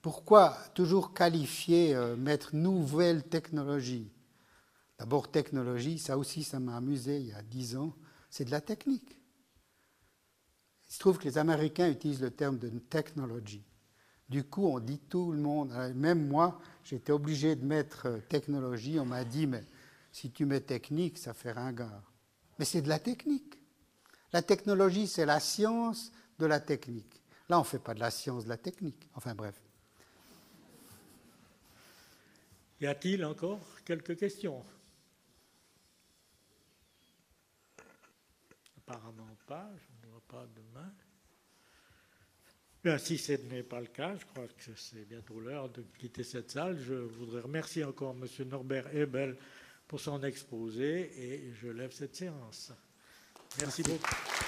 Pourquoi 0.01 0.57
toujours 0.73 1.13
qualifier, 1.13 1.95
euh, 1.95 2.17
mettre 2.17 2.55
nouvelle 2.55 3.23
technologie? 3.23 4.11
D'abord, 4.99 5.31
technologie, 5.31 5.97
ça 5.97 6.17
aussi, 6.17 6.43
ça 6.43 6.59
m'a 6.59 6.75
amusé 6.75 7.19
il 7.19 7.27
y 7.27 7.33
a 7.33 7.41
dix 7.41 7.77
ans, 7.77 7.95
c'est 8.29 8.45
de 8.45 8.51
la 8.51 8.61
technique. 8.61 9.17
Il 10.89 10.93
se 10.93 10.99
trouve 10.99 11.17
que 11.19 11.23
les 11.23 11.37
Américains 11.37 11.89
utilisent 11.89 12.21
le 12.21 12.31
terme 12.31 12.57
de 12.57 12.69
technology. 12.69 13.63
Du 14.29 14.43
coup, 14.43 14.65
on 14.65 14.79
dit 14.79 14.99
tout 14.99 15.31
le 15.31 15.37
monde, 15.37 15.71
euh, 15.73 15.93
même 15.93 16.27
moi, 16.27 16.59
j'étais 16.83 17.11
obligé 17.11 17.55
de 17.55 17.65
mettre 17.65 18.07
euh, 18.07 18.19
technologie. 18.29 18.99
On 18.99 19.05
m'a 19.05 19.23
dit, 19.23 19.47
mais 19.47 19.63
si 20.11 20.31
tu 20.31 20.45
mets 20.45 20.61
technique, 20.61 21.17
ça 21.17 21.33
fait 21.33 21.51
ringard. 21.51 22.11
Mais 22.57 22.65
c'est 22.65 22.81
de 22.81 22.89
la 22.89 22.99
technique. 22.99 23.59
La 24.31 24.41
technologie, 24.41 25.07
c'est 25.07 25.25
la 25.25 25.39
science 25.39 26.11
de 26.39 26.45
la 26.45 26.59
technique. 26.59 27.21
Là, 27.49 27.57
on 27.57 27.61
ne 27.61 27.65
fait 27.65 27.79
pas 27.79 27.93
de 27.93 27.99
la 27.99 28.09
science 28.11 28.45
de 28.45 28.49
la 28.49 28.57
technique. 28.57 29.07
Enfin 29.13 29.35
bref. 29.35 29.61
Y 32.81 32.87
a-t-il 32.87 33.23
encore 33.23 33.61
quelques 33.85 34.17
questions? 34.17 34.63
Apparemment 38.77 39.37
pas, 39.45 39.69
ne 40.03 40.09
vois 40.09 40.21
pas 40.27 40.45
de 40.47 40.61
main. 40.73 40.91
Bien, 42.83 42.97
si 42.97 43.17
ce 43.17 43.31
n'est 43.31 43.63
pas 43.63 43.79
le 43.79 43.87
cas, 43.87 44.13
je 44.19 44.25
crois 44.25 44.45
que 44.45 44.71
c'est 44.75 45.07
bientôt 45.07 45.39
l'heure 45.39 45.69
de 45.69 45.85
quitter 45.97 46.23
cette 46.23 46.51
salle. 46.51 46.77
Je 46.85 46.93
voudrais 46.93 47.39
remercier 47.39 47.85
encore 47.85 48.13
M. 48.21 48.47
Norbert 48.49 48.93
Ebel 48.93 49.37
pour 49.87 50.01
son 50.01 50.21
exposé 50.21 51.11
et 51.17 51.53
je 51.61 51.69
lève 51.69 51.93
cette 51.93 52.15
séance. 52.15 52.73
Merci 53.59 53.83
beaucoup. 53.83 54.42